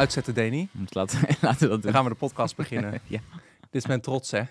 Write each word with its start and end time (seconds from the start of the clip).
uitzetten, 0.00 0.34
Deni. 0.34 0.68
Laten, 0.88 1.18
laten 1.40 1.60
we 1.60 1.68
dat 1.68 1.82
Dan 1.82 1.92
gaan 1.92 2.04
we 2.04 2.10
de 2.10 2.16
podcast 2.16 2.56
beginnen. 2.56 3.00
Ja. 3.06 3.20
Dit 3.60 3.82
is 3.82 3.86
mijn 3.88 4.00
trots, 4.00 4.30
hè. 4.30 4.42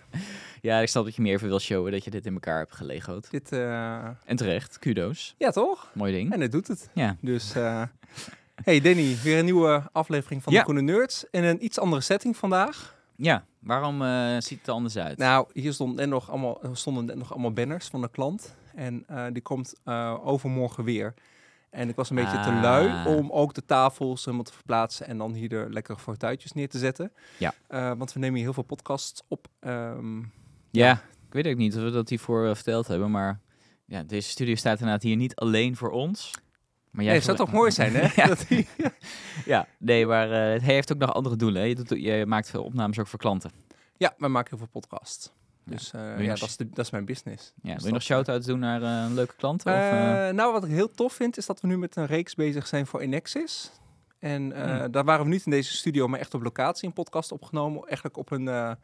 Ja, 0.61 0.79
ik 0.79 0.87
snap 0.87 1.03
dat 1.05 1.15
je 1.15 1.21
meer 1.21 1.33
even 1.33 1.47
wil 1.47 1.59
showen 1.59 1.91
dat 1.91 2.03
je 2.03 2.09
dit 2.09 2.25
in 2.25 2.33
elkaar 2.33 2.57
hebt 2.57 2.75
gelegoed. 2.75 3.31
Dit, 3.31 3.51
eh, 3.51 4.05
En 4.25 4.35
terecht, 4.35 4.79
kudo's. 4.79 5.35
ja, 5.37 5.49
toch? 5.51 5.91
Mooi 5.93 6.11
ding. 6.13 6.33
En 6.33 6.41
het 6.41 6.51
doet 6.51 6.67
het. 6.67 6.89
Ja. 6.93 7.15
Dus, 7.21 7.55
eh, 7.55 7.83
hey 8.63 8.81
Danny, 8.81 9.17
weer 9.23 9.37
een 9.39 9.45
nieuwe 9.45 9.83
aflevering 9.91 10.43
van 10.43 10.53
Ja. 10.53 10.59
de 10.59 10.65
Groene 10.65 10.81
Nerds. 10.91 11.25
In 11.31 11.43
een 11.43 11.63
iets 11.65 11.79
andere 11.79 12.01
setting 12.01 12.37
vandaag. 12.37 12.95
Ja, 13.15 13.45
waarom 13.59 14.01
eh, 14.01 14.35
ziet 14.39 14.57
het 14.57 14.67
er 14.67 14.73
anders 14.73 14.97
uit? 14.97 15.17
Nou, 15.17 15.47
hier 15.53 15.73
stond 15.73 15.95
net 15.95 16.09
nog 16.09 16.29
allemaal, 16.29 16.59
stonden 16.73 17.05
net 17.05 17.15
nog 17.15 17.31
allemaal 17.31 17.53
banners 17.53 17.87
van 17.87 18.01
de 18.01 18.09
klant. 18.09 18.55
En 18.75 19.05
die 19.33 19.41
komt 19.41 19.75
overmorgen 20.23 20.83
weer. 20.83 21.13
En 21.69 21.89
ik 21.89 21.95
was 21.95 22.09
een 22.09 22.15
beetje 22.15 22.39
te 22.39 22.49
Ah. 22.49 22.61
lui 22.61 23.17
om 23.17 23.31
ook 23.31 23.53
de 23.53 23.65
tafels 23.65 24.25
helemaal 24.25 24.45
te 24.45 24.53
verplaatsen 24.53 25.07
en 25.07 25.17
dan 25.17 25.33
hier 25.33 25.49
de 25.49 25.65
lekkere 25.69 25.97
fortuitjes 25.99 26.51
neer 26.51 26.69
te 26.69 26.77
zetten. 26.77 27.11
Ja. 27.37 27.53
Eh, 27.67 27.91
want 27.97 28.13
we 28.13 28.19
nemen 28.19 28.35
hier 28.35 28.43
heel 28.43 28.53
veel 28.53 28.63
podcasts 28.63 29.21
op. 29.27 29.47
Ehm, 29.59 30.19
ja, 30.71 30.91
ik 31.27 31.33
weet 31.33 31.47
ook 31.47 31.55
niet 31.57 31.75
of 31.75 31.81
we 31.83 31.91
dat 31.91 32.09
hiervoor 32.09 32.47
eh, 32.47 32.55
verteld 32.55 32.87
hebben, 32.87 33.11
maar 33.11 33.39
ja, 33.85 34.03
deze 34.03 34.29
studio 34.29 34.55
staat 34.55 34.79
inderdaad 34.79 35.03
hier 35.03 35.15
niet 35.15 35.35
alleen 35.35 35.75
voor 35.75 35.91
ons. 35.91 36.31
Maar 36.91 37.05
nee, 37.05 37.13
het 37.13 37.23
zou 37.23 37.37
toch 37.37 37.51
mooi 37.51 37.71
zijn, 37.71 37.93
hè? 37.95 38.07
ja, 38.23 38.35
die- 38.47 38.67
ja, 39.45 39.67
nee, 39.79 40.05
maar 40.05 40.31
eh, 40.31 40.53
het 40.53 40.61
heeft 40.61 40.91
ook 40.93 40.97
nog 40.99 41.13
andere 41.13 41.35
doelen. 41.35 41.61
Hè? 41.61 41.67
Je, 41.67 41.75
doet, 41.75 41.89
je 41.89 42.25
maakt 42.25 42.49
veel 42.49 42.63
opnames 42.63 42.99
ook 42.99 43.07
voor 43.07 43.19
klanten. 43.19 43.51
ja, 43.97 44.13
wij 44.17 44.29
maken 44.29 44.49
heel 44.49 44.57
veel 44.57 44.81
podcasts. 44.81 45.31
Dus 45.69 45.91
eh, 45.93 46.01
ja, 46.01 46.29
nog- 46.29 46.39
dat 46.39 46.49
is, 46.49 46.57
de, 46.57 46.69
dat 46.69 46.85
is 46.85 46.91
mijn 46.91 47.05
business. 47.05 47.53
Ja, 47.61 47.73
Dus 47.73 47.83
wil 47.83 47.85
je 47.85 47.91
nog 47.91 47.91
dat, 47.91 48.01
shout-outs 48.01 48.45
doen 48.45 48.59
naar 48.59 48.81
eh, 48.81 49.03
een 49.09 49.13
leuke 49.13 49.35
klanten? 49.35 49.73
of, 49.73 49.79
eh? 49.79 50.29
Nou, 50.29 50.53
wat 50.53 50.63
ik 50.63 50.69
heel 50.71 50.91
tof 50.91 51.13
vind, 51.13 51.37
is 51.37 51.45
dat 51.45 51.61
we 51.61 51.67
nu 51.67 51.77
met 51.77 51.95
een 51.95 52.05
reeks 52.05 52.35
bezig 52.35 52.67
zijn 52.67 52.87
voor 52.87 52.99
Enexis. 52.99 53.71
En 54.19 54.41
Hmm. 54.41 54.91
daar 54.91 55.03
waren 55.03 55.25
we 55.25 55.31
niet 55.31 55.45
in 55.45 55.51
deze 55.51 55.73
studio, 55.73 56.07
maar 56.07 56.19
echt 56.19 56.33
op 56.33 56.43
locatie 56.43 56.87
een 56.87 56.93
podcast 56.93 57.31
opgenomen. 57.31 57.83
Eigenlijk 57.87 58.17
op 58.17 58.31
een... 58.31 58.43
ja, 58.43 58.77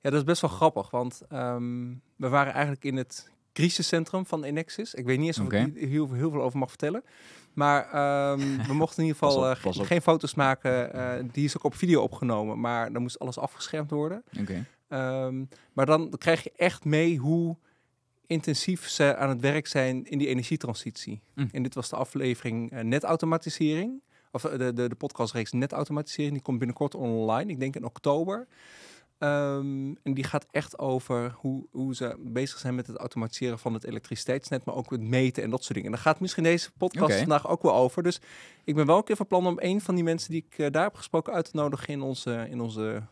dat 0.00 0.12
is 0.12 0.24
best 0.24 0.40
wel 0.40 0.50
grappig, 0.50 0.90
want 0.90 1.20
ehm, 1.28 1.88
we 2.16 2.28
waren 2.28 2.52
eigenlijk 2.52 2.84
in 2.84 2.96
het 2.96 3.30
crisiscentrum 3.52 4.26
van 4.26 4.44
Enexis. 4.44 4.94
Ik 4.94 5.04
weet 5.04 5.18
niet 5.18 5.26
eens 5.26 5.38
of 5.38 5.52
ik 5.52 5.72
hier 5.74 5.88
heel, 5.88 6.12
heel 6.12 6.30
veel 6.30 6.42
over 6.42 6.58
mag 6.58 6.68
vertellen. 6.68 7.02
Maar 7.52 7.84
ehm, 7.90 8.38
we 8.68 8.74
mochten 8.74 9.02
in 9.02 9.08
ieder 9.08 9.18
geval 9.28 9.50
op, 9.50 9.86
geen 9.86 10.02
foto's 10.02 10.34
maken. 10.34 11.28
die 11.32 11.44
is 11.44 11.56
ook 11.56 11.64
op 11.64 11.74
video 11.74 12.02
opgenomen, 12.02 12.60
maar 12.60 12.92
dan 12.92 13.02
moest 13.02 13.18
alles 13.18 13.38
afgeschermd 13.38 13.90
worden. 13.90 14.22
Oké. 14.40 14.64
Ehm, 14.90 15.44
maar 15.72 15.86
dan 15.86 16.14
krijg 16.18 16.42
je 16.42 16.52
echt 16.56 16.84
mee 16.84 17.16
hoe 17.18 17.56
intensief 18.26 18.88
ze 18.88 19.16
aan 19.16 19.28
het 19.28 19.40
werk 19.40 19.66
zijn 19.66 20.04
in 20.04 20.18
die 20.18 20.28
energietransitie. 20.28 21.20
Mm. 21.34 21.48
En 21.52 21.62
dit 21.62 21.74
was 21.74 21.88
de 21.88 21.96
aflevering 21.96 22.72
eh, 22.72 22.80
netautomatisering. 22.80 24.02
Of 24.32 24.44
eh, 24.44 24.58
de, 24.58 24.72
de, 24.72 24.88
de 24.88 24.94
podcastreeks 24.94 25.52
netautomatisering. 25.52 26.32
Die 26.32 26.42
komt 26.42 26.58
binnenkort 26.58 26.94
online. 26.94 27.50
Ik 27.50 27.60
denk 27.60 27.76
in 27.76 27.84
oktober. 27.84 28.46
Ehm, 29.18 29.94
en 30.02 30.14
die 30.14 30.24
gaat 30.24 30.46
echt 30.50 30.78
over 30.78 31.34
hoe, 31.36 31.66
hoe 31.70 31.94
ze 31.94 32.16
bezig 32.18 32.58
zijn 32.58 32.74
met 32.74 32.86
het 32.86 32.96
automatiseren 32.96 33.58
van 33.58 33.74
het 33.74 33.84
elektriciteitsnet, 33.84 34.64
maar 34.64 34.74
ook 34.74 34.90
het 34.90 35.00
meten 35.00 35.42
en 35.42 35.50
dat 35.50 35.62
soort 35.62 35.74
dingen. 35.74 35.88
En 35.88 35.94
daar 35.94 36.04
gaat 36.04 36.20
misschien 36.20 36.42
deze 36.42 36.70
podcast 36.72 37.18
vandaag 37.18 37.48
ook 37.48 37.62
wel 37.62 37.74
over. 37.74 38.02
Dus 38.02 38.20
ik 38.64 38.74
ben 38.74 38.86
wel 38.86 38.96
een 38.96 39.04
keer 39.04 39.16
van 39.16 39.26
plan 39.26 39.46
om 39.46 39.56
een 39.60 39.80
van 39.80 39.94
die 39.94 40.04
mensen 40.04 40.30
die 40.30 40.44
ik 40.48 40.58
eh, 40.58 40.70
daar 40.70 40.82
heb 40.82 40.94
gesproken 40.94 41.32
uit 41.32 41.44
te 41.50 41.56
nodigen 41.56 41.88
in 41.88 42.00
onze, 42.00 42.46
in 42.50 42.60
onze 42.60 43.02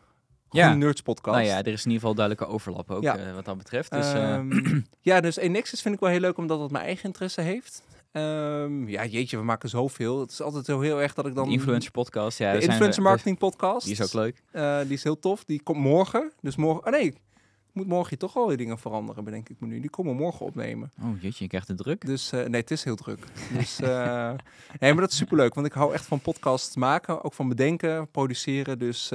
Ja. 0.51 0.73
Nerds 0.73 1.01
podcast. 1.01 1.37
Nou 1.37 1.47
ja, 1.49 1.57
er 1.57 1.67
is 1.67 1.85
in 1.85 1.91
ieder 1.91 1.99
geval 1.99 2.13
duidelijke 2.15 2.53
overlap 2.53 2.91
ook 2.91 3.03
Ja. 3.03 3.17
eh, 3.17 3.33
wat 3.33 3.45
dat 3.45 3.57
betreft. 3.57 3.91
Dus, 3.91 4.13
Ehm, 4.13 4.79
ja, 5.09 5.21
dus 5.21 5.35
Enexis 5.37 5.81
vind 5.81 5.93
ik 5.95 5.99
wel 5.99 6.09
heel 6.09 6.19
leuk 6.19 6.37
omdat 6.37 6.59
het 6.59 6.71
mijn 6.71 6.85
eigen 6.85 7.05
interesse 7.05 7.41
heeft. 7.41 7.83
Ehm, 8.11 8.87
ja, 8.87 9.05
jeetje, 9.05 9.37
we 9.37 9.43
maken 9.43 9.69
zoveel. 9.69 10.19
Het 10.19 10.31
is 10.31 10.41
altijd 10.41 10.65
zo 10.65 10.79
heel 10.79 11.01
erg 11.01 11.13
dat 11.13 11.25
ik 11.25 11.35
dan... 11.35 11.45
de 11.47 11.51
influencer 11.53 11.91
podcast. 11.91 12.37
Ja, 12.37 12.45
de 12.45 12.51
daar 12.51 12.61
zijn 12.61 12.67
we- 12.67 12.73
influencer 12.73 13.03
marketing 13.03 13.37
podcast. 13.37 13.85
Die 13.85 13.93
is 13.95 14.01
ook 14.01 14.13
leuk. 14.13 14.43
Eh, 14.51 14.79
die 14.81 14.93
is 14.93 15.03
heel 15.03 15.19
tof. 15.19 15.43
Die 15.45 15.61
komt 15.63 15.77
morgen. 15.79 16.31
Dus 16.41 16.55
morgen... 16.55 16.85
Oh 16.85 16.91
nee, 16.91 17.05
ik 17.05 17.15
moet 17.73 17.87
morgen 17.87 18.17
toch 18.17 18.33
wel 18.33 18.47
weer 18.47 18.57
dingen 18.57 18.77
veranderen, 18.79 19.23
bedenk 19.23 19.49
ik 19.49 19.55
me 19.59 19.67
nu. 19.67 19.79
Die 19.79 19.89
komen 19.89 20.15
morgen 20.15 20.45
opnemen. 20.45 20.91
Oh 21.01 21.21
jeetje, 21.21 21.43
je 21.43 21.49
krijgt 21.49 21.67
het 21.67 21.77
druk. 21.77 22.05
Dus 22.05 22.29
nee, 22.31 22.47
het 22.61 22.71
is 22.71 22.83
heel 22.83 22.95
druk. 22.95 23.19
Dus 23.57 23.79
nee, 24.79 24.93
maar 24.93 25.01
dat 25.01 25.11
is 25.11 25.17
superleuk. 25.17 25.53
Want 25.53 25.67
ik 25.67 25.73
hou 25.73 25.93
echt 25.93 26.05
van 26.05 26.19
podcasts 26.19 26.75
maken. 26.75 27.23
Ook 27.23 27.33
van 27.33 27.47
bedenken, 27.49 28.11
produceren. 28.11 28.79
Dus 28.79 29.11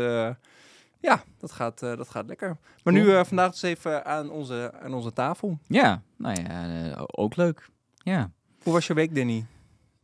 ja, 1.04 1.25
dat 1.38 1.53
gaat, 1.53 1.82
eh, 1.82 1.97
dat 1.97 2.09
gaat 2.09 2.26
lekker. 2.26 2.56
Maar 2.82 2.92
nu 2.92 3.15
eh, 3.15 3.25
vandaag 3.25 3.50
dus 3.50 3.62
even 3.62 4.04
aan 4.04 4.31
onze, 4.31 4.72
aan 4.82 4.94
onze 4.94 5.12
tafel. 5.12 5.59
Ja, 5.66 6.03
nou 6.16 6.42
ja, 6.42 6.88
eh, 6.91 7.03
ook 7.06 7.37
leuk. 7.37 7.69
Ja. 7.94 8.31
Hoe 8.62 8.72
was 8.72 8.87
je 8.87 8.94
week, 8.94 9.14
Danny? 9.14 9.47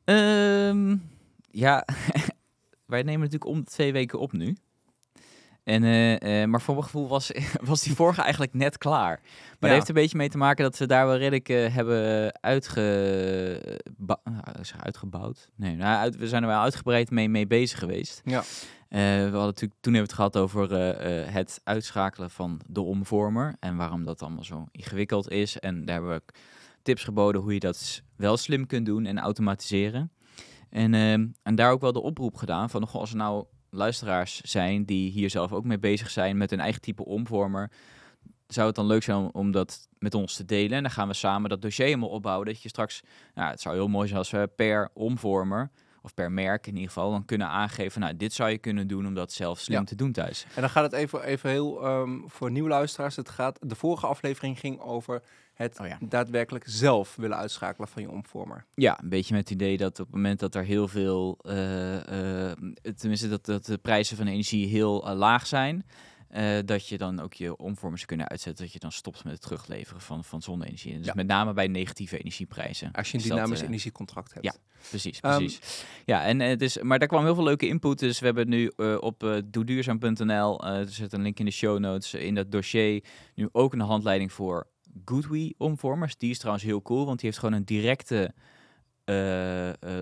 Ehm, 0.05 0.97
ja, 1.50 1.84
wij 2.93 3.03
nemen 3.03 3.21
natuurlijk 3.21 3.50
om 3.50 3.65
twee 3.65 3.93
weken 3.93 4.19
op 4.19 4.33
nu. 4.33 4.56
En, 5.71 5.85
eh, 5.85 6.43
eh, 6.43 6.49
maar 6.49 6.61
voor 6.61 6.75
mijn 6.75 6.87
gevoel 6.87 7.09
was, 7.09 7.31
was 7.63 7.83
die 7.83 7.95
vorige 7.95 8.23
eigenlijk 8.23 8.55
net 8.55 8.79
klaar. 8.79 9.21
Maar 9.23 9.57
dat 9.61 9.71
heeft 9.71 9.89
een 9.89 9.95
beetje 9.95 10.17
mee 10.17 10.29
te 10.29 10.39
maken 10.39 10.65
dat 10.65 10.79
we 10.79 10.87
daar 10.87 11.07
wel 11.07 11.17
redelijk 11.17 11.49
eh, 11.49 11.75
hebben 11.75 12.33
uitge, 12.41 12.81
nou, 13.97 14.19
uitgebouwd. 14.81 15.51
Nee, 15.55 15.77
nou, 15.77 15.99
uit- 15.99 16.17
we 16.17 16.29
zijn 16.29 16.43
er 16.43 16.49
wel 16.49 16.61
uitgebreid 16.61 17.11
mee, 17.11 17.29
mee 17.29 17.47
bezig 17.47 17.79
geweest. 17.79 18.21
Ja. 18.25 18.43
We 18.89 19.21
hadden 19.23 19.41
natuurlijk, 19.41 19.81
toen 19.81 19.95
hebben 19.95 20.17
we 20.17 20.23
het 20.23 20.33
gehad 20.33 20.37
over 20.37 20.73
het 21.33 21.61
uitschakelen 21.65 22.31
van 22.31 22.61
de 22.67 22.81
omvormer. 22.81 23.57
En 23.61 23.77
waarom 23.77 24.05
dat 24.05 24.23
allemaal 24.23 24.45
zo 24.45 24.67
ingewikkeld 24.71 25.31
is. 25.31 25.59
En 25.59 25.85
daar 25.85 25.95
hebben 25.95 26.15
we 26.15 26.23
tips 26.83 27.05
geboden 27.05 27.41
hoe 27.41 27.55
je 27.55 27.61
dat 27.61 28.03
wel 28.17 28.37
slim 28.37 28.67
kunt 28.67 28.87
doen 28.87 29.07
en 29.07 29.19
automatiseren. 29.19 30.13
En, 30.71 30.95
ehm, 30.95 31.27
en 31.43 31.55
daar 31.55 31.71
ook 31.71 31.81
wel 31.81 31.93
de 31.93 32.03
oproep 32.03 32.37
gedaan 32.37 32.71
van 32.71 32.87
goh, 32.87 33.01
als 33.01 33.11
er 33.11 33.17
nou 33.17 33.45
luisteraars 33.71 34.41
zijn 34.41 34.85
die 34.85 35.11
hier 35.11 35.31
zelf 35.31 35.53
ook 35.53 35.65
mee 35.65 35.79
bezig 35.79 36.11
zijn 36.11 36.37
met 36.37 36.51
hun 36.51 36.61
eigen 36.61 36.81
type 36.81 37.05
omvormer. 37.05 37.71
Zou 38.47 38.67
het 38.67 38.77
dan 38.77 38.87
leuk 38.87 39.03
zijn 39.03 39.35
om, 39.35 39.51
dat 39.51 39.89
met 39.99 40.15
ons 40.15 40.37
te 40.37 40.45
delen? 40.45 40.77
En 40.77 40.83
dan 40.83 40.93
gaan 40.93 41.09
we 41.09 41.15
samen 41.15 41.51
dat 41.51 41.63
dossier 41.63 41.87
helemaal 41.87 42.09
opbouwen. 42.09 42.47
Dat 42.47 42.63
je 42.63 42.69
straks, 42.69 43.03
nou, 43.35 43.51
het 43.51 43.61
zou 43.61 43.75
heel 43.75 43.89
mooi 43.89 44.07
zijn 44.07 44.19
als 44.19 44.31
we 44.31 44.51
per 44.57 44.91
omvormer, 44.93 45.71
of 46.03 46.15
per 46.15 46.33
merk 46.33 46.66
in 46.66 46.72
ieder 46.75 46.88
geval, 46.88 47.11
dan 47.11 47.25
kunnen 47.25 47.47
aangeven, 47.49 48.00
nou, 48.00 48.16
dit 48.16 48.33
zou 48.33 48.50
je 48.50 48.59
kunnen 48.59 48.87
doen 48.87 49.06
om 49.06 49.15
dat 49.15 49.33
zelf 49.33 49.59
slim 49.59 49.78
Ja. 49.78 49.84
te 49.84 49.94
doen 49.94 50.12
thuis. 50.12 50.47
En 50.55 50.61
dan 50.61 50.71
gaat 50.71 50.83
het 50.84 50.93
even, 50.93 51.22
even 51.22 51.50
heel 51.50 51.83
ehm, 51.84 52.19
voor 52.27 52.50
nieuwe 52.50 52.69
luisteraars. 52.69 53.16
Het 53.16 53.28
gaat, 53.28 53.59
de 53.61 53.75
vorige 53.75 54.06
aflevering 54.06 54.59
ging 54.59 54.81
over 54.81 55.22
het 55.55 55.81
Oh 55.81 55.87
ja. 55.87 55.99
daadwerkelijk 56.00 56.65
zelf 56.69 57.16
willen 57.16 57.37
uitschakelen 57.37 57.89
van 57.89 58.03
je 58.03 58.10
omvormer. 58.10 58.65
Ja, 58.75 58.99
een 59.03 59.09
beetje 59.09 59.34
met 59.34 59.43
het 59.49 59.53
idee 59.60 59.77
dat 59.77 60.00
op 60.00 60.06
het 60.06 60.15
moment 60.15 60.41
dat 60.41 60.55
er 60.55 60.65
heel 60.65 60.89
veel, 60.89 61.39
eh, 61.43 62.49
eh, 62.50 62.56
tenminste 62.97 63.28
dat, 63.28 63.44
dat 63.44 63.65
de 63.65 63.78
prijzen 63.78 64.16
van 64.16 64.27
energie 64.27 64.66
heel 64.66 65.09
eh, 65.09 65.16
laag 65.16 65.47
zijn, 65.47 65.87
eh, 66.31 66.59
dat 66.65 66.87
je 66.89 66.99
dan 66.99 67.21
ook 67.21 67.33
je 67.35 67.57
omvormers 67.57 68.05
kunnen 68.05 68.29
uitzetten, 68.29 68.65
dat 68.65 68.73
je 68.73 68.79
dan 68.79 68.93
stopt 68.93 69.25
met 69.25 69.33
het 69.33 69.43
terugleveren 69.43 70.01
van, 70.01 70.25
van 70.25 70.43
zonne-energie. 70.43 70.93
En 70.93 70.99
Dus 70.99 71.07
Ja. 71.07 71.13
met 71.17 71.27
name 71.27 71.53
bij 71.53 71.67
negatieve 71.67 72.19
energieprijzen. 72.19 72.93
Als 72.93 73.11
je 73.11 73.17
een 73.19 73.23
dat, 73.29 73.33
dynamisch 73.33 73.61
eh, 73.61 73.67
energiecontract 73.67 74.33
hebt. 74.35 74.45
ja. 74.45 74.55
Precies, 74.89 75.21
Ehm, 75.21 75.37
precies. 75.39 75.85
ja, 76.05 76.25
en 76.25 76.41
het 76.41 76.63
is, 76.63 76.79
maar 76.83 76.99
daar 76.99 77.09
kwam 77.09 77.25
heel 77.25 77.35
veel 77.35 77.45
leuke 77.45 77.67
input. 77.67 77.99
Dus 77.99 78.19
we 78.19 78.27
hebben 78.27 78.49
nu 78.49 78.67
op 79.01 79.41
doeduurzaam.nl, 79.45 80.65
er 80.65 80.89
zit 80.89 81.13
een 81.13 81.23
link 81.23 81.39
in 81.39 81.45
de 81.45 81.51
show 81.51 81.79
notes, 81.79 82.15
in 82.15 82.35
dat 82.35 82.51
dossier 82.53 83.05
nu 83.35 83.49
ook 83.53 83.73
een 83.73 83.81
handleiding 83.81 84.33
voor 84.33 84.67
GoodWe 85.05 85.55
omvormers. 85.59 86.17
Die 86.17 86.31
is 86.31 86.39
trouwens 86.39 86.65
heel 86.65 86.83
cool, 86.83 87.07
want 87.07 87.19
die 87.21 87.29
heeft 87.29 87.41
gewoon 87.41 87.55
een 87.55 87.65
directe 87.65 88.35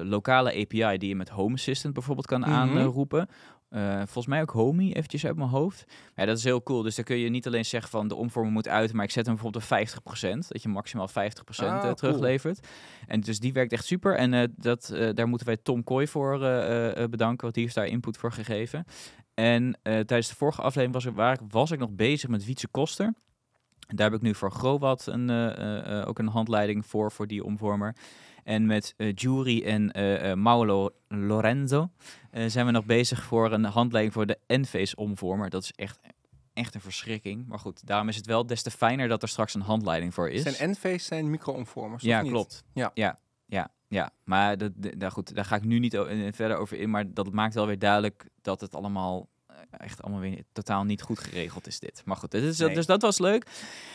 lokale 0.02 0.50
API 0.50 0.98
die 0.98 1.08
je 1.08 1.16
met 1.16 1.28
Home 1.28 1.54
Assistant 1.54 1.94
bijvoorbeeld 1.94 2.26
kan 2.26 2.40
Mhm. 2.40 2.50
aanroepen. 2.50 3.28
Eh, 3.68 3.96
volgens 3.96 4.26
mij 4.26 4.40
ook 4.40 4.50
Homey, 4.50 4.92
eventjes 4.92 5.26
uit 5.26 5.36
mijn 5.36 5.48
hoofd. 5.48 5.84
Ja, 6.14 6.24
dat 6.24 6.38
is 6.38 6.44
heel 6.44 6.62
cool. 6.62 6.82
Dus 6.82 6.94
dan 6.94 7.04
kun 7.04 7.16
je 7.16 7.28
niet 7.28 7.46
alleen 7.46 7.64
zeggen 7.64 7.90
van 7.90 8.08
de 8.08 8.14
omvormer 8.14 8.52
moet 8.52 8.68
uit, 8.68 8.92
maar 8.92 9.04
ik 9.04 9.10
zet 9.10 9.26
hem 9.26 9.34
bijvoorbeeld 9.34 9.64
op 9.64 9.68
50%. 9.68 10.48
Dat 10.48 10.62
je 10.62 10.68
maximaal 10.68 11.08
50% 11.08 11.68
Ah, 11.68 11.76
eh, 11.76 11.80
cool. 11.82 11.94
teruglevert. 11.94 12.66
En 13.06 13.20
dus 13.20 13.38
die 13.40 13.52
werkt 13.52 13.72
echt 13.72 13.84
super. 13.84 14.16
En 14.16 14.34
eh, 14.34 14.48
dat, 14.56 14.94
daar 15.14 15.28
moeten 15.28 15.46
wij 15.46 15.56
Tom 15.56 15.84
Kooi 15.84 16.06
voor 16.06 16.38
bedanken, 17.10 17.42
want 17.42 17.54
die 17.54 17.62
heeft 17.62 17.74
daar 17.74 17.86
input 17.86 18.16
voor 18.16 18.32
gegeven. 18.32 18.84
En 19.34 19.78
tijdens 19.82 20.28
de 20.28 20.34
vorige 20.34 20.60
aflevering 20.62 20.92
was 20.92 21.04
ik, 21.04 21.14
waar, 21.14 21.38
was 21.48 21.70
ik 21.70 21.78
nog 21.78 21.90
bezig 21.90 22.28
met 22.28 22.44
Wietse 22.44 22.68
Koster. 22.68 23.14
En 23.86 23.96
daar 23.96 24.10
heb 24.10 24.18
ik 24.18 24.26
nu 24.26 24.34
voor 24.34 24.50
Growat 24.50 25.06
een, 25.06 25.30
ook 26.04 26.18
een 26.18 26.28
handleiding 26.28 26.86
voor, 26.86 27.12
voor 27.12 27.26
die 27.26 27.44
omvormer. 27.44 27.94
En 28.48 28.66
met 28.66 28.94
eh 28.96 29.12
Jury 29.14 29.62
en 29.64 29.92
eh 29.92 30.30
eh, 30.30 30.36
Mauro 30.36 30.90
Lorenzo 31.08 31.90
eh, 32.30 32.44
zijn 32.46 32.66
we 32.66 32.72
nog 32.72 32.84
bezig 32.84 33.22
voor 33.22 33.52
een 33.52 33.64
handleiding 33.64 34.14
voor 34.14 34.26
de 34.26 34.38
Enphase 34.46 34.96
omvormer. 34.96 35.50
Dat 35.50 35.62
is 35.62 35.72
echt, 35.72 35.98
echt 36.52 36.74
een 36.74 36.80
verschrikking. 36.80 37.46
Maar 37.46 37.58
goed, 37.58 37.86
daarom 37.86 38.08
is 38.08 38.16
het 38.16 38.26
wel 38.26 38.46
des 38.46 38.62
te 38.62 38.70
fijner 38.70 39.08
dat 39.08 39.22
er 39.22 39.28
straks 39.28 39.54
een 39.54 39.60
handleiding 39.60 40.14
voor 40.14 40.30
is. 40.30 40.42
Zijn 40.56 40.70
NV's 40.70 41.04
zijn 41.06 41.30
micro-omvormers, 41.30 42.02
Ja, 42.02 42.16
of 42.16 42.22
niet? 42.22 42.32
klopt. 42.32 42.64
Ja. 42.74 42.90
ja, 42.94 43.18
ja, 43.46 43.70
ja. 43.88 44.10
Maar 44.24 44.58
dat, 44.58 44.72
d- 44.80 44.98
nou 44.98 45.12
goed, 45.12 45.34
daar 45.34 45.44
ga 45.44 45.56
ik 45.56 45.64
nu 45.64 45.78
niet 45.78 45.94
eh, 45.94 46.28
verder 46.32 46.56
over 46.56 46.78
in. 46.78 46.90
Maar 46.90 47.12
dat 47.14 47.32
maakt 47.32 47.54
wel 47.54 47.66
weer 47.66 47.78
duidelijk 47.78 48.28
dat 48.42 48.60
het 48.60 48.74
allemaal 48.74 49.20
eh, 49.20 49.26
echt 49.70 50.02
allemaal 50.02 50.20
weer 50.20 50.42
totaal 50.52 50.84
niet 50.84 51.02
goed 51.02 51.18
geregeld 51.18 51.66
is 51.66 51.78
dit. 51.78 52.02
Maar 52.04 52.16
goed, 52.16 52.34
is, 52.34 52.58
Nee. 52.58 52.74
dus 52.74 52.86
dat 52.86 53.02
was 53.02 53.18
leuk. 53.18 53.46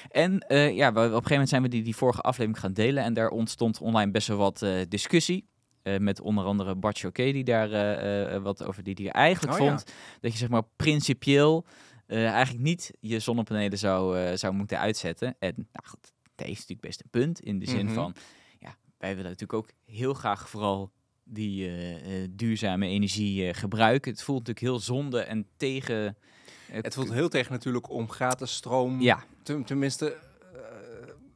En 0.09 0.39
eh, 0.39 0.75
ja, 0.75 0.93
we, 0.93 0.99
op 0.99 1.05
een 1.05 1.09
gegeven 1.11 1.29
moment 1.31 1.49
zijn 1.49 1.61
we 1.61 1.67
die, 1.67 1.83
die 1.83 1.95
vorige 1.95 2.21
aflevering 2.21 2.59
gaan 2.59 2.73
delen. 2.73 3.03
En 3.03 3.13
daar 3.13 3.29
ontstond 3.29 3.79
online 3.81 4.11
best 4.11 4.27
wel 4.27 4.37
wat 4.37 4.61
eh, 4.61 4.81
discussie. 4.89 5.47
eh, 5.83 5.97
met 5.99 6.21
onder 6.21 6.45
andere 6.45 6.75
Bart 6.75 6.99
Choquet, 6.99 7.33
die 7.33 7.43
daar 7.43 7.71
eh, 7.71 8.35
eh, 8.35 8.41
wat 8.43 8.63
over 8.63 8.83
die, 8.83 8.95
die 8.95 9.11
eigenlijk 9.11 9.53
Oh, 9.53 9.59
ja. 9.59 9.67
vond 9.69 9.83
dat 10.21 10.31
je 10.31 10.37
zeg 10.37 10.49
maar 10.49 10.63
principieel 10.75 11.65
eh, 12.07 12.27
eigenlijk 12.31 12.63
niet 12.63 12.91
je 12.99 13.19
zonnepanelen 13.19 13.77
zou, 13.77 14.19
eh, 14.19 14.35
zou 14.37 14.53
moeten 14.53 14.79
uitzetten. 14.79 15.35
En 15.39 15.53
nou 15.55 15.87
goed, 15.87 16.11
dat 16.35 16.47
is 16.47 16.53
natuurlijk 16.53 16.81
best 16.81 17.01
een 17.03 17.09
punt 17.09 17.39
in 17.39 17.59
de 17.59 17.69
zin 17.69 17.85
Mhm. 17.85 17.93
van, 17.93 18.15
ja, 18.59 18.75
wij 18.97 19.09
willen 19.15 19.31
natuurlijk 19.31 19.53
ook 19.53 19.69
heel 19.85 20.13
graag 20.13 20.49
vooral 20.49 20.91
die 21.23 21.67
eh, 21.67 22.23
eh, 22.23 22.29
duurzame 22.31 22.87
energie 22.87 23.47
eh, 23.47 23.53
gebruiken. 23.53 24.11
Het 24.11 24.23
voelt 24.23 24.39
natuurlijk 24.47 24.65
heel 24.65 24.79
zonde 24.79 25.19
en 25.21 25.47
tegen... 25.57 26.17
Het 26.71 26.93
voelt 26.93 27.11
heel 27.11 27.29
tegen 27.29 27.51
natuurlijk 27.51 27.89
om 27.89 28.09
gratis 28.09 28.53
stroom, 28.53 29.01
Ja, 29.01 29.23
ten- 29.43 29.63
tenminste, 29.63 30.17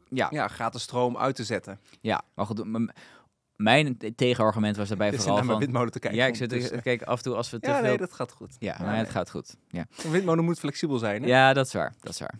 ja, 0.10 0.28
ja, 0.32 0.48
gratis 0.48 0.82
stroom 0.82 1.18
uit 1.18 1.36
te 1.36 1.44
zetten. 1.44 1.80
ja. 2.02 2.22
Maar 2.36 2.46
goed, 2.46 2.66
mijn 3.56 3.98
tegenargument 4.16 4.76
was 4.78 4.88
daarbij 4.88 5.14
vooral 5.20 5.44
van... 5.44 5.60
windmolen 5.60 5.92
te 5.92 6.00
kijken. 6.00 6.20
Ja, 6.20 6.26
ik 6.26 6.36
zit 6.36 6.52
ondertussen. 6.52 6.82
kijk 6.82 7.02
af 7.02 7.18
en 7.18 7.24
toe 7.24 7.36
als 7.36 7.50
we 7.50 7.60
te 7.60 7.70
Ja, 7.70 7.76
veel... 7.80 7.84
nee, 7.88 7.98
dat 7.98 8.14
gaat 8.14 8.32
goed. 8.32 8.56
Ja, 8.60 8.76
Ja, 8.80 8.86
maar 8.86 8.98
het 8.98 9.10
gaat 9.10 9.30
goed. 9.30 9.56
Ja, 9.68 9.88
Een 10.04 10.12
windmolen 10.12 10.44
moet 10.46 10.60
flexibel 10.60 10.98
zijn, 10.98 11.22
hè? 11.22 11.28
ja 11.28 11.54
dat 11.54 11.66
is 11.66 11.74
waar. 11.74 11.94
Dat 12.00 12.14
is 12.14 12.20
waar. 12.20 12.40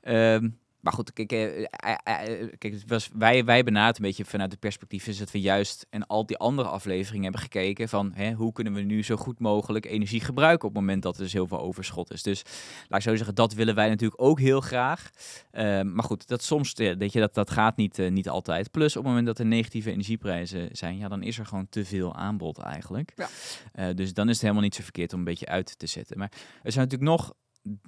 Ehm, 0.00 0.48
maar 0.84 0.92
goed, 0.92 1.12
kijk, 1.12 1.32
eh, 1.32 1.58
eh, 1.60 1.66
eh, 2.04 2.48
kijk 2.58 2.72
het 2.72 2.84
was, 2.86 3.10
wij, 3.12 3.44
wij 3.44 3.64
benaderen 3.64 3.96
een 3.96 4.08
beetje 4.08 4.24
vanuit 4.24 4.50
het 4.50 4.60
perspectief 4.60 5.06
is 5.06 5.18
dat 5.18 5.30
we 5.30 5.40
juist 5.40 5.86
en 5.90 6.06
al 6.06 6.26
die 6.26 6.36
andere 6.36 6.68
afleveringen 6.68 7.22
hebben 7.22 7.40
gekeken 7.40 7.88
van 7.88 8.12
hè, 8.14 8.32
hoe 8.32 8.52
kunnen 8.52 8.72
we 8.72 8.80
nu 8.80 9.02
zo 9.02 9.16
goed 9.16 9.38
mogelijk 9.38 9.86
energie 9.86 10.20
gebruiken 10.20 10.68
op 10.68 10.74
het 10.74 10.84
moment 10.84 11.02
dat 11.02 11.16
er 11.16 11.22
dus 11.22 11.32
heel 11.32 11.46
veel 11.46 11.60
overschot 11.60 12.12
is. 12.12 12.22
Dus 12.22 12.42
laat 12.88 12.98
ik 12.98 13.06
zo 13.06 13.16
zeggen, 13.16 13.34
dat 13.34 13.54
willen 13.54 13.74
wij 13.74 13.88
natuurlijk 13.88 14.22
ook 14.22 14.40
heel 14.40 14.60
graag. 14.60 15.10
Ehm, 15.50 15.94
maar 15.94 16.04
goed, 16.04 16.28
dat 16.28 16.42
soms, 16.42 16.72
weet 16.72 17.12
je, 17.12 17.20
dat, 17.20 17.34
dat 17.34 17.50
gaat 17.50 17.76
niet, 17.76 18.10
niet 18.10 18.28
altijd. 18.28 18.70
Plus 18.70 18.96
op 18.96 19.02
het 19.02 19.06
moment 19.06 19.26
dat 19.26 19.38
er 19.38 19.46
negatieve 19.46 19.90
energieprijzen 19.90 20.68
zijn, 20.72 20.98
ja, 20.98 21.08
dan 21.08 21.22
is 21.22 21.38
er 21.38 21.46
gewoon 21.46 21.68
te 21.68 21.84
veel 21.84 22.14
aanbod 22.14 22.58
eigenlijk. 22.58 23.12
Ja. 23.14 23.92
Dus 23.92 24.14
dan 24.14 24.26
is 24.26 24.32
het 24.32 24.42
helemaal 24.42 24.62
niet 24.62 24.74
zo 24.74 24.82
verkeerd 24.82 25.12
om 25.12 25.18
een 25.18 25.24
beetje 25.24 25.46
uit 25.46 25.78
te 25.78 25.86
zetten. 25.86 26.18
Maar 26.18 26.32
er 26.62 26.72
zijn 26.72 26.84
natuurlijk 26.84 27.10
nog 27.10 27.34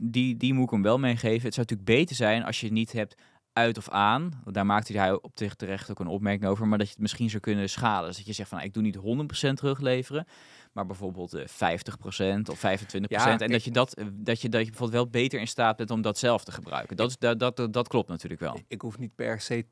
die, 0.01 0.37
die 0.37 0.55
moet 0.55 0.65
ik 0.65 0.71
hem 0.71 0.83
wel 0.83 0.99
meegeven. 0.99 1.45
Het 1.45 1.55
zou 1.55 1.67
natuurlijk 1.69 1.99
beter 1.99 2.17
zijn 2.17 2.45
als 2.45 2.61
je 2.61 2.67
het 2.67 2.75
niet 2.75 2.93
hebt 2.93 3.15
uit 3.53 3.79
of 3.79 3.89
aan. 3.89 4.43
Daar 4.45 4.67
maakte 4.67 4.99
hij 4.99 5.13
op 5.13 5.31
zich 5.35 5.55
terecht 5.55 5.91
ook 5.91 6.01
een 6.01 6.07
opmerking 6.07 6.51
over. 6.51 6.69
Maar 6.69 6.79
dat 6.79 6.87
je 6.87 6.93
het 6.93 7.03
misschien 7.03 7.31
zou 7.31 7.43
kunnen 7.43 7.69
schalen. 7.69 8.07
Dus 8.07 8.17
dat 8.17 8.27
je 8.27 8.33
zegt 8.33 8.49
van, 8.49 8.61
ik 8.61 8.75
doe 8.75 8.83
niet 8.83 8.97
100% 8.97 9.53
terugleveren. 9.53 10.27
Maar 10.73 10.87
bijvoorbeeld 10.87 11.35
eh 11.35 11.45
50% 11.45 12.51
of 12.51 12.59
25%. 12.59 13.01
Ja, 13.01 13.39
en 13.39 13.51
dat 13.51 13.65
je, 13.65 13.71
dat, 13.71 13.95
eh, 13.95 14.07
dat, 14.13 14.41
je, 14.41 14.49
dat 14.49 14.61
je 14.61 14.71
bijvoorbeeld 14.71 15.03
wel 15.03 15.11
beter 15.11 15.41
in 15.41 15.49
staat 15.49 15.77
bent 15.77 15.91
om 15.91 16.03
dat 16.03 16.19
zelf 16.19 16.45
te 16.45 16.53
gebruiken. 16.53 16.97
Dat, 16.97 17.11
is, 17.11 17.19
dat, 17.19 17.39
dat, 17.39 17.73
dat 17.73 17.89
klopt 17.89 18.09
natuurlijk 18.09 18.41
wel. 18.41 18.61
Ik 18.69 18.81
hoef 18.81 18.99
niet 18.99 19.15
per 19.15 19.41
se 19.41 19.67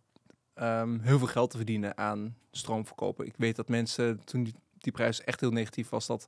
ehm, 0.55 0.99
heel 1.01 1.19
veel 1.19 1.27
geld 1.27 1.51
te 1.51 1.57
verdienen 1.57 1.97
aan 1.97 2.37
stroomverkopen. 2.51 3.27
Ik 3.27 3.35
weet 3.37 3.57
dat 3.57 3.69
mensen, 3.69 4.25
toen 4.25 4.45
die, 4.45 4.55
die 4.79 4.93
prijs 4.93 5.21
echt 5.21 5.41
heel 5.41 5.51
negatief 5.51 5.89
was, 5.89 6.07
dat 6.07 6.27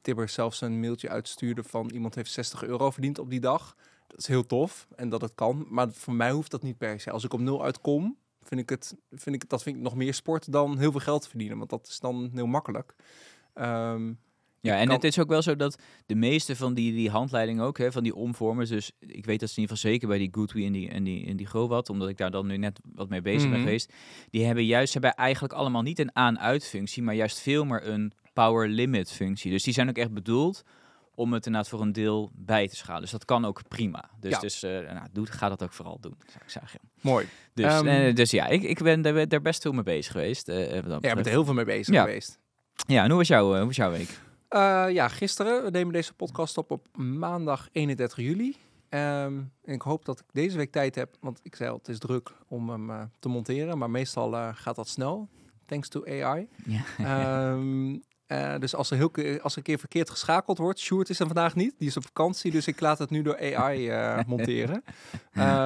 Tibber 0.00 0.28
zelfs 0.28 0.60
een 0.60 0.80
mailtje 0.80 1.08
uitstuurde 1.08 1.62
van 1.62 1.90
iemand 1.90 2.14
heeft 2.14 2.32
60 2.32 2.64
euro 2.64 2.90
verdiend 2.90 3.18
op 3.18 3.30
die 3.30 3.40
dag. 3.40 3.76
Dat 4.06 4.18
is 4.18 4.26
heel 4.26 4.46
tof 4.46 4.86
en 4.96 5.08
dat 5.08 5.20
het 5.20 5.34
kan, 5.34 5.66
maar 5.68 5.92
voor 5.92 6.14
mij 6.14 6.30
hoeft 6.30 6.50
dat 6.50 6.62
niet 6.62 6.78
per 6.78 7.00
se. 7.00 7.10
Als 7.10 7.24
ik 7.24 7.32
op 7.32 7.40
nul 7.40 7.64
uitkom, 7.64 8.16
vind 8.42 8.60
ik 8.60 8.68
het, 8.68 8.96
vind 9.10 9.36
ik, 9.36 9.48
dat 9.48 9.62
vind 9.62 9.76
ik 9.76 9.82
nog 9.82 9.94
meer 9.94 10.14
sport 10.14 10.52
dan 10.52 10.78
heel 10.78 10.90
veel 10.90 11.00
geld 11.00 11.28
verdienen, 11.28 11.58
want 11.58 11.70
dat 11.70 11.86
is 11.86 12.00
dan 12.00 12.30
heel 12.34 12.46
makkelijk. 12.46 12.94
Ehm, 13.54 14.12
Ja, 14.62 14.78
en 14.78 14.86
kan- 14.86 14.94
het 14.94 15.04
is 15.04 15.18
ook 15.18 15.28
wel 15.28 15.42
zo 15.42 15.56
dat 15.56 15.82
de 16.06 16.14
meeste 16.14 16.56
van 16.56 16.74
die, 16.74 16.92
die 16.92 17.10
handleidingen 17.10 17.64
ook, 17.64 17.78
hè, 17.78 17.92
van 17.92 18.02
die 18.02 18.14
omvormers, 18.14 18.68
dus 18.68 18.92
ik 18.98 19.24
weet 19.24 19.40
dat 19.40 19.48
ze 19.50 19.56
in 19.56 19.60
ieder 19.62 19.76
geval 19.76 19.90
zeker 19.90 20.08
bij 20.08 20.18
die 20.18 20.28
Goodwee 20.32 20.66
en 20.66 20.72
die, 20.72 20.88
en 20.88 21.04
die, 21.04 21.26
en 21.26 21.36
die 21.36 21.46
Growat, 21.46 21.88
omdat 21.90 22.08
ik 22.08 22.16
daar 22.16 22.30
dan 22.30 22.46
nu 22.46 22.56
net 22.56 22.80
wat 22.94 23.08
mee 23.08 23.22
bezig 23.22 23.42
ben 23.42 23.50
Mhm. 23.58 23.60
geweest, 23.62 23.92
die 24.30 24.44
hebben 24.44 24.64
juist, 24.64 24.92
ze 24.92 24.98
hebben 24.98 25.18
eigenlijk 25.18 25.52
allemaal 25.54 25.82
niet 25.82 25.98
een 25.98 26.16
aan-uit 26.16 26.64
functie, 26.66 27.02
maar 27.02 27.14
juist 27.14 27.38
veel 27.40 27.64
meer 27.64 27.86
een 27.88 28.12
power 28.32 28.68
limit 28.68 29.12
functie. 29.12 29.50
Dus 29.50 29.62
die 29.62 29.74
zijn 29.74 29.88
ook 29.88 29.96
echt 29.96 30.12
bedoeld 30.12 30.62
om 31.14 31.32
het 31.32 31.46
inderdaad 31.46 31.70
voor 31.70 31.80
een 31.80 31.92
deel 31.92 32.30
bij 32.34 32.68
te 32.68 32.76
schalen. 32.76 33.00
Dus 33.02 33.10
dat 33.10 33.24
kan 33.24 33.44
ook 33.44 33.68
prima. 33.68 34.10
Dus, 34.20 34.30
Ja. 34.32 34.38
dus 34.40 34.60
nou, 34.62 35.06
doe, 35.12 35.26
ga 35.26 35.48
dat 35.48 35.62
ook 35.62 35.72
vooral 35.72 35.98
doen, 36.00 36.14
zou 36.26 36.44
ik 36.44 36.50
zeggen. 36.50 36.80
mooi. 37.00 37.26
Dus, 37.54 37.64
Ehm, 37.66 37.86
eh, 37.86 38.14
dus 38.14 38.30
ja, 38.30 38.46
ik, 38.46 38.62
ik 38.62 38.82
ben 38.82 39.02
daar, 39.02 39.28
daar 39.28 39.42
best 39.42 39.62
veel 39.62 39.72
mee 39.72 39.82
bezig 39.82 40.12
geweest. 40.12 40.46
dat 40.46 40.56
Ja, 40.56 40.74
je 40.84 41.00
bent 41.14 41.26
er 41.26 41.32
heel 41.32 41.44
veel 41.44 41.54
mee 41.54 41.64
bezig 41.64 41.94
Ja. 41.94 42.04
geweest. 42.04 42.38
ja, 42.86 43.02
en 43.02 43.08
hoe 43.08 43.18
was, 43.18 43.28
jouw, 43.28 43.54
hoe 43.56 43.64
was 43.66 43.76
jouw 43.76 43.90
week? 43.90 44.20
Eh, 44.50 44.86
ja, 44.88 45.08
gisteren. 45.08 45.64
We 45.64 45.70
nemen 45.70 45.92
deze 45.92 46.14
podcast 46.14 46.58
op 46.58 46.70
op 46.70 46.96
maandag 46.96 47.68
31 47.72 48.18
juli. 48.18 48.56
Ehm, 48.88 49.34
en 49.64 49.74
ik 49.74 49.82
hoop 49.82 50.04
dat 50.04 50.18
ik 50.18 50.24
deze 50.32 50.56
week 50.56 50.72
tijd 50.72 50.94
heb, 50.94 51.16
want 51.20 51.40
ik 51.42 51.56
zei 51.56 51.70
al, 51.70 51.76
het 51.76 51.88
is 51.88 51.98
druk 51.98 52.30
om 52.48 52.70
hem 52.70 52.90
eh, 52.90 53.02
te 53.18 53.28
monteren. 53.28 53.78
Maar 53.78 53.90
meestal 53.90 54.36
eh, 54.36 54.48
gaat 54.52 54.76
dat 54.76 54.88
snel, 54.88 55.28
thanks 55.66 55.88
to 55.88 56.04
AI. 56.04 56.48
Ja. 56.64 56.82
Ehm, 56.98 57.98
eh, 58.26 58.58
dus 58.58 58.74
als 58.74 58.90
er, 58.90 58.96
heel, 58.96 59.40
als 59.40 59.52
er 59.52 59.58
een 59.58 59.64
keer 59.64 59.78
verkeerd 59.78 60.10
geschakeld 60.10 60.58
wordt, 60.58 60.78
Sjoerd 60.78 61.08
is 61.08 61.20
er 61.20 61.26
vandaag 61.26 61.54
niet, 61.54 61.74
die 61.78 61.88
is 61.88 61.96
op 61.96 62.06
vakantie, 62.06 62.50
dus 62.50 62.66
ik 62.66 62.80
laat 62.80 62.98
het 62.98 63.10
nu 63.10 63.22
door 63.22 63.54
AI 63.54 63.90
monteren. 64.26 64.82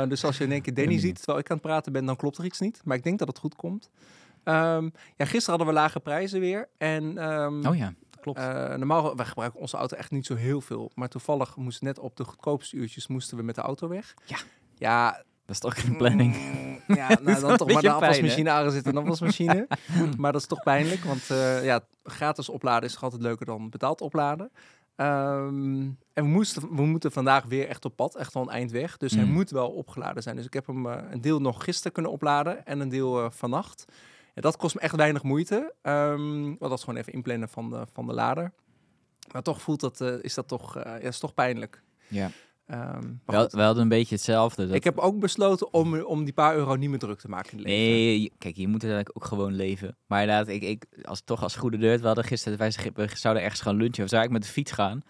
Dus 0.08 0.24
als 0.24 0.38
je 0.38 0.44
in 0.44 0.52
één 0.52 0.62
keer 0.62 0.74
Danny 0.74 0.98
ziet 0.98 1.16
terwijl 1.16 1.38
ik 1.38 1.50
aan 1.50 1.56
het 1.56 1.66
praten 1.66 1.92
ben, 1.92 2.04
dan 2.04 2.16
klopt 2.16 2.38
er 2.38 2.44
iets 2.44 2.60
niet. 2.60 2.80
Maar 2.84 2.96
ik 2.96 3.02
denk 3.02 3.18
dat 3.18 3.28
het 3.28 3.38
goed 3.38 3.54
komt. 3.54 3.90
Ehm, 4.44 4.88
ja, 5.16 5.24
gisteren 5.24 5.58
hadden 5.58 5.66
we 5.66 5.72
lage 5.72 6.00
prijzen 6.00 6.40
weer. 6.40 6.68
En 6.78 7.18
ehm, 7.18 7.66
Oh 7.66 7.76
ja, 7.76 7.94
klopt. 8.24 8.38
eh, 8.38 8.74
normaal, 8.74 9.16
wij 9.16 9.24
gebruiken 9.26 9.60
onze 9.60 9.76
auto 9.76 9.96
echt 9.96 10.10
niet 10.10 10.26
zo 10.26 10.34
heel 10.34 10.60
veel. 10.60 10.90
Maar 10.94 11.08
toevallig 11.08 11.56
moest 11.56 11.82
net 11.82 11.98
op 11.98 12.16
de 12.16 12.24
goedkoopste 12.24 12.76
uurtjes 12.76 13.06
moesten 13.06 13.36
we 13.36 13.42
met 13.42 13.54
de 13.54 13.60
auto 13.60 13.88
weg. 13.88 14.14
Ja. 14.24 14.36
Ja, 14.78 15.10
dat 15.46 15.54
is 15.54 15.58
toch 15.58 15.80
geen 15.80 15.96
planning. 15.96 16.36
mm, 16.36 16.94
ja, 16.96 17.08
nou, 17.22 17.40
dan 17.46 17.56
toch 17.56 17.72
maar 17.72 17.82
de 17.82 17.90
afwasmachine 17.90 18.50
aangezet 18.50 18.86
en 18.86 18.96
afwasmachine. 18.96 19.66
maar 20.18 20.32
dat 20.32 20.40
is 20.40 20.46
toch 20.46 20.62
pijnlijk, 20.62 21.04
want 21.04 21.30
eh, 21.30 21.64
ja, 21.64 21.80
gratis 22.04 22.48
opladen 22.48 22.88
is 22.88 22.92
toch 22.94 23.02
altijd 23.02 23.22
leuker 23.22 23.46
dan 23.46 23.70
betaald 23.70 24.00
opladen. 24.00 24.50
Ehm, 24.96 25.80
en 26.12 26.22
we, 26.22 26.22
moesten, 26.22 26.74
we 26.76 26.82
moeten 26.86 27.12
vandaag 27.12 27.44
weer 27.44 27.68
echt 27.68 27.84
op 27.84 27.96
pad, 27.96 28.16
echt 28.16 28.34
wel 28.34 28.42
een 28.42 28.48
eind 28.48 28.70
weg. 28.70 28.96
Dus 28.96 29.14
hij 29.14 29.24
Mm. 29.24 29.32
moet 29.32 29.50
wel 29.50 29.70
opgeladen 29.70 30.22
zijn. 30.22 30.36
Dus 30.36 30.44
ik 30.46 30.52
heb 30.54 30.66
hem 30.66 30.86
eh, 30.86 31.02
een 31.10 31.20
deel 31.20 31.40
nog 31.40 31.64
gisteren 31.64 31.92
kunnen 31.92 32.12
opladen 32.12 32.66
en 32.66 32.80
een 32.80 32.88
deel 32.88 33.30
vannacht. 33.30 33.84
Ja, 34.34 34.42
dat 34.42 34.56
kost 34.56 34.74
me 34.74 34.80
echt 34.80 34.96
weinig 34.96 35.22
moeite. 35.22 35.74
Ehm 35.82 36.44
want 36.44 36.60
dat 36.60 36.78
is 36.78 36.84
gewoon 36.84 36.98
even 36.98 37.12
inplannen 37.12 37.48
van 37.48 37.70
de, 37.70 37.86
van 37.92 38.06
de 38.06 38.12
lader. 38.12 38.52
Maar 39.32 39.42
toch 39.42 39.62
voelt 39.62 39.80
dat, 39.80 40.00
eh, 40.00 40.14
is 40.20 40.34
dat 40.34 40.48
toch, 40.48 40.76
eh, 40.76 41.02
ja, 41.02 41.08
is 41.08 41.18
toch 41.18 41.34
pijnlijk. 41.34 41.82
Ja. 42.08 42.30
Ehm, 42.66 43.08
maar 43.24 43.36
Wel, 43.36 43.48
we 43.50 43.62
hadden 43.62 43.82
een 43.82 43.88
beetje 43.88 44.14
hetzelfde. 44.14 44.66
Dat... 44.66 44.74
Ik 44.74 44.84
heb 44.84 44.98
ook 44.98 45.18
besloten 45.18 45.72
om, 45.72 46.00
om 46.00 46.24
die 46.24 46.32
paar 46.32 46.56
euro 46.56 46.74
niet 46.74 46.90
meer 46.90 46.98
druk 46.98 47.20
te 47.20 47.28
maken 47.28 47.50
in 47.52 47.58
het 47.58 47.66
leven. 47.66 47.92
Nee, 47.92 48.32
kijk, 48.38 48.56
je 48.56 48.68
moet 48.68 48.82
uiteindelijk 48.82 49.16
ook 49.16 49.24
gewoon 49.24 49.52
leven. 49.52 49.96
Maar 50.06 50.20
inderdaad, 50.20 50.48
ik, 50.48 50.62
ik, 50.62 50.86
als, 51.02 51.20
toch 51.24 51.42
als 51.42 51.56
goede 51.56 51.78
deur, 51.78 52.00
we 52.00 52.06
hadden 52.06 52.24
gisteren, 52.24 52.58
wij 52.58 52.74
we 52.94 53.10
zouden 53.14 53.42
ergens 53.42 53.60
gaan 53.60 53.76
lunchen. 53.76 54.02
We 54.02 54.08
zouden 54.08 54.18
eigenlijk 54.18 54.32
met 54.32 54.42
de 54.42 54.48
fiets 54.48 54.72
gaan. 54.72 55.02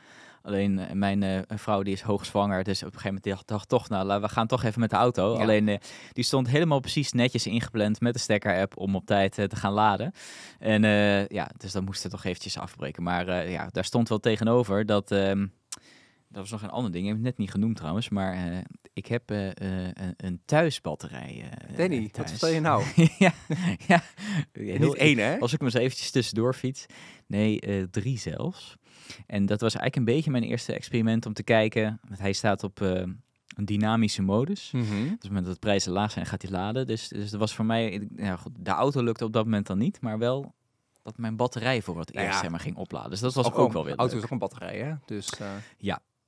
Alleen 0.44 0.78
eh, 0.78 0.92
mijn 0.92 1.22
eh, 1.22 1.40
vrouw 1.48 1.82
die 1.82 1.92
is 1.92 2.00
hoogzwanger, 2.00 2.64
dus 2.64 2.78
op 2.78 2.86
een 2.86 2.92
gegeven 2.92 3.14
moment 3.14 3.24
dacht, 3.24 3.48
dacht 3.48 3.68
toch, 3.68 3.88
nou, 3.88 4.20
we 4.20 4.28
gaan 4.28 4.46
toch 4.46 4.62
even 4.62 4.80
met 4.80 4.90
de 4.90 4.96
auto. 4.96 5.34
Ja. 5.34 5.40
Alleen 5.40 5.68
eh, 5.68 5.78
die 6.12 6.24
stond 6.24 6.48
helemaal 6.48 6.80
precies 6.80 7.12
netjes 7.12 7.46
ingepland 7.46 8.00
met 8.00 8.12
de 8.12 8.18
stekker-app 8.18 8.76
om 8.76 8.96
op 8.96 9.06
tijd 9.06 9.34
te 9.34 9.56
gaan 9.56 9.72
laden. 9.72 10.12
En 10.58 10.82
ja, 11.28 11.50
dus 11.56 11.72
dan 11.72 11.84
moesten 11.84 12.10
we 12.10 12.16
toch 12.16 12.24
eventjes 12.24 12.58
afbreken. 12.58 13.02
Maar 13.02 13.50
ja, 13.50 13.68
daar 13.70 13.84
stond 13.84 14.08
wel 14.08 14.18
tegenover 14.18 14.86
dat... 14.86 15.10
ehm, 15.10 15.46
dat 16.28 16.42
was 16.42 16.50
nog 16.50 16.62
een 16.62 16.76
ander 16.76 16.92
ding, 16.92 17.04
ik 17.04 17.08
heb 17.08 17.18
het 17.18 17.26
net 17.26 17.38
niet 17.38 17.50
genoemd 17.50 17.76
trouwens, 17.76 18.08
maar 18.08 18.62
ik 18.92 19.06
heb 19.06 19.30
een, 19.30 19.54
een 20.16 20.40
thuisbatterij. 20.44 21.44
Danny, 21.76 22.08
thuis. 22.08 22.16
wat 22.16 22.30
vertel 22.30 22.48
je 22.48 22.60
nou? 22.60 22.84
ja, 23.18 23.32
ja. 23.86 24.02
Heel, 24.52 24.78
niet 24.78 24.94
één, 24.94 25.18
hè? 25.18 25.38
Als 25.38 25.52
ik 25.52 25.58
hem 25.58 25.68
eens 25.68 25.78
eventjes 25.78 26.10
tussendoor 26.10 26.54
fiets. 26.54 26.86
Nee, 27.26 27.88
drie 27.90 28.18
zelfs. 28.18 28.76
En 29.26 29.46
dat 29.46 29.60
was 29.60 29.74
eigenlijk 29.74 29.96
een 29.96 30.14
beetje 30.14 30.30
mijn 30.30 30.42
eerste 30.42 30.72
experiment 30.72 31.26
om 31.26 31.32
te 31.32 31.42
kijken. 31.42 32.00
Want 32.08 32.20
hij 32.20 32.32
staat 32.32 32.62
op 32.62 32.80
eh, 32.80 32.90
een 33.56 33.64
dynamische 33.64 34.22
modus. 34.22 34.70
Dus 34.72 34.82
op 34.82 34.88
het 34.88 35.24
moment 35.24 35.44
dat 35.44 35.54
de 35.54 35.60
prijzen 35.60 35.92
laag 35.92 36.10
zijn, 36.10 36.26
gaat 36.26 36.42
hij 36.42 36.50
laden. 36.50 36.86
Dus, 36.86 37.08
dus 37.08 37.30
dat 37.30 37.40
was 37.40 37.54
voor 37.54 37.64
mij... 37.64 38.08
Ja, 38.16 38.36
goed, 38.36 38.52
de 38.58 38.70
auto 38.70 39.02
lukte 39.02 39.24
op 39.24 39.32
dat 39.32 39.44
moment 39.44 39.66
dan 39.66 39.78
niet, 39.78 40.00
maar 40.00 40.18
wel 40.18 40.54
dat 41.02 41.18
mijn 41.18 41.36
batterij 41.36 41.82
voor 41.82 41.98
het 41.98 42.14
eerst 42.14 42.34
ja. 42.34 42.40
zeg 42.40 42.50
maar, 42.50 42.60
ging 42.60 42.76
opladen. 42.76 43.10
Dus 43.10 43.20
dat 43.20 43.34
was 43.34 43.52
ook, 43.52 43.72
wel 43.72 43.84
weer 43.84 43.96
Auto 43.96 44.16
is 44.16 44.22
ook 44.22 44.30
een 44.30 44.38
batterij, 44.38 44.78
hè? 44.78 44.94
Dus 45.04 45.30
eh, 45.30 45.46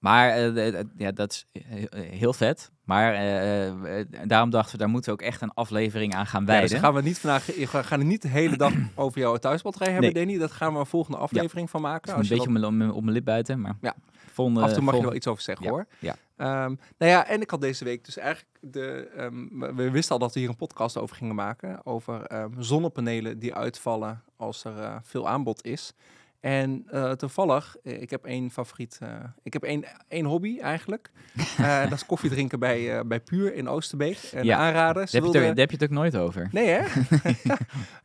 Maar 0.06 0.54
eh, 0.54 0.80
ja, 0.96 1.10
dat 1.12 1.32
is 1.32 1.46
heel, 1.62 1.88
heel 2.10 2.32
vet. 2.32 2.70
Maar 2.84 3.14
eh, 3.14 3.68
eh, 4.00 4.06
daarom 4.24 4.50
dachten 4.50 4.72
we, 4.72 4.78
daar 4.78 4.88
moeten 4.88 5.12
we 5.12 5.20
ook 5.20 5.26
echt 5.26 5.40
een 5.40 5.52
aflevering 5.54 6.14
aan 6.14 6.26
gaan 6.26 6.40
ja, 6.40 6.46
wijden. 6.46 6.70
dus 6.70 6.78
gaan 6.78 6.94
we 6.94 7.02
niet 7.02 7.18
vandaag, 7.18 7.46
we 7.46 7.66
gaan 7.66 7.98
het 7.98 8.08
niet 8.08 8.22
de 8.22 8.28
hele 8.28 8.56
dag 8.56 8.72
over 8.94 9.20
jouw 9.20 9.36
thuisbatterij 9.36 9.92
hebben, 9.92 10.12
Nee. 10.12 10.24
Danny. 10.24 10.38
Dat 10.40 10.52
gaan 10.52 10.72
we 10.72 10.78
een 10.78 10.86
volgende 10.86 11.18
aflevering 11.18 11.70
van 11.70 11.80
maken. 11.80 12.10
een 12.10 12.18
Als 12.18 12.28
beetje 12.28 12.52
dat- 12.60 12.64
op 12.64 13.02
mijn, 13.02 13.10
lip 13.12 13.24
buiten, 13.24 13.60
maar 13.60 13.76
Ja. 13.80 13.94
volgende, 14.32 14.60
af 14.60 14.68
en 14.68 14.74
toe 14.74 14.82
mag 14.84 14.96
je 14.96 15.02
wel 15.02 15.14
iets 15.14 15.26
over 15.26 15.42
zeggen, 15.42 15.66
Ja, 15.66 15.72
hoor. 15.72 15.86
ja. 15.98 16.16
Ehm, 16.36 16.74
nou 16.98 17.12
ja, 17.12 17.26
en 17.26 17.40
ik 17.40 17.50
had 17.50 17.60
deze 17.60 17.84
week 17.84 18.04
dus 18.04 18.16
eigenlijk 18.16 18.48
de. 18.60 19.10
ehm, 19.16 19.34
we- 19.58 19.74
we 19.74 19.90
wisten 19.90 20.12
al 20.12 20.18
dat 20.20 20.34
we 20.34 20.40
hier 20.40 20.48
een 20.48 20.56
podcast 20.56 20.96
over 20.98 21.16
gingen 21.16 21.34
maken 21.34 21.86
over 21.86 22.22
ehm, 22.22 22.50
zonnepanelen 22.58 23.38
die 23.38 23.54
uitvallen 23.54 24.22
als 24.36 24.64
er 24.64 24.78
eh, 24.78 24.94
veel 25.02 25.28
aanbod 25.28 25.64
is. 25.64 25.92
En 26.40 26.84
eh, 26.90 27.10
toevallig, 27.12 27.76
eh, 27.82 28.00
ik 28.00 28.10
heb 28.10 28.24
één 28.24 28.50
favoriet, 28.50 28.98
eh, 29.02 29.08
ik 29.42 29.52
heb 29.52 29.62
één, 29.62 29.84
één 30.08 30.24
hobby 30.24 30.58
eigenlijk. 30.60 31.10
Dat 31.88 31.92
is 31.92 32.06
koffie 32.06 32.30
drinken 32.30 32.58
bij, 32.58 33.06
bij 33.06 33.20
Puur 33.20 33.54
in 33.54 33.68
Oosterbeek. 33.68 34.18
En 34.32 34.44
Ja. 34.44 34.56
aanraden. 34.58 35.06
Daar 35.10 35.32
daar 35.32 35.42
heb 35.44 35.70
je 35.70 35.76
het 35.76 35.82
ook 35.82 35.90
nooit 35.90 36.16
over. 36.16 36.48
Nee, 36.52 36.68
hè? 36.68 36.80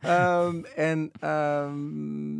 Ehm, 0.00 0.64
en 0.76 1.10
ehm, 1.20 2.38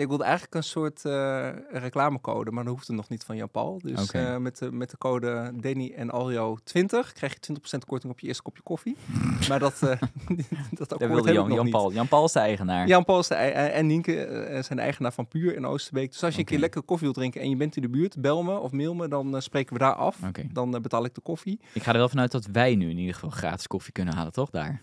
ik 0.00 0.08
wilde 0.08 0.24
eigenlijk 0.24 0.54
een 0.54 0.62
soort 0.62 1.04
eh, 1.04 1.48
reclamecode, 1.70 2.50
maar 2.50 2.64
dat 2.64 2.72
hoefde 2.72 2.92
nog 2.92 3.08
niet 3.08 3.24
van 3.24 3.36
Jan-Paul. 3.36 3.78
Dus 3.82 4.10
eh, 4.10 4.36
met, 4.36 4.58
de, 4.58 4.72
met 4.72 4.90
de 4.90 4.98
code 4.98 5.52
Danny 5.54 5.92
en 5.96 6.10
Aljo 6.10 6.58
20 6.64 7.12
krijg 7.12 7.36
je 7.40 7.54
20% 7.54 7.78
korting 7.86 8.12
op 8.12 8.20
je 8.20 8.26
eerste 8.26 8.42
kopje 8.42 8.62
koffie. 8.62 8.96
maar 9.48 9.58
dat, 9.58 9.82
eh 9.82 9.88
dat 10.78 10.92
akkoord 10.92 11.10
wilde 11.10 11.32
Jan, 11.32 11.52
Jan. 11.52 11.70
Paul. 11.70 11.92
Jan 11.92 12.08
Paul 12.08 12.24
is 12.24 12.32
de 12.32 12.38
eigenaar. 12.38 12.86
Jan-Paul 12.86 13.18
is 13.18 13.28
de 13.28 13.34
en 13.34 13.86
Nienke 13.86 14.48
zijn 14.64 14.78
de 14.78 14.84
eigenaar 14.84 15.12
van 15.12 15.28
Puur 15.28 15.56
in 15.56 15.66
Oosterbeek. 15.66 16.10
Dus 16.12 16.24
als 16.24 16.34
je 16.34 16.40
een 16.40 16.46
keer 16.46 16.58
lekker 16.58 16.82
koffie 16.82 17.04
wilt 17.04 17.16
drinken 17.16 17.40
en 17.40 17.50
je 17.50 17.56
bent 17.56 17.76
in 17.76 17.82
de 17.82 17.88
buurt, 17.88 18.20
bel 18.20 18.42
me 18.42 18.58
of 18.58 18.72
mail 18.72 18.94
me, 18.94 19.08
dan 19.08 19.42
spreken 19.42 19.72
we 19.72 19.78
daar 19.78 19.94
af. 19.94 20.18
Dan 20.52 20.70
betaal 20.82 21.04
ik 21.04 21.14
de 21.14 21.20
koffie. 21.20 21.60
Ik 21.72 21.82
ga 21.82 21.92
er 21.92 21.98
wel 21.98 22.08
vanuit 22.08 22.32
dat 22.32 22.46
wij 22.52 22.74
nu 22.74 22.90
in 22.90 22.98
ieder 22.98 23.14
geval 23.14 23.30
gratis 23.30 23.66
koffie 23.66 23.92
kunnen 23.92 24.14
halen, 24.14 24.32
toch? 24.32 24.50
Daar. 24.50 24.80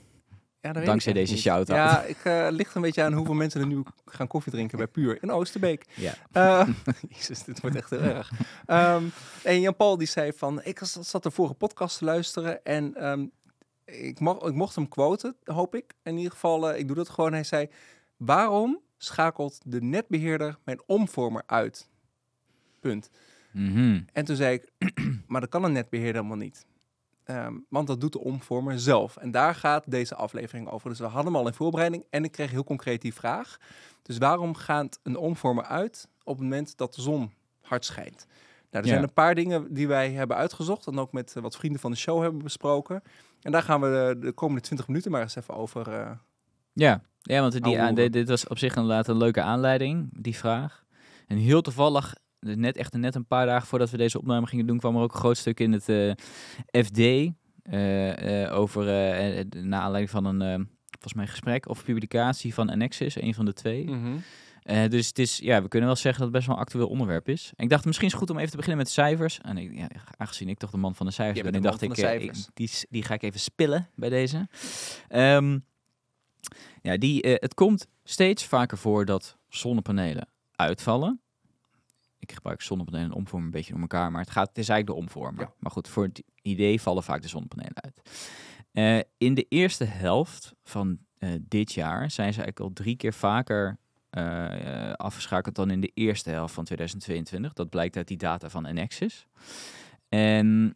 Ja, 0.62 0.74
Dankzij 0.74 1.14
deze 1.14 1.34
niet. 1.34 1.42
shout-out. 1.42 1.78
Ja, 1.78 2.04
ik 2.04 2.18
eh 2.24 2.48
ligt 2.50 2.76
een 2.76 2.82
beetje 2.82 3.04
aan 3.04 3.14
hoeveel 3.14 3.34
mensen 3.34 3.62
er 3.62 3.68
nu 3.68 3.84
gaan 4.06 4.28
koffie 4.28 4.52
drinken 4.52 4.78
bij 4.78 4.88
Puur 4.88 5.24
in 5.24 5.32
Oosterbeek. 5.32 5.86
Ja. 5.96 6.14
Eh, 6.32 6.68
Jezus, 7.10 7.44
dit 7.44 7.62
wordt 7.62 7.76
echt 7.76 7.90
heel 7.90 8.00
erg. 8.00 8.32
Ehm, 8.66 9.04
en 9.44 9.62
Jan-Paul 9.62 9.98
die 9.98 10.08
zei 10.08 10.34
van, 10.34 10.62
ik 10.64 10.80
zat 10.84 11.24
de 11.24 11.32
vorige 11.32 11.54
podcast 11.54 11.98
te 11.98 12.06
luisteren 12.06 12.64
en 12.64 12.96
ehm, 12.96 13.26
ik, 13.86 14.20
mag, 14.20 14.38
ik 14.42 14.54
mocht 14.54 14.76
hem 14.76 14.88
quoten, 14.88 15.36
hoop 15.44 15.76
ik. 15.76 15.94
In 16.04 16.18
ieder 16.18 16.32
geval, 16.32 16.72
eh, 16.72 16.80
ik 16.80 16.88
doe 16.88 16.96
dat 16.96 17.10
gewoon. 17.10 17.34
Hij 17.34 17.44
zei, 17.44 17.70
waarom 18.18 18.82
schakelt 18.98 19.60
de 19.66 19.82
netbeheerder 19.82 20.58
mijn 20.64 20.82
omvormer 20.86 21.44
uit? 21.46 21.90
Punt. 22.80 23.10
Mhm. 23.52 24.02
En 24.14 24.26
toen 24.26 24.36
zei 24.36 24.54
ik, 24.54 24.72
maar 25.28 25.42
dat 25.42 25.50
kan 25.50 25.64
een 25.64 25.72
netbeheerder 25.72 26.16
helemaal 26.22 26.44
niet. 26.46 26.66
Ehm, 27.28 27.54
want 27.70 27.88
dat 27.88 28.02
doet 28.02 28.12
de 28.12 28.20
omvormer 28.20 28.80
zelf. 28.80 29.18
En 29.18 29.32
daar 29.32 29.56
gaat 29.56 29.92
deze 29.92 30.16
aflevering 30.16 30.70
over. 30.70 30.90
Dus 30.90 31.00
we 31.00 31.06
hadden 31.06 31.26
hem 31.34 31.36
al 31.42 31.48
in 31.48 31.54
voorbereiding 31.54 32.04
en 32.10 32.24
ik 32.24 32.32
kreeg 32.32 32.52
heel 32.52 32.64
concreet 32.64 33.02
die 33.02 33.14
vraag. 33.14 33.58
Dus 34.04 34.18
waarom 34.18 34.56
gaat 34.56 35.00
een 35.04 35.18
omvormer 35.18 35.64
uit 35.64 36.08
op 36.24 36.34
het 36.34 36.44
moment 36.44 36.78
dat 36.78 36.94
de 36.94 37.02
zon 37.02 37.32
hard 37.62 37.86
schijnt? 37.86 38.26
Nou, 38.72 38.84
er 38.84 38.86
Ja. 38.86 38.88
zijn 38.88 39.04
een 39.04 39.14
paar 39.14 39.36
dingen 39.36 39.74
die 39.74 39.88
wij 39.88 40.12
hebben 40.12 40.38
uitgezocht 40.38 40.88
en 40.88 41.00
ook 41.00 41.12
met 41.12 41.36
eh, 41.36 41.42
wat 41.44 41.56
vrienden 41.58 41.80
van 41.82 41.92
de 41.92 41.98
show 41.98 42.22
hebben 42.22 42.44
besproken. 42.44 43.02
En 43.42 43.52
daar 43.52 43.64
gaan 43.64 43.82
we 43.82 43.88
de, 43.88 44.20
de 44.26 44.32
komende 44.32 44.62
20 44.62 44.88
minuten 44.88 45.12
maar 45.12 45.22
eens 45.22 45.36
even 45.36 45.54
over. 45.54 45.92
eh, 45.94 46.12
Ja, 46.74 47.02
ja 47.22 47.40
want 47.42 47.52
die, 47.52 47.62
aan- 47.64 47.70
hoeren. 47.70 47.96
dit, 47.96 48.14
dit 48.14 48.30
was 48.30 48.48
op 48.48 48.58
zich 48.58 48.76
inderdaad 48.76 49.08
een 49.08 49.18
leuke 49.18 49.42
aanleiding, 49.42 50.10
die 50.22 50.36
vraag. 50.36 50.84
En 51.28 51.38
heel 51.38 51.62
toevallig, 51.62 52.16
dus 52.40 52.56
net 52.56 52.78
echt 52.78 52.94
net 52.94 53.16
een 53.16 53.26
paar 53.26 53.46
dagen 53.46 53.68
voordat 53.68 53.90
we 53.90 53.98
deze 53.98 54.20
opname 54.20 54.48
gingen 54.48 54.66
doen, 54.68 54.78
kwam 54.78 54.96
er 54.96 55.02
ook 55.02 55.14
een 55.14 55.20
groot 55.20 55.38
stuk 55.38 55.60
in 55.60 55.72
het 55.72 55.90
eh, 55.90 56.12
FD 56.86 56.98
eh, 56.98 58.44
eh, 58.44 58.54
over, 58.58 58.88
eh, 58.88 59.40
eh, 59.40 59.46
naar 59.52 59.82
aanleiding 59.82 60.10
van 60.10 60.26
een, 60.26 60.68
volgens 60.90 61.14
mij 61.14 61.28
gesprek 61.28 61.70
of 61.70 61.84
publicatie 61.84 62.54
van 62.54 62.70
Annexis, 62.70 63.22
een 63.22 63.34
van 63.34 63.46
de 63.46 63.54
twee. 63.54 63.86
Eh, 64.64 64.90
dus 64.90 65.08
het 65.08 65.20
is, 65.20 65.38
ja, 65.38 65.62
we 65.62 65.68
kunnen 65.68 65.88
wel 65.90 65.98
zeggen 65.98 66.14
dat 66.24 66.28
het 66.28 66.32
best 66.32 66.48
wel 66.48 66.56
een 66.56 66.62
actueel 66.62 66.88
onderwerp 66.88 67.30
is. 67.30 67.52
En 67.56 67.64
ik 67.64 67.70
dacht, 67.70 67.86
misschien 67.86 68.08
is 68.08 68.14
het 68.14 68.22
goed 68.22 68.32
om 68.32 68.38
even 68.38 68.50
te 68.52 68.58
beginnen 68.58 68.84
met 68.84 68.92
cijfers. 68.94 69.40
En 69.42 69.58
ik, 69.58 69.74
ja, 69.78 69.88
aangezien 70.18 70.50
ik 70.50 70.58
toch 70.58 70.72
de 70.72 70.78
man 70.78 70.96
van 70.96 71.06
de 71.06 71.12
cijfers 71.12 71.38
ben, 71.52 71.52
de 71.62 71.68
dacht 71.70 71.82
ik, 71.82 72.06
ik- 72.38 72.54
die, 72.54 72.70
die 72.90 73.04
ga 73.04 73.14
ik 73.14 73.22
even 73.24 73.40
spillen 73.40 73.88
bij 73.96 74.10
deze. 74.10 74.48
Ehm, 75.08 75.60
ja, 76.82 76.98
die, 76.98 77.20
het 77.22 77.54
komt 77.54 77.88
steeds 78.04 78.46
vaker 78.46 78.78
voor 78.78 79.06
dat 79.06 79.38
zonnepanelen 79.50 80.28
uitvallen. 80.56 81.22
Ik 82.28 82.36
gebruik 82.36 82.62
zonnepanelen 82.62 83.06
en 83.06 83.16
omvormer 83.16 83.46
een 83.46 83.54
beetje 83.54 83.72
door 83.72 83.82
elkaar, 83.82 84.12
maar 84.12 84.22
het, 84.22 84.30
gaat, 84.30 84.48
het 84.48 84.58
is 84.58 84.70
eigenlijk 84.70 85.00
de 85.00 85.06
omvormer. 85.06 85.44
Ja. 85.44 85.54
Maar 85.60 85.72
goed, 85.72 85.88
voor 85.88 86.04
het 86.04 86.24
idee 86.42 86.82
vallen 86.82 87.04
vaak 87.04 87.22
de 87.22 87.28
zonnepanelen 87.28 87.82
uit. 87.82 88.02
Eh, 88.72 89.00
in 89.18 89.34
de 89.34 89.46
eerste 89.50 89.84
helft 89.84 90.54
van 90.64 90.98
eh, 91.18 91.30
dit 91.42 91.74
jaar 91.74 92.12
zijn 92.12 92.34
ze 92.34 92.42
eigenlijk 92.42 92.60
al 92.60 92.74
drie 92.74 92.96
keer 92.96 93.14
vaker 93.14 93.78
eh, 94.10 94.92
afgeschakeld 94.92 95.56
dan 95.56 95.72
in 95.72 95.82
de 95.82 95.92
eerste 95.94 96.30
helft 96.30 96.54
van 96.54 96.64
2022. 96.64 97.54
Dat 97.54 97.70
blijkt 97.70 97.96
uit 97.96 98.08
die 98.08 98.18
data 98.18 98.50
van 98.50 98.66
Enexis. 98.66 99.28
En 100.10 100.76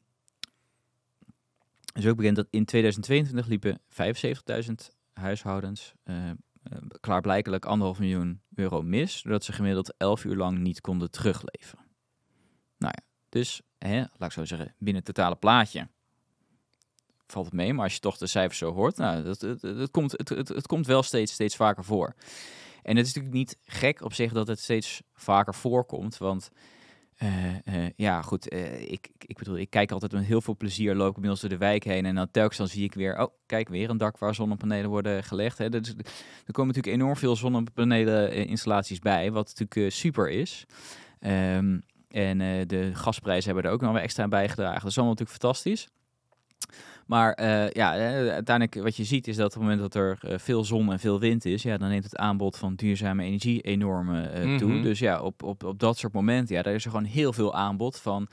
het 1.94 2.04
is 2.04 2.08
ook 2.08 2.16
bekend 2.16 2.36
dat 2.36 2.48
in 2.50 2.66
2022 2.66 3.48
liepen 3.48 3.80
75.000 4.68 4.74
huishoudens 5.14 5.94
klaarblijkelijk 7.00 7.66
anderhalf 7.66 8.00
miljoen 8.00 8.42
euro 8.56 8.82
mis, 8.82 9.22
doordat 9.22 9.44
ze 9.44 9.54
gemiddeld 9.54 9.98
11 9.98 10.24
uur 10.24 10.36
lang 10.36 10.58
niet 10.58 10.82
konden 10.82 11.12
terugleveren. 11.12 11.86
Nou 12.78 12.94
ja, 12.98 13.04
dus 13.30 13.62
hè, 13.78 13.98
laat 13.98 14.30
ik 14.30 14.32
zo 14.32 14.46
zeggen, 14.46 14.76
binnen 14.78 15.04
het 15.04 15.16
totale 15.16 15.36
plaatje 15.36 15.88
valt 17.32 17.46
het 17.46 17.56
mee, 17.56 17.74
maar 17.74 17.84
als 17.84 17.94
je 17.94 18.00
toch 18.00 18.18
de 18.18 18.28
cijfers 18.28 18.58
zo 18.58 18.74
hoort, 18.74 18.98
nou, 18.98 19.24
dat, 19.24 19.42
het 19.62 19.92
komt, 19.92 20.12
het, 20.12 20.30
het, 20.30 20.48
het 20.48 20.68
komt 20.68 20.88
wel 20.88 21.04
steeds, 21.04 21.34
steeds 21.34 21.56
vaker 21.56 21.84
voor. 21.84 22.16
En 22.84 22.98
het 22.98 23.06
is 23.06 23.14
natuurlijk 23.14 23.34
niet 23.34 23.58
gek 23.66 24.02
op 24.02 24.14
zich 24.14 24.32
dat 24.32 24.48
het 24.48 24.60
steeds 24.60 25.02
vaker 25.14 25.56
voorkomt, 25.56 26.18
want 26.18 26.52
uh, 27.24 27.76
uh, 27.76 27.90
ja, 27.96 28.22
goed, 28.22 28.54
uh, 28.54 28.92
ik, 28.92 29.10
ik 29.18 29.38
bedoel, 29.38 29.58
ik 29.58 29.70
kijk 29.70 29.92
altijd 29.92 30.12
met 30.12 30.24
heel 30.24 30.42
veel 30.42 30.56
plezier, 30.56 30.96
loop 30.96 31.14
inmiddels 31.14 31.42
door 31.42 31.50
de 31.50 31.58
wijk 31.58 31.84
heen 31.84 32.06
en 32.06 32.16
dan 32.16 32.32
telkens 32.32 32.72
zie 32.72 32.84
ik 32.84 32.94
weer, 32.94 33.20
oh, 33.20 33.34
kijk, 33.46 33.70
weer 33.70 33.90
een 33.90 33.98
dak 33.98 34.18
waar 34.18 34.36
zonnepanelen 34.36 34.90
worden 34.90 35.24
gelegd. 35.24 35.58
Hè. 35.58 35.70
Dus, 35.70 35.90
er 36.46 36.54
komen 36.54 36.74
natuurlijk 36.74 37.02
enorm 37.02 37.16
veel 37.16 37.36
zonnepanelen 37.36 38.32
installaties 38.48 39.00
bij, 39.00 39.32
wat 39.32 39.54
natuurlijk 39.58 39.92
super 39.92 40.30
is. 40.30 40.66
Um, 41.20 41.82
en 42.10 42.68
de 42.68 42.92
gasprijzen 42.94 43.46
hebben 43.46 43.64
er 43.64 43.76
ook 43.76 43.82
nog 43.82 43.94
weer 43.94 44.02
extra 44.02 44.24
aan 44.24 44.30
bijgedragen. 44.30 44.82
Dat 44.82 44.90
is 44.90 44.98
allemaal 44.98 45.16
natuurlijk 45.16 45.42
fantastisch. 45.42 45.88
Maar 47.12 47.40
uh, 47.42 47.70
ja, 47.70 47.92
uiteindelijk 48.32 48.84
wat 48.84 48.96
je 48.96 49.04
ziet 49.04 49.28
is 49.28 49.36
dat 49.36 49.46
op 49.46 49.52
het 49.52 49.62
moment 49.62 49.80
dat 49.80 49.96
er 49.96 50.20
uh, 50.26 50.38
veel 50.38 50.64
zon 50.64 50.92
en 50.92 51.00
veel 51.00 51.20
wind 51.20 51.46
is, 51.46 51.64
ja, 51.64 51.78
dan 51.78 51.90
neemt 51.90 52.04
het 52.04 52.18
aanbod 52.18 52.58
van 52.58 52.76
duurzame 52.76 53.24
energie 53.24 53.62
enorm 53.62 54.10
uh, 54.10 54.16
mm 54.16 54.44
-hmm. 54.44 54.58
toe. 54.58 54.82
Dus 54.82 55.00
ja, 55.00 55.22
op, 55.22 55.44
op, 55.44 55.64
op 55.64 55.80
dat 55.80 55.98
soort 55.98 56.14
momenten, 56.14 56.56
ja, 56.56 56.62
daar 56.62 56.74
is 56.74 56.86
er 56.86 56.92
gewoon 56.92 57.06
heel 57.06 57.34
veel 57.34 57.54
aanbod 57.56 58.00
van 58.00 58.28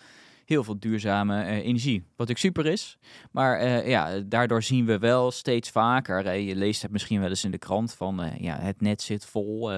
heel 0.48 0.64
veel 0.64 0.78
duurzame 0.78 1.44
energie. 1.44 2.04
Wat 2.16 2.30
ook 2.30 2.36
super 2.36 2.66
is. 2.66 2.98
Maar 3.30 3.86
ja, 3.88 4.20
daardoor 4.20 4.62
zien 4.62 4.86
we 4.86 4.98
wel 4.98 5.30
steeds 5.30 5.70
vaker, 5.70 6.34
je 6.34 6.56
leest 6.56 6.82
het 6.82 6.90
misschien 6.90 7.20
wel 7.20 7.28
eens 7.28 7.44
in 7.44 7.50
de 7.50 7.58
krant 7.58 7.94
van 7.94 8.30
ja, 8.38 8.58
het 8.60 8.80
net 8.80 9.02
zit 9.02 9.24
vol. 9.24 9.72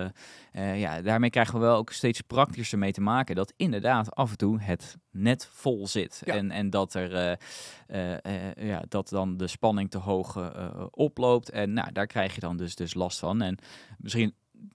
ja, 0.52 1.02
daarmee 1.02 1.30
krijgen 1.30 1.54
we 1.54 1.60
wel 1.60 1.76
ook 1.76 1.92
steeds 1.92 2.20
praktischer 2.20 2.78
mee 2.78 2.92
te 2.92 3.00
maken 3.00 3.34
dat 3.34 3.52
inderdaad 3.56 4.14
af 4.14 4.30
en 4.30 4.36
toe 4.36 4.60
het 4.60 4.96
net 5.10 5.48
vol 5.52 5.86
zit. 5.86 6.22
Ja. 6.24 6.34
En, 6.34 6.50
en 6.50 6.70
dat 6.70 6.94
er 6.94 7.38
ja, 8.56 8.82
dat 8.88 9.08
dan 9.08 9.36
de 9.36 9.46
spanning 9.46 9.90
te 9.90 9.98
hoog 9.98 10.52
oploopt. 10.90 11.50
En 11.50 11.72
nou, 11.72 11.92
daar 11.92 12.06
krijg 12.06 12.34
je 12.34 12.40
dan 12.40 12.56
dus, 12.56 12.74
dus 12.74 12.94
last 12.94 13.18
van. 13.18 13.42
En 13.42 13.58
misschien 13.98 14.34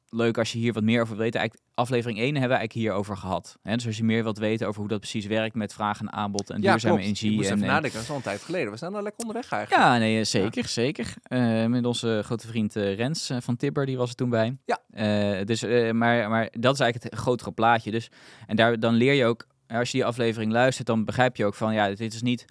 leuk 0.10 0.38
als 0.38 0.52
je 0.52 0.58
hier 0.58 0.74
wat 0.74 0.84
meer 0.84 1.02
over 1.02 1.18
weet. 1.18 1.36
Eigenlijk, 1.36 1.68
aflevering 1.74 2.20
1 2.20 2.26
hebben 2.26 2.50
we 2.50 2.56
eigenlijk 2.56 2.86
hierover 2.86 3.18
gehad. 3.18 3.58
Hè? 3.64 3.76
Dus 3.76 3.86
als 3.86 3.98
je 3.98 4.04
meer 4.04 4.24
wilt 4.24 4.38
weten 4.38 4.68
over 4.68 4.80
hoe 4.80 4.90
dat 4.90 5.00
precies 5.00 5.26
werkt 5.26 5.56
met 5.56 5.74
vraag 5.74 6.00
en 6.00 6.12
aanbod 6.12 6.50
en 6.50 6.62
ja, 6.62 6.72
duurzame 6.72 6.94
klopt. 6.94 7.08
energie. 7.08 7.32
Ik 7.32 7.36
moest 7.36 7.50
en, 7.50 7.56
even 7.56 7.68
en, 7.68 7.74
nadenken, 7.74 7.94
dat 7.94 8.04
is 8.04 8.10
al 8.10 8.16
een 8.16 8.22
tijd 8.22 8.42
geleden. 8.42 8.72
We 8.72 8.78
zijn 8.78 8.96
al 8.96 9.02
lekker 9.02 9.22
onderweg 9.22 9.52
eigenlijk. 9.52 9.84
Ja, 9.84 9.98
nee, 9.98 10.24
zeker, 10.24 10.62
ja. 10.62 10.68
zeker. 10.68 11.14
Uh, 11.28 11.66
met 11.66 11.86
onze 11.86 12.22
grote 12.24 12.48
vriend 12.48 12.76
uh, 12.76 12.96
Rens 12.96 13.30
uh, 13.30 13.38
van 13.42 13.56
Tibber, 13.56 13.86
die 13.86 13.98
was 13.98 14.10
er 14.10 14.16
toen 14.16 14.30
bij. 14.30 14.58
Ja. 14.66 15.44
dus, 15.44 15.62
maar, 15.92 16.30
maar 16.30 16.50
dat 16.52 16.74
is 16.74 16.80
eigenlijk 16.80 17.04
het 17.04 17.16
grotere 17.16 17.52
plaatje. 17.52 17.92
Dus, 17.92 18.10
en 18.48 18.56
daar, 18.56 18.80
dan 18.80 18.94
leer 18.94 19.14
je 19.14 19.26
ook, 19.26 19.48
als 19.68 19.92
je 19.92 19.98
die 19.98 20.06
aflevering 20.06 20.52
luistert, 20.52 20.88
dan 20.88 21.06
begrijp 21.06 21.36
je 21.36 21.46
ook 21.46 21.56
van, 21.56 21.74
ja, 21.74 21.88
dit 21.88 22.14
is 22.14 22.22
niet 22.22 22.46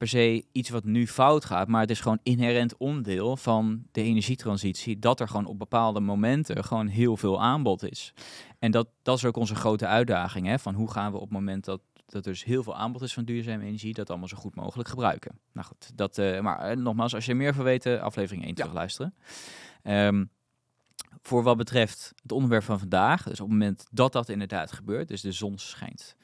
per 0.00 0.08
se 0.08 0.44
iets 0.52 0.68
wat 0.68 0.84
nu 0.84 1.06
fout 1.06 1.44
gaat, 1.44 1.68
maar 1.68 1.80
het 1.80 1.90
is 1.90 2.00
gewoon 2.00 2.18
inherent 2.22 2.76
onderdeel 2.76 3.36
van 3.36 3.82
de 3.92 4.02
energietransitie, 4.02 4.98
dat 4.98 5.20
er 5.20 5.28
gewoon 5.28 5.46
op 5.46 5.58
bepaalde 5.58 6.00
momenten 6.00 6.64
gewoon 6.64 6.86
heel 6.86 7.16
veel 7.16 7.42
aanbod 7.42 7.90
is. 7.90 8.14
En 8.58 8.70
dat, 8.70 8.88
dat 9.02 9.16
is 9.16 9.24
ook 9.24 9.36
onze 9.36 9.54
grote 9.54 9.86
uitdaging, 9.86 10.46
hè, 10.46 10.58
van 10.58 10.74
hoe 10.74 10.90
gaan 10.90 11.10
we 11.10 11.16
op 11.16 11.22
het 11.22 11.32
moment 11.32 11.64
dat, 11.64 11.80
dat 12.06 12.26
er 12.26 12.32
dus 12.32 12.44
heel 12.44 12.62
veel 12.62 12.76
aanbod 12.76 13.02
is 13.02 13.12
van 13.12 13.24
duurzame 13.24 13.64
energie, 13.64 13.94
dat 13.94 14.10
allemaal 14.10 14.28
zo 14.28 14.36
goed 14.36 14.54
mogelijk 14.54 14.88
gebruiken. 14.88 15.38
Nou 15.52 15.66
goed, 15.66 15.90
dat, 15.94 16.18
uh, 16.18 16.40
maar 16.40 16.70
uh, 16.70 16.76
nogmaals, 16.76 17.14
als 17.14 17.26
je 17.26 17.34
meer 17.34 17.54
wil 17.54 17.64
weten, 17.64 18.00
aflevering 18.00 18.42
1 18.44 18.50
ja. 18.50 18.56
terugluisteren. 18.56 19.14
Um, 19.84 20.30
voor 21.22 21.42
wat 21.42 21.56
betreft 21.56 22.12
het 22.22 22.32
onderwerp 22.32 22.64
van 22.64 22.78
vandaag, 22.78 23.22
dus 23.22 23.40
op 23.40 23.48
het 23.48 23.58
moment 23.58 23.86
dat 23.90 24.12
dat 24.12 24.28
inderdaad 24.28 24.72
gebeurt, 24.72 25.08
dus 25.08 25.20
de 25.20 25.32
zon 25.32 25.58
schijnt 25.58 26.16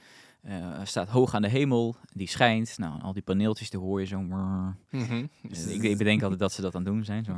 uh, 0.49 0.81
staat 0.85 1.09
hoog 1.09 1.35
aan 1.35 1.43
de 1.43 1.49
hemel, 1.49 1.97
die 2.13 2.29
schijnt. 2.29 2.79
Nou, 2.79 3.03
al 3.03 3.13
die 3.13 3.23
paneeltjes, 3.23 3.71
daar 3.71 3.81
hoor 3.81 4.01
je 4.01 4.07
zo. 4.07 4.21
Mm 4.21 4.77
-hmm. 4.91 5.31
dus 5.43 5.67
ik, 5.67 5.83
ik, 5.83 5.99
bedenk 5.99 6.23
altijd 6.23 6.41
dat 6.41 6.53
ze 6.53 6.61
dat 6.61 6.75
aan 6.75 6.85
het 6.85 6.93
doen 6.93 7.05
zijn. 7.05 7.25
Zo. 7.25 7.33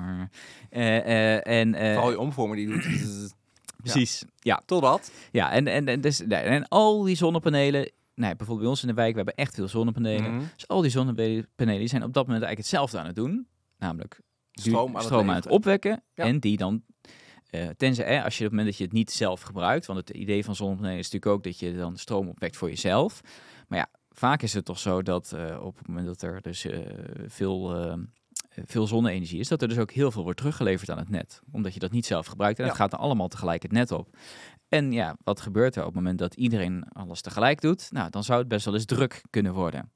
Uh, 0.70 1.46
en, 1.46 1.74
Vooral 1.74 2.10
je 2.10 2.18
omvormer 2.18 2.56
die 2.56 2.66
doet. 2.66 2.86
Precies, 3.82 4.20
ja. 4.20 4.28
ja. 4.38 4.62
Totdat. 4.66 5.12
Ja, 5.32 5.52
en, 5.52 5.66
en, 5.66 5.88
en, 5.88 6.00
dus, 6.00 6.20
en 6.26 6.68
al 6.68 7.02
die 7.02 7.16
zonnepanelen, 7.16 7.90
nou, 8.14 8.36
bijvoorbeeld 8.36 8.58
bij 8.58 8.68
ons 8.68 8.82
in 8.82 8.88
de 8.88 8.94
wijk, 8.94 9.10
we 9.10 9.16
hebben 9.16 9.34
echt 9.34 9.54
veel 9.54 9.68
zonnepanelen. 9.68 10.30
Mm 10.30 10.38
-hmm. 10.38 10.48
Dus 10.54 10.68
al 10.68 10.80
die 10.80 10.90
zonnepanelen 10.90 11.88
zijn 11.88 12.02
op 12.02 12.12
dat 12.12 12.26
moment 12.26 12.44
eigenlijk 12.44 12.58
hetzelfde 12.58 12.98
aan 12.98 13.06
het 13.06 13.16
doen. 13.16 13.46
Namelijk 13.78 14.20
stroom 14.52 14.96
aan, 14.96 15.02
stroom 15.02 15.20
het, 15.20 15.28
aan 15.28 15.34
het 15.34 15.46
opwekken. 15.46 16.02
Ja. 16.14 16.24
En 16.24 16.38
die 16.38 16.56
dan 16.56 16.82
Eh, 17.50 17.68
tenzij 17.68 18.04
eh, 18.04 18.24
als 18.24 18.38
je 18.38 18.44
op 18.44 18.50
het 18.50 18.58
moment 18.58 18.66
dat 18.68 18.76
je 18.78 18.84
het 18.84 18.92
niet 18.92 19.10
zelf 19.10 19.40
gebruikt, 19.40 19.86
want 19.86 19.98
het 19.98 20.10
idee 20.16 20.44
van 20.44 20.54
zonnepanelen 20.56 20.98
is 20.98 21.10
natuurlijk 21.10 21.32
ook 21.32 21.44
dat 21.44 21.58
je 21.58 21.76
dan 21.76 21.96
stroom 21.96 22.28
opwekt 22.28 22.56
voor 22.56 22.68
jezelf. 22.68 23.20
Maar 23.68 23.78
ja, 23.78 23.86
vaak 24.10 24.42
is 24.42 24.52
het 24.54 24.64
toch 24.64 24.78
zo 24.78 25.02
dat 25.02 25.32
eh, 25.32 25.64
op 25.64 25.78
het 25.78 25.88
moment 25.88 26.06
dat 26.06 26.22
er 26.22 26.42
dus 26.42 26.64
eh, 26.64 26.78
veel, 27.26 27.88
veel 28.66 28.86
zonne-energie 28.86 29.40
is, 29.40 29.48
dat 29.48 29.62
er 29.62 29.68
dus 29.68 29.78
ook 29.78 29.90
heel 29.90 30.10
veel 30.10 30.22
wordt 30.22 30.38
teruggeleverd 30.38 30.90
aan 30.90 30.98
het 30.98 31.08
net. 31.08 31.42
Omdat 31.52 31.74
je 31.74 31.80
dat 31.80 31.90
niet 31.90 32.06
zelf 32.06 32.26
gebruikt 32.26 32.58
en 32.58 32.64
Ja. 32.64 32.70
het 32.70 32.80
gaat 32.80 32.90
dan 32.90 33.00
allemaal 33.00 33.28
tegelijk 33.28 33.62
het 33.62 33.72
net 33.72 33.92
op. 33.92 34.16
En 34.68 34.92
ja, 34.92 35.16
wat 35.24 35.40
gebeurt 35.40 35.74
er 35.76 35.80
op 35.80 35.86
het 35.86 35.94
moment 35.94 36.18
dat 36.18 36.34
iedereen 36.34 36.84
alles 36.92 37.20
tegelijk 37.20 37.60
doet? 37.60 37.88
Nou, 37.92 38.10
dan 38.10 38.24
zou 38.24 38.38
het 38.38 38.48
best 38.48 38.64
wel 38.64 38.74
eens 38.74 38.84
druk 38.84 39.22
kunnen 39.30 39.54
worden. 39.54 39.90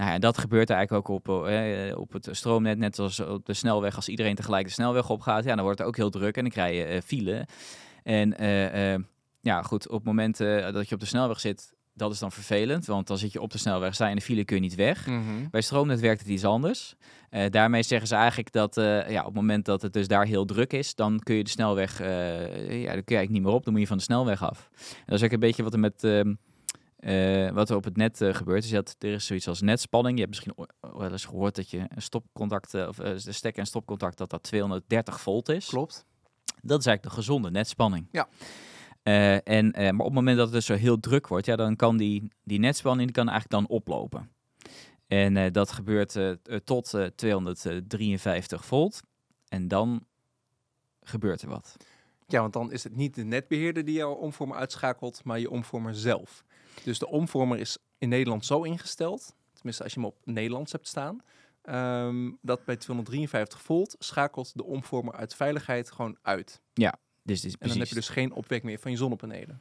Nou 0.00 0.12
ja, 0.12 0.18
dat 0.18 0.38
gebeurt 0.38 0.70
eigenlijk 0.70 1.08
ook 1.08 1.26
op, 1.28 1.46
eh, 1.46 1.98
op 1.98 2.12
het 2.12 2.28
stroomnet, 2.30 2.78
net 2.78 2.98
als 2.98 3.20
op 3.20 3.46
de 3.46 3.54
snelweg. 3.54 3.96
Als 3.96 4.08
iedereen 4.08 4.34
tegelijk 4.34 4.66
de 4.66 4.72
snelweg 4.72 5.10
opgaat, 5.10 5.44
ja, 5.44 5.54
dan 5.54 5.64
wordt 5.64 5.78
het 5.78 5.88
ook 5.88 5.96
heel 5.96 6.10
druk 6.10 6.36
en 6.36 6.42
dan 6.42 6.50
krijg 6.50 6.76
je 6.76 6.84
eh, 6.84 7.00
file. 7.00 7.46
En 8.02 8.38
eh, 8.38 8.92
eh, 8.94 9.00
ja, 9.40 9.62
goed, 9.62 9.88
op 9.88 9.96
het 9.96 10.04
moment 10.04 10.40
eh, 10.40 10.72
dat 10.72 10.88
je 10.88 10.94
op 10.94 11.00
de 11.00 11.06
snelweg 11.06 11.40
zit, 11.40 11.72
dat 11.94 12.12
is 12.12 12.18
dan 12.18 12.32
vervelend. 12.32 12.86
Want 12.86 13.06
dan 13.06 13.18
zit 13.18 13.32
je 13.32 13.40
op 13.40 13.50
de 13.50 13.58
snelweg, 13.58 13.94
sta 13.94 14.08
in 14.08 14.16
de 14.16 14.22
file, 14.22 14.44
kun 14.44 14.56
je 14.56 14.62
niet 14.62 14.74
weg. 14.74 15.06
Mhm. 15.06 15.48
Bij 15.50 15.60
stroomnet 15.60 16.00
werkt 16.00 16.20
het 16.20 16.28
iets 16.28 16.44
anders. 16.44 16.94
Eh, 17.30 17.50
daarmee 17.50 17.82
zeggen 17.82 18.08
ze 18.08 18.14
eigenlijk 18.14 18.52
dat 18.52 18.76
eh, 18.76 19.10
ja, 19.10 19.20
op 19.20 19.26
het 19.26 19.34
moment 19.34 19.64
dat 19.64 19.82
het 19.82 19.92
dus 19.92 20.08
daar 20.08 20.26
heel 20.26 20.44
druk 20.44 20.72
is, 20.72 20.94
dan 20.94 21.18
kun 21.18 21.34
je 21.34 21.44
de 21.44 21.50
snelweg, 21.50 22.00
eh, 22.00 22.82
ja, 22.82 22.92
dan 22.92 23.04
kun 23.04 23.14
je 23.14 23.16
eigenlijk 23.16 23.30
niet 23.30 23.42
meer 23.42 23.52
op. 23.52 23.64
Dan 23.64 23.72
moet 23.72 23.82
je 23.82 23.88
van 23.88 23.96
de 23.96 24.02
snelweg 24.02 24.42
af. 24.42 24.70
En 24.72 25.04
dat 25.06 25.18
is 25.18 25.24
ook 25.24 25.32
een 25.32 25.40
beetje 25.40 25.62
wat 25.62 25.72
er 25.72 25.78
met 25.78 26.02
eh, 27.00 27.50
wat 27.50 27.70
er 27.70 27.76
op 27.76 27.84
het 27.84 27.96
net 27.96 28.20
eh, 28.20 28.34
gebeurt. 28.34 28.64
Is 28.64 28.70
dat 28.70 28.96
er 28.98 29.12
is 29.12 29.26
zoiets 29.26 29.48
als 29.48 29.60
netspanning. 29.60 30.18
Je 30.18 30.24
hebt 30.24 30.36
misschien 30.36 30.66
wel 30.80 31.10
eens 31.10 31.24
gehoord 31.24 31.56
dat 31.56 31.70
je 31.70 31.78
een 31.78 32.02
stopcontact, 32.02 32.74
eh, 32.74 32.88
of 32.88 32.96
de 32.96 33.32
stekker 33.32 33.60
en 33.60 33.68
stopcontact, 33.68 34.18
dat 34.18 34.30
dat 34.30 34.42
230 34.42 35.20
volt 35.20 35.48
is. 35.48 35.66
Klopt. 35.66 36.04
Dat 36.62 36.78
is 36.78 36.86
eigenlijk 36.86 37.02
de 37.02 37.22
gezonde 37.22 37.50
netspanning. 37.50 38.08
Ja. 38.10 38.28
En, 39.42 39.70
maar 39.70 39.92
op 39.92 40.04
het 40.04 40.14
moment 40.14 40.36
dat 40.36 40.46
het 40.46 40.54
dus 40.54 40.66
zo 40.66 40.74
heel 40.74 41.00
druk 41.00 41.28
wordt, 41.28 41.46
ja, 41.46 41.56
dan 41.56 41.76
kan 41.76 41.96
die, 41.96 42.28
die 42.44 42.58
netspanning 42.58 43.06
die 43.06 43.16
kan 43.16 43.28
eigenlijk 43.28 43.66
dan 43.66 43.76
oplopen. 43.76 44.30
En 45.10 45.52
dat 45.52 45.72
gebeurt 45.72 46.18
tot 46.64 46.94
eh, 46.94 47.04
253 47.04 48.64
volt. 48.64 49.00
En 49.48 49.68
dan 49.68 50.06
gebeurt 51.00 51.42
er 51.42 51.48
wat. 51.48 51.76
Ja, 52.26 52.40
want 52.40 52.52
dan 52.52 52.72
is 52.72 52.84
het 52.84 52.96
niet 52.96 53.14
de 53.14 53.24
netbeheerder 53.24 53.84
die 53.84 53.94
jouw 53.94 54.12
omvormer 54.12 54.56
uitschakelt, 54.56 55.24
maar 55.24 55.38
je 55.38 55.50
omvormer 55.50 55.94
zelf. 55.94 56.44
Dus 56.84 56.98
de 56.98 57.08
omvormer 57.08 57.58
is 57.58 57.78
in 57.98 58.08
Nederland 58.08 58.46
zo 58.46 58.62
ingesteld, 58.62 59.34
tenminste 59.52 59.82
als 59.82 59.92
je 59.94 60.00
hem 60.00 60.08
op 60.08 60.16
Nederlands 60.24 60.72
hebt 60.72 60.88
staan, 60.88 61.20
ehm, 61.62 62.30
dat 62.42 62.64
bij 62.64 62.76
253 62.76 63.62
volt 63.62 63.96
schakelt 63.98 64.52
de 64.54 64.64
omvormer 64.64 65.14
uit 65.14 65.34
veiligheid 65.34 65.90
gewoon 65.90 66.18
uit. 66.22 66.60
Dus, 67.22 67.40
dit 67.40 67.50
is 67.50 67.56
En 67.58 67.68
dan 67.68 67.78
heb 67.78 67.86
je 67.88 67.94
dus 67.94 68.08
geen 68.08 68.32
opwek 68.32 68.62
meer 68.62 68.78
van 68.78 68.90
je 68.90 68.96
zonnepanelen. 68.96 69.60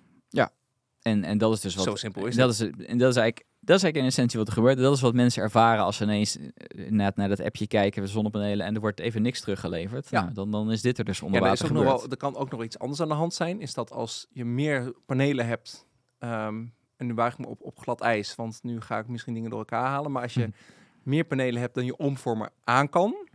en, 1.02 1.24
en 1.24 1.38
dat 1.38 1.54
is 1.54 1.60
dus 1.60 1.76
wat. 1.76 1.86
Zo 1.86 1.96
simpel 1.96 2.26
is 2.26 2.36
dat 2.36 2.52
is, 2.52 2.60
en 2.60 2.98
dat 2.98 3.10
is 3.10 3.16
eigenlijk. 3.16 3.46
Dat 3.62 3.78
is 3.78 3.84
eigenlijk 3.84 3.96
in 3.96 4.06
essentie 4.06 4.40
wat 4.40 4.48
er 4.48 4.54
gebeurt. 4.54 4.78
Dat 4.78 4.96
is 4.96 5.02
wat 5.02 5.14
mensen 5.14 5.44
ervaren 5.44 5.84
als 5.84 5.98
ze 5.98 6.04
ineens 6.04 6.38
eh, 6.38 6.90
naar, 6.90 7.12
naar 7.16 7.30
dat 7.30 7.40
appje 7.40 7.68
kijken, 7.68 8.08
zonnepanelen, 8.08 8.66
en 8.66 8.76
er 8.76 8.82
wordt 8.82 9.00
even 9.00 9.22
niks 9.22 9.40
teruggeleverd. 9.42 10.10
Ja. 10.10 10.22
Nou, 10.22 10.34
dan, 10.34 10.52
dan 10.52 10.72
is 10.72 10.82
dit 10.82 10.98
er 10.98 11.06
dus 11.06 11.22
onder 11.22 11.40
Ja, 11.40 11.46
er, 11.46 11.52
water 11.52 11.66
ook 11.66 11.72
nog 11.72 11.82
gebeurd. 11.82 12.02
wel, 12.02 12.12
er 12.12 12.18
kan 12.18 12.36
ook 12.36 12.52
nog 12.52 12.64
iets 12.64 12.80
anders 12.80 13.02
aan 13.02 13.08
de 13.08 13.14
hand 13.14 13.34
zijn. 13.34 13.62
Is 13.62 13.74
dat 13.74 13.92
als 13.92 14.28
je 14.30 14.46
meer 14.46 14.94
panelen 15.06 15.48
hebt. 15.48 15.88
ehm, 16.20 16.66
en 17.00 17.06
nu 17.08 17.14
waag 17.14 17.32
ik 17.34 17.40
me 17.40 17.48
op, 17.48 17.62
op 17.62 17.80
glad 17.80 18.02
ijs. 18.02 18.36
Want 18.36 18.60
nu 18.64 18.82
ga 18.82 18.98
ik 19.00 19.08
misschien 19.08 19.34
dingen 19.34 19.50
door 19.50 19.60
elkaar 19.60 19.86
halen. 19.88 20.12
Maar 20.12 20.22
als 20.22 20.34
je 20.34 20.44
Hm. 20.44 20.50
meer 21.04 21.24
panelen 21.24 21.62
hebt 21.62 21.74
dan 21.76 21.86
je 21.86 21.98
omvormer 21.98 22.50
aan 22.64 22.90
kan. 22.90 23.28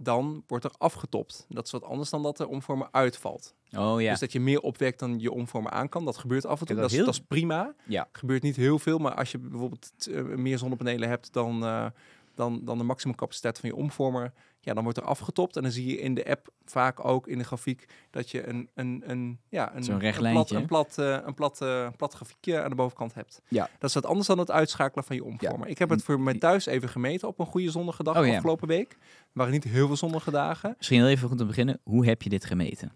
Dan 0.00 0.42
wordt 0.46 0.64
er 0.64 0.70
afgetopt. 0.78 1.46
Dat 1.48 1.64
is 1.66 1.70
wat 1.72 1.84
anders 1.84 2.10
dan 2.10 2.22
dat 2.22 2.36
de 2.36 2.48
omvormer 2.48 2.88
uitvalt. 2.90 3.54
Oh 3.76 4.00
ja. 4.00 4.10
Dus 4.10 4.20
dat 4.20 4.32
je 4.32 4.40
meer 4.40 4.60
opwekt 4.60 4.98
dan 4.98 5.18
je 5.18 5.32
omvormer 5.32 5.70
aan 5.72 5.88
kan. 5.88 6.04
Dat 6.04 6.16
gebeurt 6.16 6.46
af 6.46 6.60
en 6.60 6.66
toe. 6.66 6.74
Dat 6.74 6.84
dat 6.84 6.90
is, 6.90 6.96
heel- 6.96 7.06
dat 7.06 7.14
is 7.14 7.20
prima. 7.28 7.74
Ja. 7.86 8.08
Gebeurt 8.12 8.42
niet 8.42 8.56
heel 8.56 8.78
veel. 8.78 8.98
Maar 8.98 9.14
als 9.14 9.30
je 9.30 9.38
bijvoorbeeld 9.38 9.92
eh, 10.10 10.22
meer 10.22 10.58
zonnepanelen 10.58 11.08
hebt 11.08 11.32
dan, 11.32 11.64
eh, 11.64 11.86
dan, 12.34 12.60
dan 12.64 12.78
de 12.78 12.84
maximumcapaciteit 12.84 13.58
van 13.58 13.68
je 13.68 13.76
omvormer. 13.76 14.32
Ja, 14.68 14.74
dan 14.74 14.82
wordt 14.82 14.98
er 14.98 15.04
afgetopt. 15.04 15.56
En 15.56 15.62
dan 15.62 15.70
zie 15.70 15.86
je 15.86 15.98
in 16.00 16.14
de 16.14 16.26
app 16.30 16.50
vaak 16.64 17.04
ook 17.04 17.26
in 17.26 17.38
de 17.38 17.44
grafiek 17.44 17.88
dat 18.10 18.30
je 18.30 18.48
een, 18.48 18.68
een, 18.74 19.02
een, 19.06 19.38
ja, 19.48 19.76
een, 19.76 19.84
Zo'n 19.84 19.98
recht 19.98 20.22
een 20.22 20.32
plat, 20.32 20.50
een 20.50 20.66
plat, 20.66 20.98
eh, 20.98 21.18
een 21.24 21.34
plat, 21.34 21.60
eh, 21.60 21.88
plat 21.96 22.14
grafiekje 22.14 22.62
aan 22.62 22.70
de 22.70 22.76
bovenkant 22.76 23.14
hebt. 23.14 23.42
Ja. 23.48 23.68
Dat 23.78 23.88
is 23.88 23.94
wat 23.94 24.06
anders 24.06 24.26
dan 24.26 24.38
het 24.38 24.50
uitschakelen 24.50 25.04
van 25.04 25.16
je 25.16 25.24
omvormer. 25.24 25.68
Ik 25.68 25.78
heb 25.78 25.88
het 25.88 26.02
voor 26.02 26.20
mij 26.20 26.34
thuis 26.38 26.66
even 26.66 26.88
gemeten 26.88 27.28
op 27.28 27.38
een 27.38 27.46
goede 27.46 27.70
zonnige 27.70 28.02
dag 28.02 28.18
Oh, 28.18 28.26
ja. 28.26 28.34
afgelopen 28.34 28.68
week. 28.68 28.92
Er 28.92 28.98
waren 29.32 29.52
niet 29.52 29.64
heel 29.64 29.86
veel 29.86 29.96
zonnige 29.96 30.30
dagen. 30.30 30.74
Misschien 30.76 30.98
heel 30.98 31.08
even 31.08 31.28
goed 31.28 31.38
te 31.38 31.44
beginnen. 31.46 31.80
Hoe 31.82 32.06
heb 32.06 32.22
je 32.22 32.28
dit 32.28 32.44
gemeten? 32.44 32.92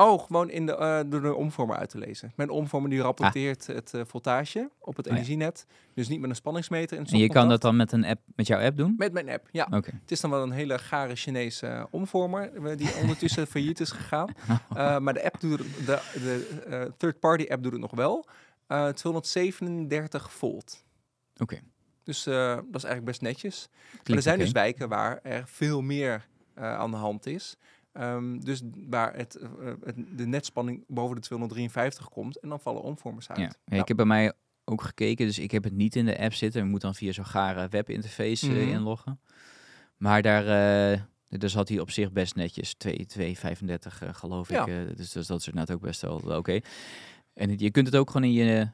Oh, 0.00 0.22
gewoon 0.22 0.50
in 0.50 0.66
de, 0.66 0.76
eh, 0.76 1.00
door 1.06 1.20
de 1.20 1.34
omvormer 1.34 1.76
uit 1.76 1.90
te 1.90 1.98
lezen. 1.98 2.32
Mijn 2.36 2.50
omvormer 2.50 2.90
die 2.90 3.00
rapporteert 3.00 3.66
Ah. 3.68 3.74
het 3.74 3.94
eh, 3.94 4.00
voltage 4.06 4.70
op 4.78 4.96
het 4.96 5.06
Oh 5.06 5.12
ja. 5.12 5.18
energienet. 5.18 5.66
Dus 5.94 6.08
niet 6.08 6.20
met 6.20 6.30
een 6.30 6.36
spanningsmeter. 6.36 6.98
En, 6.98 7.04
En 7.06 7.18
je 7.18 7.28
kan 7.28 7.48
dat 7.48 7.60
dan 7.60 7.76
met 7.76 7.92
een 7.92 8.04
app, 8.04 8.20
met 8.36 8.46
jouw 8.46 8.60
app 8.60 8.76
doen? 8.76 8.94
Met 8.96 9.12
mijn 9.12 9.28
app, 9.28 9.48
ja. 9.52 9.66
Oké. 9.70 9.90
Het 10.00 10.10
is 10.10 10.20
dan 10.20 10.30
wel 10.30 10.42
een 10.42 10.50
hele 10.50 10.78
gare 10.78 11.14
Chinese 11.16 11.66
eh, 11.66 11.84
omvormer 11.90 12.76
die 12.76 12.94
ondertussen 13.02 13.46
failliet 13.46 13.80
is 13.80 13.90
gegaan. 13.90 14.28
Eh, 14.74 14.98
maar 14.98 15.14
de 15.14 15.24
app 15.24 15.40
doet 15.40 15.58
het- 15.58 15.86
de, 15.86 16.00
de 16.68 16.92
third-party 16.96 17.46
app 17.48 17.62
doet 17.62 17.72
het 17.72 17.80
nog 17.80 17.94
wel. 17.94 18.26
Eh 18.66 18.88
237 18.88 20.32
volt. 20.32 20.84
Oké. 21.36 21.60
Dus 22.02 22.22
dat 22.22 22.64
is 22.72 22.84
eigenlijk 22.84 23.04
best 23.04 23.20
netjes. 23.20 23.68
Maar 24.06 24.16
er 24.16 24.22
zijn 24.22 24.38
dus 24.38 24.52
wijken 24.52 24.88
waar 24.88 25.18
er 25.22 25.42
veel 25.46 25.80
meer 25.80 26.26
aan 26.54 26.90
de 26.90 26.96
hand 26.96 27.26
is. 27.26 27.56
Ehm, 27.92 28.38
dus 28.38 28.62
waar 28.88 29.14
het, 29.16 29.34
eh, 29.34 29.48
het, 29.84 29.96
de 30.16 30.26
netspanning 30.26 30.84
boven 30.88 31.14
de 31.16 31.22
253 31.22 32.08
komt 32.08 32.38
en 32.40 32.48
dan 32.48 32.60
vallen 32.60 32.82
omvormers 32.82 33.28
uit. 33.28 33.38
Ja. 33.38 33.44
Ja, 33.44 33.52
Nou, 33.64 33.80
Ik 33.82 33.88
heb 33.88 33.96
bij 33.96 34.06
mij 34.06 34.32
ook 34.64 34.82
gekeken, 34.82 35.26
dus 35.26 35.38
ik 35.38 35.50
heb 35.50 35.64
het 35.64 35.72
niet 35.72 35.96
in 35.96 36.04
de 36.04 36.18
app 36.18 36.32
zitten. 36.34 36.62
Je 36.62 36.68
moet 36.68 36.80
dan 36.80 36.94
via 36.94 37.12
zo'n 37.12 37.26
gare 37.26 37.68
webinterface 37.68 38.46
eh, 38.48 38.52
Mhm. 38.52 38.68
inloggen. 38.68 39.20
Maar 39.96 40.22
daar, 40.22 40.46
eh 40.92 41.00
dus 41.28 41.54
had 41.54 41.68
hij 41.68 41.78
op 41.80 41.90
zich 41.90 42.12
best 42.12 42.34
netjes 42.34 42.74
2, 42.74 43.06
2,35 43.06 44.02
eh, 44.02 44.14
geloof 44.14 44.48
Ja. 44.48 44.62
ik. 44.66 44.68
eh, 44.68 44.96
dus, 44.96 45.10
dus 45.12 45.26
dat 45.26 45.40
is 45.40 45.46
inderdaad 45.48 45.76
ook 45.76 45.82
best 45.82 46.00
wel 46.00 46.16
oké. 46.36 46.60
En 47.34 47.50
het- 47.50 47.60
je 47.60 47.70
kunt 47.70 47.86
het 47.86 47.96
ook 47.96 48.10
gewoon 48.10 48.26
in 48.26 48.32
je, 48.32 48.68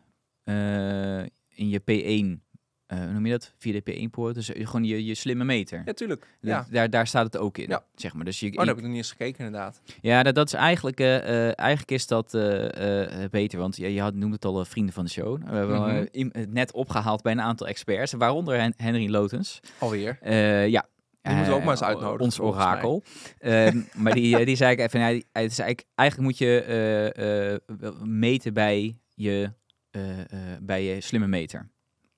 eh, 0.44 1.20
in 1.48 1.68
je 1.68 1.81
P1, 1.81 2.42
eh, 2.53 2.54
hoe 3.03 3.13
noem 3.13 3.27
je 3.27 3.33
dat? 3.33 3.53
Via 3.59 3.81
de 3.85 3.93
P1-poort. 3.93 4.35
Dus 4.35 4.53
eh, 4.53 4.67
gewoon 4.67 4.85
je, 4.85 5.05
je 5.05 5.15
slimme 5.15 5.45
meter. 5.45 5.83
ja, 5.85 5.93
tuurlijk. 5.93 6.27
Ja. 6.41 6.67
Daar, 6.71 6.91
daar 6.91 7.07
staat 7.07 7.25
het 7.25 7.37
ook 7.37 7.59
in, 7.59 7.69
Ja. 7.69 7.85
zeg 7.95 8.15
maar. 8.15 8.25
Dus 8.25 8.41
je, 8.41 8.47
Oh, 8.51 8.57
daar 8.57 8.67
heb 8.67 8.77
ik 8.77 8.81
nog 8.83 8.91
niet 8.91 8.99
eens 9.01 9.11
gekeken 9.11 9.45
inderdaad. 9.45 9.81
ja, 10.01 10.23
dat, 10.23 10.35
dat 10.35 10.47
is 10.47 10.53
eigenlijk, 10.53 11.01
eh, 11.01 11.17
eh, 11.17 11.53
eigenlijk 11.59 11.91
is 11.91 12.07
dat 12.07 12.35
eh, 12.35 13.23
eh, 13.25 13.31
beter. 13.31 13.59
Want 13.59 13.77
je, 13.77 13.95
je 13.95 14.01
had, 14.01 14.15
noemde 14.15 14.35
het 14.35 14.45
al 14.45 14.61
eh, 14.61 14.67
vrienden 14.67 14.95
van 14.95 15.05
de 15.05 15.11
show. 15.11 15.43
We 15.49 15.57
hebben 15.57 15.81
Mhm. 15.81 15.91
eh, 15.91 16.07
in- 16.11 16.31
het 16.33 16.53
net 16.53 16.73
opgehaald 16.73 17.23
bij 17.23 17.33
een 17.33 17.41
aantal 17.41 17.67
experts, 17.67 18.13
waaronder 18.13 18.57
Hen- 18.61 18.75
Henry 18.77 19.11
Lotens. 19.11 19.61
Alweer. 19.79 20.19
Eh, 20.21 20.69
ja. 20.69 20.87
Die 21.23 21.33
moeten 21.33 21.51
we 21.53 21.55
ook 21.55 21.61
Eh, 21.61 21.67
maar 21.67 21.77
eens 21.77 21.85
uitnodigen, 21.87 22.21
Ons 22.25 22.41
orakel. 22.41 23.03
Ehm, 23.39 23.81
maar 23.95 24.15
die, 24.15 24.39
eh, 24.39 24.47
die 24.47 24.57
zei 24.57 24.73
ik 24.73 24.79
even, 24.79 25.01
het 25.01 25.25
is 25.33 25.59
eigenlijk, 25.59 25.85
eigenlijk 25.95 26.29
moet 26.31 26.39
je 26.39 26.61
eh, 26.63 27.53
eh, 27.55 27.61
meten 28.03 28.55
bij 28.55 28.97
je, 29.15 29.53
eh, 29.91 30.21
eh, 30.21 30.27
bij 30.61 30.85
je 30.85 31.01
slimme 31.01 31.27
meter. 31.27 31.69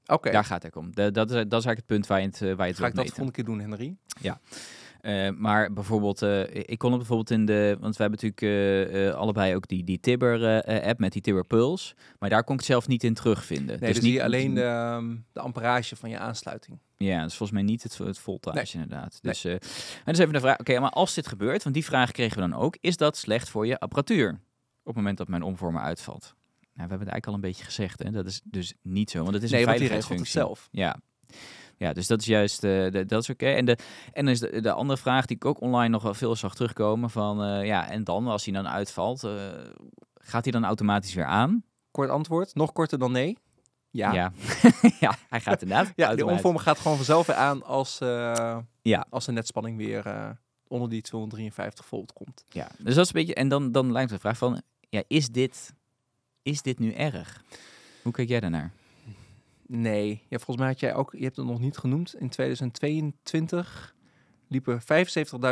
Oké, 0.06 0.30
Daar 0.30 0.44
gaat 0.44 0.62
het 0.62 0.76
om. 0.76 0.94
Da- 0.94 1.10
dat, 1.10 1.30
is, 1.30 1.34
dat 1.36 1.44
is 1.60 1.66
eigenlijk 1.66 1.76
het 1.76 1.86
punt 1.86 2.06
waar 2.06 2.20
je 2.20 2.26
het, 2.26 2.42
eh, 2.42 2.52
waar 2.54 2.66
je 2.66 2.72
het 2.72 2.80
ga 2.80 2.86
ik 2.86 2.94
dat 2.94 3.04
de 3.06 3.10
volgende 3.10 3.32
keer 3.32 3.44
doen, 3.44 3.60
Henry. 3.60 3.96
Eh, 5.00 5.30
maar 5.30 5.72
bijvoorbeeld, 5.72 6.22
eh, 6.22 6.40
ik 6.54 6.78
kon 6.78 6.88
het 6.90 6.98
bijvoorbeeld 6.98 7.30
in 7.30 7.44
de, 7.46 7.76
want 7.80 7.96
we 7.96 8.02
hebben 8.02 8.20
natuurlijk 8.22 9.14
allebei 9.16 9.54
ook 9.54 9.68
die, 9.68 9.84
die 9.84 10.00
Tibber-app 10.00 10.98
met 10.98 11.12
die 11.12 11.22
Tibber 11.22 11.46
Pulse, 11.46 11.94
maar 12.18 12.30
daar 12.30 12.44
kon 12.44 12.54
ik 12.54 12.60
het 12.60 12.68
zelf 12.70 12.88
niet 12.88 13.04
in 13.04 13.14
terugvinden. 13.14 13.80
Nee, 13.80 13.92
dus 13.92 13.94
niet 13.94 14.02
zie 14.02 14.12
je 14.12 14.24
alleen 14.24 14.54
de, 14.54 14.62
ehm, 14.62 15.16
de 15.32 15.40
amperage 15.40 15.96
van 15.96 16.10
je 16.10 16.18
aansluiting. 16.18 16.78
Ja, 16.96 17.20
dat 17.20 17.30
is 17.30 17.36
volgens 17.36 17.58
mij 17.58 17.68
niet 17.68 17.82
het, 17.82 17.98
het 17.98 18.18
voltage 18.18 18.76
Nee. 18.76 18.84
inderdaad. 18.84 19.18
Dus, 19.22 19.44
en 19.44 19.58
dus 20.04 20.18
even 20.18 20.32
de 20.32 20.40
vraag, 20.40 20.58
oké, 20.58 20.78
maar 20.78 20.90
als 20.90 21.14
dit 21.14 21.26
gebeurt, 21.26 21.62
want 21.62 21.74
die 21.74 21.84
vraag 21.84 22.10
kregen 22.10 22.34
we 22.42 22.48
dan 22.48 22.58
ook, 22.60 22.76
is 22.80 22.96
dat 22.96 23.16
slecht 23.16 23.48
voor 23.48 23.66
je 23.66 23.78
apparatuur 23.78 24.28
op 24.30 24.38
het 24.86 24.94
moment 24.96 25.18
dat 25.18 25.28
mijn 25.28 25.42
omvormer 25.42 25.82
uitvalt? 25.82 26.34
Nou, 26.76 26.88
we 26.88 26.94
hebben 26.94 27.08
het 27.08 27.08
eigenlijk 27.08 27.26
al 27.26 27.34
een 27.34 27.40
beetje 27.40 27.64
gezegd, 27.64 28.02
hè? 28.02 28.10
dat 28.10 28.26
is 28.26 28.40
dus 28.44 28.74
niet 28.82 29.10
zo, 29.10 29.22
want 29.22 29.34
het 29.34 29.42
is 29.42 29.50
nee, 29.50 29.60
een 29.60 29.66
veiligheidsfunctie. 29.68 30.26
zelf. 30.30 30.68
Ja. 30.70 30.96
Ja, 31.78 31.92
dus 31.92 32.06
dat 32.06 32.20
is 32.20 32.26
juist, 32.26 32.64
eh, 32.64 32.90
de- 32.90 33.04
dat 33.06 33.22
is 33.22 33.30
oké. 33.30 33.46
En, 33.46 33.64
de, 33.64 33.76
en 34.12 34.24
dan 34.24 34.28
is 34.34 34.40
de, 34.40 34.60
de 34.60 34.72
andere 34.72 34.98
vraag 34.98 35.26
die 35.26 35.36
ik 35.36 35.44
ook 35.44 35.60
online 35.60 35.88
nog 35.88 36.02
wel 36.02 36.14
veel 36.14 36.36
zag 36.36 36.54
terugkomen 36.54 37.10
van, 37.10 37.42
eh, 37.42 37.66
ja, 37.66 37.88
en 37.88 38.04
dan, 38.04 38.26
als 38.26 38.44
hij 38.44 38.54
dan 38.54 38.68
uitvalt, 38.68 39.24
eh, 39.24 39.32
gaat 40.14 40.42
hij 40.44 40.52
dan 40.52 40.64
automatisch 40.64 41.14
weer 41.14 41.24
aan? 41.24 41.64
Kort 41.90 42.10
antwoord, 42.10 42.54
nog 42.54 42.72
korter 42.72 42.98
dan 42.98 43.12
nee. 43.12 43.36
Ja. 43.90 44.12
Ja, 44.12 44.32
Ja, 44.62 44.70
ja 45.00 45.14
hij 45.28 45.40
gaat 45.40 45.62
inderdaad 45.62 45.92
die 45.96 46.04
automatisch. 46.04 46.36
omvormer 46.36 46.60
gaat 46.62 46.78
gewoon 46.78 46.96
vanzelf 46.96 47.26
weer 47.26 47.36
aan 47.36 47.62
als, 47.64 47.98
Ja. 48.82 49.06
als 49.10 49.24
de 49.24 49.32
netspanning 49.32 49.76
weer 49.76 50.04
onder 50.68 50.88
die 50.88 51.02
253 51.02 51.84
volt 51.86 52.12
komt. 52.12 52.44
Ja, 52.48 52.68
dus 52.78 52.94
dat 52.94 53.04
is 53.04 53.14
een 53.14 53.20
beetje. 53.20 53.34
En 53.34 53.48
dan, 53.48 53.72
dan 53.72 53.92
lijkt 53.92 54.10
de 54.10 54.18
vraag 54.18 54.38
van: 54.38 54.62
ja, 54.88 55.02
is 55.08 55.28
dit, 55.28 55.72
is 56.46 56.62
dit 56.62 56.78
nu 56.78 56.92
erg? 56.92 57.42
Hoe 58.02 58.12
kijk 58.12 58.28
jij 58.28 58.40
daarnaar? 58.40 58.70
Nee, 59.66 60.22
ja, 60.28 60.36
volgens 60.36 60.56
mij 60.56 60.66
had 60.66 60.80
jij 60.80 60.94
ook, 60.94 61.12
je 61.12 61.24
hebt 61.24 61.36
het 61.36 61.46
nog 61.46 61.60
niet 61.60 61.76
genoemd, 61.76 62.14
in 62.14 62.28
2022 62.28 63.94
liepen 64.48 64.80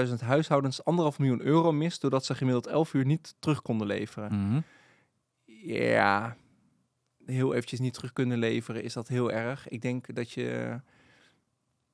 75.000 0.09 0.15
huishoudens 0.19 0.85
anderhalf 0.85 1.19
miljoen 1.19 1.43
euro 1.43 1.73
mis 1.73 1.99
doordat 1.99 2.25
ze 2.25 2.35
gemiddeld 2.35 2.67
11 2.67 2.95
uur 2.95 3.05
niet 3.05 3.35
terug 3.39 3.63
konden 3.63 3.87
leveren. 3.87 4.49
Mhm. 4.49 4.61
Ja, 5.73 6.37
heel 7.27 7.55
eventjes 7.55 7.81
niet 7.81 7.95
terug 7.95 8.13
kunnen 8.13 8.39
leveren, 8.39 8.83
is 8.83 8.93
dat 8.93 9.09
heel 9.09 9.33
erg. 9.33 9.69
Ik 9.69 9.83
denk 9.83 10.15
dat 10.15 10.31
je, 10.31 10.81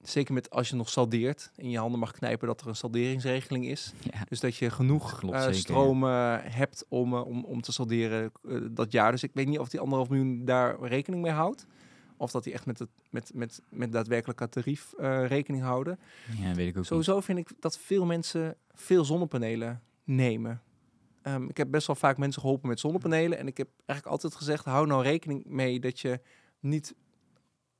zeker 0.02 0.34
met 0.34 0.50
als 0.50 0.68
je 0.68 0.76
nog 0.76 0.88
saldeert, 0.88 1.50
in 1.56 1.70
je 1.70 1.78
handen 1.78 2.00
mag 2.00 2.12
knijpen 2.12 2.46
dat 2.46 2.60
er 2.60 2.68
een 2.68 2.76
salderingsregeling 2.76 3.66
is. 3.66 3.92
Ja. 4.12 4.24
Dus 4.28 4.40
dat 4.40 4.56
je 4.56 4.70
genoeg 4.70 5.18
Klopt 5.18 5.34
eh, 5.34 5.52
stromen 5.52 6.42
hebt 6.44 6.84
om, 6.88 7.14
eh, 7.14 7.26
om, 7.26 7.44
om 7.44 7.60
te 7.60 7.72
salderen 7.72 8.32
eh, 8.48 8.56
dat 8.70 8.92
jaar. 8.92 9.10
Dus 9.10 9.22
ik 9.22 9.30
weet 9.34 9.46
niet 9.46 9.58
of 9.58 9.68
die 9.68 9.80
anderhalf 9.80 10.08
miljoen 10.08 10.44
daar 10.44 10.80
rekening 10.80 11.22
mee 11.22 11.32
houdt. 11.32 11.66
Of 12.16 12.30
dat 12.30 12.44
die 12.44 12.52
echt 12.52 12.66
met, 12.66 12.78
het, 12.78 12.88
met, 13.10 13.30
met, 13.34 13.62
met 13.68 13.92
daadwerkelijke 13.92 14.48
tarief 14.48 14.94
rekening 15.26 15.62
houden. 15.62 15.98
ja, 16.40 16.54
weet 16.54 16.66
ik 16.66 16.68
ook 16.68 16.76
niet. 16.76 16.86
Sowieso 16.86 17.20
vind 17.20 17.38
ik 17.38 17.50
dat 17.60 17.78
veel 17.78 18.04
mensen 18.04 18.56
veel 18.74 19.04
zonnepanelen 19.04 19.82
nemen. 20.04 20.62
Ehm, 21.22 21.44
ik 21.48 21.56
heb 21.56 21.70
best 21.70 21.86
wel 21.86 21.96
vaak 21.96 22.16
mensen 22.16 22.40
geholpen 22.40 22.68
met 22.68 22.80
zonnepanelen. 22.80 23.38
En 23.38 23.46
ik 23.46 23.56
heb 23.56 23.68
eigenlijk 23.76 24.06
altijd 24.06 24.34
gezegd, 24.34 24.64
hou 24.64 24.86
nou 24.86 25.02
rekening 25.02 25.44
mee 25.46 25.80
dat 25.80 26.00
je 26.00 26.20
niet... 26.60 26.94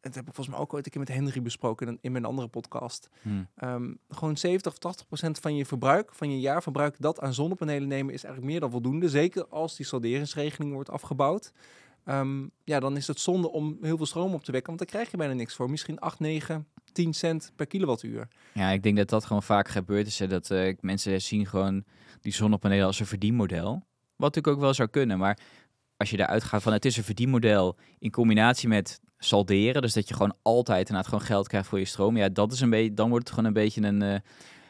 Dat 0.01 0.15
heb 0.15 0.27
ik 0.27 0.35
volgens 0.35 0.57
mij 0.57 0.65
ook 0.65 0.75
ooit 0.75 0.85
een 0.85 0.91
keer 0.91 1.01
met 1.01 1.09
Henry 1.09 1.43
besproken 1.43 1.89
in, 1.89 1.99
in 2.01 2.13
mijn 2.13 2.25
andere 2.25 2.49
podcast. 2.49 3.09
Hm. 3.23 3.29
Ehm, 3.57 3.95
gewoon 4.09 4.37
70 4.37 4.73
of 4.73 4.79
80 4.79 5.07
procent 5.07 5.39
van 5.39 5.57
je 5.57 5.67
verbruik, 5.67 6.15
van 6.15 6.31
je 6.31 6.41
jaarverbruik, 6.41 6.97
dat 6.99 7.21
aan 7.21 7.35
zonnepanelen 7.35 7.89
nemen 7.89 8.15
is 8.15 8.25
eigenlijk 8.25 8.53
meer 8.53 8.61
dan 8.61 8.71
voldoende. 8.71 9.09
Zeker 9.09 9.47
als 9.47 9.77
die 9.77 9.87
salderingsregeling 9.87 10.73
wordt 10.73 10.91
afgebouwd. 10.91 11.53
Ehm, 12.05 12.47
ja, 12.65 12.81
dan 12.81 12.97
is 12.97 13.07
het 13.07 13.21
zonde 13.21 13.51
om 13.51 13.79
heel 13.81 13.97
veel 13.97 14.07
stroom 14.07 14.35
op 14.35 14.45
te 14.45 14.53
wekken, 14.53 14.75
want 14.75 14.79
daar 14.79 14.89
krijg 14.89 15.11
je 15.11 15.17
bijna 15.17 15.35
niks 15.35 15.55
voor. 15.55 15.71
Misschien 15.71 15.99
8, 15.99 16.19
9, 16.19 16.67
10 16.93 17.15
cent 17.15 17.53
per 17.57 17.67
kilowattuur. 17.67 18.29
Ja, 18.55 18.71
ik 18.71 18.83
denk 18.83 18.97
dat 18.97 19.09
dat 19.09 19.25
gewoon 19.25 19.43
vaak 19.43 19.69
gebeurt. 19.69 20.07
Is 20.07 20.19
hè, 20.19 20.27
dat 20.27 20.51
eh, 20.51 20.77
mensen 20.81 21.23
zien 21.23 21.47
gewoon 21.47 21.85
die 22.21 22.33
zonnepanelen 22.33 22.87
als 22.87 23.01
een 23.01 23.07
verdienmodel. 23.07 23.73
Wat 24.17 24.35
natuurlijk 24.35 24.57
ook 24.57 24.61
wel 24.63 24.75
zou 24.75 24.89
kunnen. 24.89 25.19
Maar 25.19 25.39
als 25.97 26.11
je 26.11 26.17
daaruit 26.17 26.45
gaat 26.45 26.63
van 26.63 26.73
het 26.73 26.85
is 26.85 26.97
een 26.97 27.05
verdienmodel 27.05 27.77
in 27.99 28.11
combinatie 28.11 28.69
met 28.69 29.01
salderen. 29.25 29.83
Dus 29.83 29.93
dat 29.93 30.09
je 30.09 30.15
gewoon 30.15 30.35
altijd 30.43 30.79
inderdaad 30.89 31.07
gewoon 31.07 31.27
geld 31.27 31.49
krijgt 31.49 31.69
voor 31.69 31.79
je 31.79 31.85
stroom. 31.85 32.17
Ja, 32.17 32.29
dat 32.29 32.53
is 32.53 32.61
een 32.61 32.71
beetje, 32.71 32.95
dan 32.95 33.09
wordt 33.09 33.25
het 33.25 33.35
gewoon 33.35 33.49
een 33.49 33.63
beetje 33.63 33.83
een... 33.83 34.03
eh, 34.03 34.19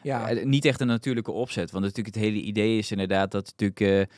Ja, 0.03 0.29
eh, 0.29 0.45
niet 0.45 0.65
echt 0.65 0.81
een 0.81 0.87
natuurlijke 0.87 1.31
opzet. 1.31 1.71
Want 1.71 1.83
natuurlijk 1.85 2.15
het 2.15 2.23
hele 2.23 2.41
idee 2.41 2.77
is 2.77 2.91
inderdaad 2.91 3.31
dat 3.31 3.45
natuurlijk 3.57 3.79
eh, 3.79 4.15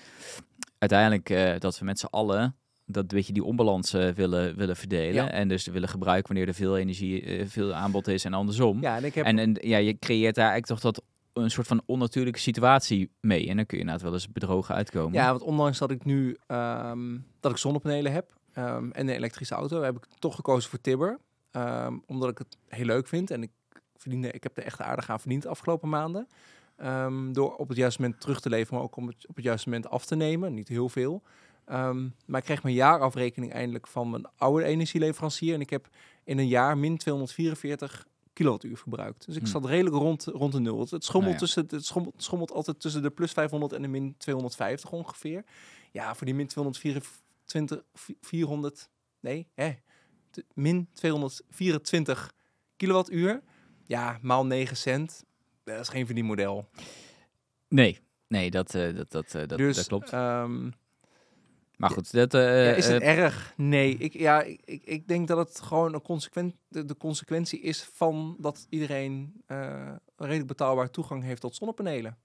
uiteindelijk 0.78 1.62
dat 1.62 1.80
we 1.80 1.86
met 1.86 2.00
z'n 2.00 2.06
allen 2.06 2.56
dat 2.86 3.12
weet 3.12 3.28
je 3.28 3.34
die 3.34 3.44
onbalans 3.44 3.92
willen, 3.92 4.56
willen 4.56 4.76
verdelen. 4.76 5.14
Ja. 5.14 5.32
En 5.32 5.48
dus 5.48 5.66
willen 5.68 5.90
gebruiken 5.90 6.28
wanneer 6.34 6.48
er 6.48 6.54
veel 6.60 6.78
energie, 6.78 7.46
veel 7.46 7.74
aanbod 7.74 8.08
is 8.08 8.26
en 8.26 8.34
andersom. 8.34 8.82
ja 8.82 8.98
en 8.98 9.04
ik 9.04 9.16
heb 9.16 9.26
En, 9.26 9.40
en 9.40 9.58
ja, 9.62 9.78
je 9.78 10.00
creëert 10.00 10.36
daar 10.36 10.50
eigenlijk 10.50 10.82
toch 10.82 10.94
dat 10.94 11.04
een 11.34 11.52
soort 11.52 11.68
van 11.68 11.82
onnatuurlijke 11.86 12.40
situatie 12.40 13.12
mee. 13.22 13.50
En 13.50 13.56
dan 13.56 13.66
kun 13.66 13.78
je 13.78 13.84
inderdaad 13.84 14.04
wel 14.06 14.14
eens 14.14 14.32
bedrogen 14.32 14.76
uitkomen. 14.76 15.14
Ja, 15.14 15.30
want 15.30 15.42
ondanks 15.42 15.78
dat 15.78 15.92
ik 15.92 16.06
nu 16.06 16.38
ehm, 16.48 17.18
dat 17.40 17.52
ik 17.52 17.58
zonnepanelen 17.58 18.12
heb 18.12 18.34
ehm, 18.54 18.90
en 18.92 19.08
een 19.08 19.16
elektrische 19.16 19.56
auto, 19.56 19.82
heb 19.82 19.96
ik 19.96 20.06
toch 20.20 20.36
gekozen 20.36 20.70
voor 20.70 20.82
Tibber. 20.82 21.20
Ehm, 21.52 21.98
omdat 22.06 22.30
ik 22.30 22.38
het 22.38 22.58
heel 22.68 22.86
leuk 22.86 23.08
vind 23.08 23.32
en 23.32 23.44
ik 23.44 23.52
verdiende, 23.98 24.32
ik 24.32 24.44
heb 24.44 24.58
er 24.58 24.64
echt 24.64 24.82
aardig 24.82 25.10
aan 25.10 25.20
verdiend 25.20 25.42
de 25.44 25.50
afgelopen 25.50 25.90
maanden. 25.90 26.28
Ehm, 26.76 27.32
door 27.32 27.56
op 27.56 27.68
het 27.68 27.78
juiste 27.78 28.02
moment 28.02 28.22
terug 28.22 28.40
te 28.42 28.50
leveren, 28.50 28.74
maar 28.76 28.84
ook 28.84 28.96
om 28.96 29.08
het 29.08 29.28
op 29.28 29.36
het 29.36 29.44
juiste 29.46 29.70
moment 29.70 29.90
af 29.90 30.06
te 30.06 30.16
nemen. 30.16 30.54
Niet 30.54 30.68
heel 30.68 30.90
veel. 30.90 31.22
Maar 32.26 32.40
ik 32.40 32.44
kreeg 32.44 32.64
mijn 32.64 32.76
jaarafrekening 32.76 33.52
eindelijk 33.54 33.88
van 33.88 34.10
mijn 34.10 34.26
oude 34.38 34.66
energieleverancier. 34.66 35.54
En 35.54 35.62
ik 35.62 35.70
heb 35.70 35.88
in 36.24 36.38
een 36.38 36.48
jaar 36.48 36.78
min 36.78 36.98
244 36.98 38.06
kilowattuur 38.34 38.78
verbruikt. 38.78 39.26
Dus 39.26 39.36
ik 39.36 39.42
Hm. 39.42 39.48
zat 39.48 39.66
redelijk 39.66 39.96
rond, 39.96 40.24
rond 40.26 40.52
de 40.52 40.60
nul. 40.60 40.80
Het, 40.80 41.04
schommelt, 41.04 41.12
Nou 41.12 41.32
ja. 41.32 41.38
tussen, 41.38 41.66
het 41.70 41.86
schommelt, 41.86 42.14
schommelt 42.24 42.52
altijd 42.52 42.80
tussen 42.80 43.02
de 43.02 43.10
plus 43.10 43.32
500 43.32 43.74
en 43.74 43.82
de 43.82 43.88
min 43.88 44.16
250 44.18 44.92
ongeveer. 44.92 45.44
Ja, 45.92 46.16
voor 46.16 46.26
die 46.26 46.36
min 46.36 46.48
224, 47.46 48.16
400, 48.22 48.90
nee, 49.20 49.48
hè, 49.54 49.74
min 50.54 50.90
224 50.94 52.34
kilowattuur. 52.78 53.42
Ja, 53.86 54.20
maal 54.22 54.46
9 54.46 54.78
cent. 54.78 55.24
Dat 55.64 55.80
is 55.80 55.90
geen 55.90 56.06
verdienmodel. 56.06 56.70
Nee, 57.68 58.00
nee, 58.28 58.52
dat, 58.52 58.76
eh, 58.76 58.96
dat, 58.96 59.12
dat, 59.12 59.36
eh, 59.36 59.48
dat, 59.48 59.58
dus, 59.58 59.76
dat 59.76 59.88
klopt. 59.88 60.10
ehm, 60.10 60.70
maar 61.78 61.90
goed, 61.90 62.12
dat... 62.12 62.34
eh, 62.34 62.66
ja, 62.66 62.74
is 62.74 62.88
het 62.88 63.02
eh, 63.02 63.18
erg? 63.18 63.54
Nee, 63.58 63.98
ik, 63.98 64.14
ja, 64.14 64.42
ik, 64.42 64.84
ik, 64.84 65.08
denk 65.08 65.28
dat 65.28 65.38
het 65.38 65.62
gewoon 65.62 65.94
een 65.94 66.02
consequent, 66.02 66.56
de, 66.68 66.86
de 66.86 66.98
consequentie 66.98 67.60
is 67.60 67.84
van 67.84 68.36
dat 68.40 68.68
iedereen 68.70 69.42
eh, 69.46 69.96
redelijk 70.16 70.48
betaalbaar 70.48 70.90
toegang 70.90 71.24
heeft 71.24 71.42
tot 71.42 71.56
zonnepanelen. 71.56 72.18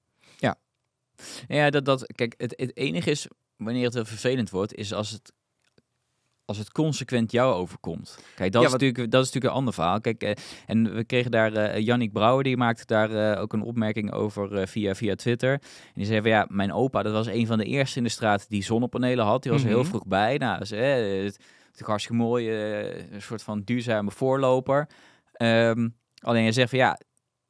Ja, 1.48 1.70
dat, 1.70 1.85
dat, 1.85 2.07
kijk, 2.07 2.35
het, 2.37 2.54
het 2.57 2.76
enige 2.76 3.11
is, 3.11 3.28
wanneer 3.58 3.84
het 3.84 3.94
wel 3.94 4.04
vervelend 4.04 4.50
wordt, 4.50 4.74
is 4.74 4.92
als 4.92 5.10
het, 5.10 5.32
als 6.44 6.58
het 6.58 6.72
consequent 6.72 7.32
jou 7.32 7.54
overkomt. 7.54 8.18
Kijk, 8.34 8.52
dat, 8.52 8.60
Ja, 8.60 8.66
is, 8.66 8.72
wat- 8.72 8.80
natuurlijk, 8.80 9.10
dat 9.10 9.20
is 9.20 9.26
natuurlijk 9.26 9.52
een 9.54 9.58
ander 9.58 9.74
verhaal. 9.74 10.00
Kijk, 10.00 10.22
eh, 10.22 10.32
en 10.66 10.94
we 10.94 11.04
kregen 11.04 11.30
daar, 11.30 11.52
eh 11.52 11.80
Yannick 11.84 12.12
Brouwer, 12.12 12.44
die 12.44 12.56
maakte 12.56 12.86
daar 12.86 13.32
eh, 13.32 13.40
ook 13.42 13.52
een 13.52 13.62
opmerking 13.62 14.12
over 14.12 14.68
via, 14.68 14.94
via 14.94 15.14
Twitter. 15.14 15.52
En 15.52 15.60
die 15.94 16.06
zei 16.06 16.20
van, 16.20 16.30
ja, 16.30 16.46
mijn 16.48 16.72
opa, 16.72 17.02
dat 17.02 17.12
was 17.12 17.26
een 17.26 17.46
van 17.46 17.58
de 17.58 17.64
eerste 17.64 17.98
in 17.98 18.04
de 18.04 18.10
straat 18.10 18.48
die 18.48 18.62
zonnepanelen 18.62 19.24
had. 19.24 19.42
Die 19.42 19.52
was 19.52 19.62
heel 19.62 19.78
Mhm. 19.80 19.88
vroeg 19.88 20.06
bij. 20.06 20.36
Nou, 20.36 20.52
eh, 20.54 20.58
het, 20.58 20.70
het 20.70 21.24
is 21.24 21.36
natuurlijk 21.64 21.88
hartstikke 21.88 22.22
mooi, 22.22 22.50
een 23.10 23.22
soort 23.22 23.42
van 23.42 23.62
duurzame 23.62 24.10
voorloper. 24.10 24.88
Ehm, 25.32 25.88
alleen 26.20 26.42
hij 26.42 26.52
zegt 26.52 26.70
van, 26.70 26.78
ja, 26.78 26.98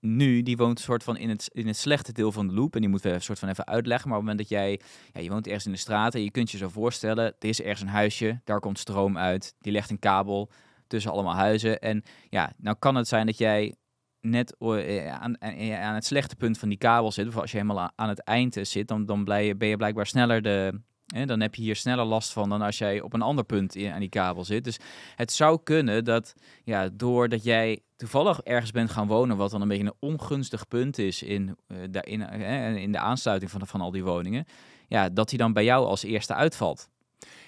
nu, 0.01 0.43
die 0.43 0.57
woont 0.57 0.81
soort 0.81 1.03
van 1.03 1.17
in 1.17 1.29
het, 1.29 1.49
in 1.53 1.67
het 1.67 1.77
slechte 1.77 2.13
deel 2.13 2.33
van 2.33 2.49
de 2.49 2.55
loop. 2.55 2.75
En 2.75 2.81
die 2.81 2.91
moeten 2.91 3.11
we 3.11 3.17
een 3.17 3.23
soort 3.23 3.39
van 3.39 3.49
even 3.49 3.67
uitleggen. 3.67 4.09
Maar 4.09 4.19
op 4.19 4.25
het 4.25 4.35
moment 4.35 4.51
dat 4.51 4.59
jij, 4.59 4.81
ja, 5.13 5.21
je 5.21 5.31
woont 5.31 5.47
ergens 5.47 5.67
in 5.67 5.73
de 5.73 5.79
straat 5.79 6.15
en 6.15 6.23
je 6.23 6.31
kunt 6.31 6.51
je 6.51 6.57
zo 6.57 6.69
voorstellen, 6.69 7.25
er 7.25 7.49
is 7.49 7.61
ergens 7.61 7.81
een 7.81 7.89
huisje, 7.89 8.41
daar 8.45 8.61
komt 8.61 8.79
stroom 8.79 9.19
uit, 9.19 9.55
die 9.61 9.73
legt 9.73 9.91
een 9.91 9.99
kabel 9.99 10.51
tussen 10.87 11.13
allemaal 11.13 11.35
huizen. 11.35 11.79
En 11.79 12.03
ja, 12.29 12.53
nou 12.57 12.77
kan 12.79 12.95
het 12.95 13.09
zijn 13.09 13.27
dat 13.27 13.39
jij 13.39 13.75
net 14.21 14.57
eh, 14.59 15.13
aan, 15.13 15.43
aan 15.43 15.73
aan 15.73 15.95
het 15.95 16.05
slechte 16.05 16.37
punt 16.37 16.59
van 16.59 16.69
die 16.69 16.79
kabel 16.79 17.13
zit. 17.13 17.27
Of 17.27 17.37
als 17.37 17.51
je 17.51 17.57
helemaal 17.57 17.91
aan 17.95 18.09
het 18.09 18.23
eind 18.23 18.57
eh, 18.57 18.65
zit, 18.65 18.89
dan, 18.89 19.07
dan 19.07 19.25
ben 19.25 19.45
je 19.45 19.77
blijkbaar 19.77 20.07
sneller 20.07 20.43
de... 20.43 20.81
hè, 21.15 21.27
dan 21.27 21.41
heb 21.41 21.55
je 21.55 21.63
hier 21.63 21.77
sneller 21.77 22.05
last 22.05 22.33
van 22.33 22.49
dan 22.49 22.63
als 22.63 22.79
jij 22.79 23.01
op 23.01 23.13
een 23.13 23.23
ander 23.23 23.45
punt 23.45 23.75
in- 23.75 23.93
aan 23.93 24.01
die 24.01 24.09
kabel 24.09 24.45
zit. 24.45 24.65
Dus 24.65 24.79
het 25.17 25.33
zou 25.33 25.59
kunnen 25.65 26.05
dat 26.05 26.35
ja, 26.65 26.89
doordat 26.93 27.45
jij 27.45 27.81
toevallig 27.97 28.41
ergens 28.41 28.71
bent 28.71 28.91
gaan 28.91 29.07
wonen, 29.07 29.37
wat 29.37 29.51
dan 29.51 29.61
een 29.63 29.69
beetje 29.69 29.85
een 29.85 29.93
ongunstig 30.11 30.69
punt 30.69 30.99
is 30.99 31.23
in, 31.23 31.57
eh, 31.67 31.77
daarin, 31.91 32.27
eh, 32.29 32.77
in 32.77 32.93
de 32.93 32.99
aansluiting 32.99 33.51
van, 33.51 33.67
van 33.67 33.81
al 33.81 33.91
die 33.91 34.05
woningen, 34.05 34.45
ja, 34.89 35.09
dat 35.09 35.29
die 35.29 35.39
dan 35.39 35.53
bij 35.53 35.65
jou 35.65 35.87
als 35.87 36.03
eerste 36.03 36.35
uitvalt. 36.35 36.89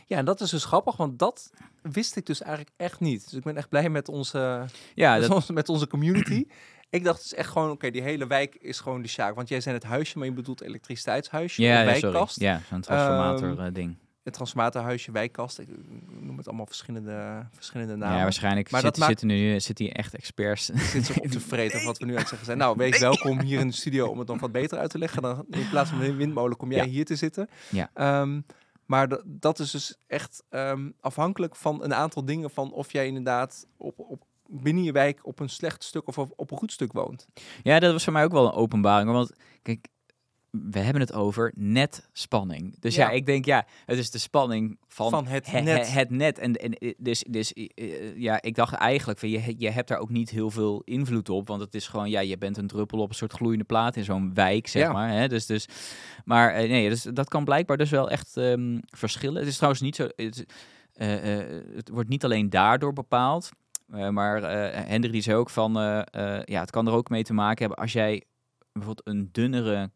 Ja, 0.06 0.16
en 0.16 0.24
dat 0.24 0.40
is 0.40 0.50
dus 0.50 0.64
grappig, 0.64 0.96
want 0.96 1.18
dat 1.18 1.50
wist 1.82 2.16
ik 2.16 2.26
dus 2.26 2.42
eigenlijk 2.42 2.70
echt 2.76 3.00
niet. 3.00 3.24
Dus 3.24 3.32
ik 3.32 3.42
ben 3.42 3.56
echt 3.56 3.68
blij 3.68 3.88
met 3.88 4.08
onze, 4.08 4.64
Ja, 4.94 5.18
dat, 5.18 5.48
met 5.48 5.68
onze 5.68 5.86
community. 5.86 6.44
ik 6.90 7.05
dacht 7.05 7.22
dus 7.22 7.35
echt 7.35 7.48
gewoon, 7.50 7.70
oké, 7.70 7.90
die 7.90 8.03
hele 8.03 8.26
wijk 8.26 8.55
is 8.55 8.81
gewoon 8.81 9.03
de 9.03 9.09
Sjaak. 9.09 9.35
Want 9.35 9.48
jij 9.48 9.61
zei 9.61 9.74
het 9.74 9.85
huisje, 9.85 10.18
maar 10.18 10.26
je 10.26 10.33
bedoelt 10.33 10.61
elektriciteitshuisje, 10.62 11.62
ja, 11.62 11.85
wijkkast. 11.85 12.40
Ja, 12.40 12.61
zo'n 12.70 12.81
transformator 12.81 13.48
Ehm, 13.50 13.61
eh, 13.66 13.74
ding. 13.74 13.96
Het 14.22 14.33
transformatorhuisje, 14.33 15.12
wijkkast. 15.12 15.59
Ik 15.59 15.68
noem 16.20 16.37
het 16.37 16.46
allemaal 16.48 16.66
verschillende, 16.66 17.46
verschillende 17.53 17.96
namen. 17.96 18.16
Ja, 18.16 18.22
waarschijnlijk 18.22 18.70
Maar 18.70 18.81
zit, 18.81 18.90
dat 18.90 18.98
maakt- 18.98 19.20
zitten 19.20 19.38
nu 19.38 19.61
zitten 19.61 19.85
hier 19.85 19.94
echt 19.94 20.14
experts. 20.14 20.64
zit 20.66 21.07
zich 21.07 21.18
op 21.18 21.26
te 21.31 21.40
vreten 21.50 21.79
of 21.79 21.85
wat 21.85 21.98
we 21.98 22.05
nu 22.05 22.12
aan 22.12 22.18
het 22.18 22.29
zeggen 22.29 22.46
zijn. 22.46 22.59
Nou, 22.59 22.76
wees 22.76 22.98
welkom 22.98 23.40
hier 23.40 23.61
in 23.61 23.66
de 23.68 23.74
studio 23.74 24.07
om 24.09 24.18
het 24.18 24.29
nog 24.29 24.40
wat 24.40 24.53
beter 24.53 24.79
uit 24.79 24.90
te 24.90 24.98
leggen. 24.98 25.22
Dan 25.22 25.44
in 25.50 25.68
plaats 25.68 25.90
van 25.90 26.00
een 26.00 26.16
windmolen 26.16 26.57
kom 26.57 26.72
jij 26.72 26.85
Ja. 26.85 26.90
hier 26.90 27.05
te 27.05 27.16
zitten. 27.16 27.48
Ja. 27.70 27.90
Ehm, 27.94 28.40
maar 28.87 29.09
dat- 29.09 29.22
dat 29.24 29.59
is 29.59 29.70
dus 29.70 29.96
echt 30.07 30.42
ehm, 30.48 30.90
afhankelijk 31.00 31.57
van 31.57 31.83
een 31.85 31.94
aantal 31.94 32.24
dingen 32.24 32.50
van 32.50 32.72
of 32.72 32.92
jij 32.92 33.07
inderdaad 33.07 33.66
op, 33.76 33.98
op, 33.98 34.22
binnen 34.50 34.84
je 34.84 34.92
wijk 34.92 35.20
op 35.26 35.40
een 35.40 35.48
slecht 35.48 35.84
stuk 35.84 36.06
of 36.08 36.18
op, 36.18 36.50
een 36.50 36.58
goed 36.58 36.72
stuk 36.72 36.92
woont. 36.92 37.26
Ja, 37.62 37.78
dat 37.78 37.92
was 37.92 38.04
voor 38.04 38.12
mij 38.12 38.24
ook 38.24 38.32
wel 38.32 38.44
een 38.46 38.52
openbaring. 38.52 39.10
Want 39.10 39.32
kijk, 39.62 39.86
we 40.50 40.78
hebben 40.78 41.02
het 41.02 41.12
over 41.12 41.52
netspanning. 41.56 42.80
Dus 42.80 42.94
ja, 42.94 43.08
Ja. 43.10 43.14
ik 43.16 43.26
denk, 43.26 43.44
ja, 43.44 43.66
het 43.86 43.98
is 43.98 44.10
de 44.10 44.18
spanning 44.18 44.78
van, 44.88 45.10
Van 45.10 45.26
het 45.26 45.50
he- 45.50 45.60
net. 45.60 45.92
he- 45.92 45.98
het 45.98 46.10
net. 46.10 46.38
En, 46.38 46.54
en 46.56 46.72
eh, 46.72 46.92
dus, 46.98 47.24
dus 47.28 47.52
eh, 47.52 47.66
eh, 47.74 48.16
ja, 48.16 48.42
ik 48.42 48.54
dacht 48.54 48.74
eigenlijk, 48.74 49.18
van, 49.18 49.28
je, 49.28 49.54
je 49.58 49.70
hebt 49.70 49.88
daar 49.88 49.98
ook 49.98 50.10
niet 50.10 50.30
heel 50.30 50.50
veel 50.50 50.82
invloed 50.84 51.28
op. 51.28 51.46
Want 51.46 51.60
het 51.60 51.74
is 51.74 51.88
gewoon, 51.88 52.10
ja, 52.10 52.20
je 52.20 52.38
bent 52.38 52.56
een 52.56 52.66
druppel 52.66 52.98
op 52.98 53.08
een 53.08 53.14
soort 53.14 53.32
gloeiende 53.32 53.64
plaat 53.64 53.96
in 53.96 54.04
zo'n 54.04 54.34
wijk, 54.34 54.66
zeg 54.66 54.82
Ja. 54.82 54.92
maar. 54.92 55.10
Hè? 55.10 55.28
Dus, 55.28 55.46
dus, 55.46 55.66
maar 56.24 56.52
nee, 56.68 56.88
dus, 56.88 57.02
dat 57.02 57.28
kan 57.28 57.44
blijkbaar 57.44 57.76
dus 57.76 57.90
wel 57.90 58.10
echt 58.10 58.36
ehm, 58.36 58.78
verschillen. 58.86 59.38
Het 59.38 59.48
is 59.48 59.54
trouwens 59.56 59.82
niet 59.82 59.96
zo... 59.96 60.08
Het, 60.16 60.44
het 61.74 61.88
wordt 61.88 62.08
niet 62.08 62.24
alleen 62.24 62.50
daardoor 62.50 62.92
bepaald. 62.92 63.50
Eh, 63.92 64.09
maar 64.09 64.42
eh 64.42 64.85
Hendrik 64.87 65.12
die 65.12 65.22
zei 65.22 65.37
ook 65.37 65.50
van, 65.50 65.79
eh, 65.79 66.42
ja, 66.44 66.61
het 66.61 66.70
kan 66.70 66.87
er 66.87 66.92
ook 66.92 67.09
mee 67.09 67.22
te 67.24 67.33
maken 67.33 67.59
hebben 67.59 67.79
als 67.79 67.92
jij 67.92 68.24
bijvoorbeeld 68.72 69.07
een 69.09 69.29
dunnere 69.33 69.90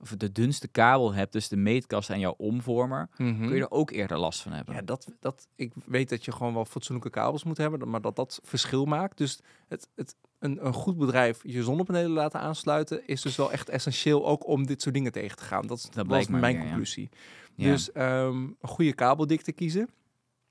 of 0.00 0.14
de 0.16 0.32
dunste 0.32 0.68
kabel 0.68 1.12
hebt 1.14 1.32
tussen 1.32 1.56
de 1.56 1.62
meetkast 1.62 2.10
en 2.10 2.18
jouw 2.20 2.34
omvormer, 2.36 3.08
Mhm. 3.16 3.46
kun 3.46 3.54
je 3.56 3.60
er 3.62 3.70
ook 3.70 3.90
eerder 3.90 4.18
last 4.18 4.42
van 4.42 4.52
hebben. 4.52 4.74
Ja, 4.74 4.82
dat, 4.82 5.12
dat, 5.20 5.48
ik 5.56 5.72
weet 5.86 6.08
dat 6.08 6.24
je 6.24 6.32
gewoon 6.32 6.54
wel 6.54 6.64
fatsoenlijke 6.64 7.10
kabels 7.10 7.44
moet 7.44 7.56
hebben, 7.56 7.90
maar 7.90 8.00
dat 8.00 8.16
dat 8.16 8.40
verschil 8.42 8.84
maakt. 8.84 9.16
Dus 9.18 9.40
het, 9.68 9.88
het, 9.94 10.14
een, 10.38 10.66
een 10.66 10.72
goed 10.72 10.98
bedrijf 10.98 11.40
je 11.42 11.62
zonnepanelen 11.62 12.10
laten 12.10 12.40
aansluiten 12.40 13.06
is 13.06 13.22
dus 13.22 13.36
wel 13.36 13.52
echt 13.52 13.68
essentieel 13.68 14.26
ook 14.26 14.46
om 14.46 14.66
dit 14.66 14.82
soort 14.82 14.94
dingen 14.94 15.12
tegen 15.12 15.36
te 15.36 15.44
gaan. 15.44 15.66
Dat, 15.66 15.78
is- 15.78 15.90
dat 15.90 16.06
was 16.06 16.28
mijn 16.28 16.42
weer, 16.56 16.62
conclusie. 16.64 17.08
Ja. 17.54 17.70
Dus 17.70 17.92
ehm, 17.92 18.36
een 18.36 18.56
goede 18.60 18.92
kabeldikte 18.92 19.52
kiezen. 19.52 19.88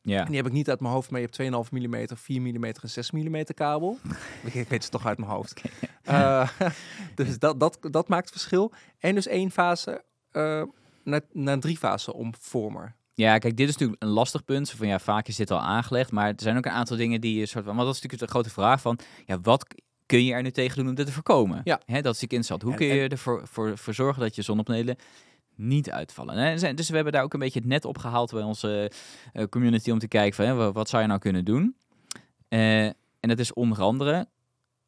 Ja. 0.08 0.20
En 0.20 0.26
die 0.26 0.36
heb 0.36 0.46
ik 0.46 0.52
niet 0.52 0.70
uit 0.70 0.80
mijn 0.80 0.94
hoofd, 0.94 1.10
maar 1.10 1.20
je 1.20 1.28
hebt 1.32 1.68
2,5 1.68 1.72
mm, 1.72 2.08
4 2.16 2.42
mm 2.42 2.64
en 2.64 2.90
6 2.90 3.12
mm 3.12 3.44
kabel. 3.44 3.98
ik 4.44 4.54
ik 4.64 4.70
weet 4.70 4.84
het 4.84 4.92
toch 4.92 5.06
uit 5.06 5.18
mijn 5.18 5.32
hoofd. 5.32 5.62
Eh, 6.04 6.50
dus 7.16 7.40
dat, 7.40 7.60
dat, 7.60 7.78
dat 7.82 8.08
maakt 8.08 8.32
verschil. 8.32 8.72
En 9.00 9.16
dus 9.16 9.28
één 9.28 9.52
fase 9.52 10.04
eh, 10.32 10.64
naar, 11.04 11.22
naar 11.32 11.60
drie 11.60 11.78
fase 11.78 12.14
omvormer. 12.14 12.96
Ja, 13.14 13.38
kijk, 13.38 13.58
dit 13.58 13.68
is 13.68 13.74
natuurlijk 13.74 14.04
een 14.04 14.10
lastig 14.10 14.46
punt. 14.46 14.70
Van 14.70 14.88
ja, 14.88 15.00
vaak 15.00 15.28
is 15.28 15.36
dit 15.36 15.52
al 15.52 15.60
aangelegd, 15.60 16.12
maar 16.12 16.28
er 16.28 16.36
zijn 16.38 16.58
ook 16.58 16.66
een 16.66 16.72
aantal 16.72 16.98
dingen 16.98 17.22
die 17.22 17.40
je 17.40 17.46
soort 17.46 17.66
van. 17.66 17.76
Maar 17.76 17.86
dat 17.86 17.96
is 17.96 18.02
natuurlijk 18.02 18.32
de 18.32 18.38
grote 18.38 18.54
vraag 18.54 18.82
van, 18.82 19.00
ja, 19.26 19.40
wat 19.42 19.66
kun 20.06 20.24
je 20.24 20.34
er 20.34 20.42
nu 20.42 20.52
tegen 20.52 20.78
doen 20.78 20.88
om 20.88 20.96
dit 20.96 21.06
te 21.06 21.12
voorkomen? 21.12 21.62
Ja. 21.64 21.82
Hè, 21.86 22.02
dat 22.02 22.16
is 22.16 22.22
natuurlijk 22.22 22.32
interessant. 22.32 22.62
Hoe 22.62 22.72
En- 22.72 22.78
kun 22.78 22.88
je 22.88 23.08
ervoor 23.10 23.42
voor, 23.48 23.78
voor 23.78 23.94
zorgen 23.94 24.22
dat 24.22 24.36
je 24.36 24.42
zonnepanelen 24.42 24.98
niet 25.58 25.92
uitvallen? 25.92 26.36
Hè, 26.38 26.74
Dus 26.74 26.90
we 26.90 26.96
hebben 26.96 27.14
daar 27.14 27.24
ook 27.24 27.34
een 27.34 27.40
beetje 27.40 27.60
het 27.60 27.68
net 27.68 27.86
opgehaald 27.86 28.32
bij 28.32 28.44
onze 28.44 28.92
eh, 29.34 29.44
community 29.50 29.92
om 29.92 30.00
te 30.00 30.08
kijken 30.08 30.36
van, 30.36 30.46
hè, 30.46 30.54
wa- 30.54 30.72
wat 30.72 30.90
zou 30.90 31.02
je 31.02 31.08
nou 31.08 31.20
kunnen 31.20 31.46
doen? 31.46 31.76
Eh, 32.48 32.86
en 32.86 32.96
dat 33.20 33.40
is 33.40 33.54
onder 33.54 33.82
andere 33.82 34.28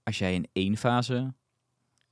als 0.04 0.18
jij 0.18 0.36
een 0.36 0.48
eenfase 0.54 1.34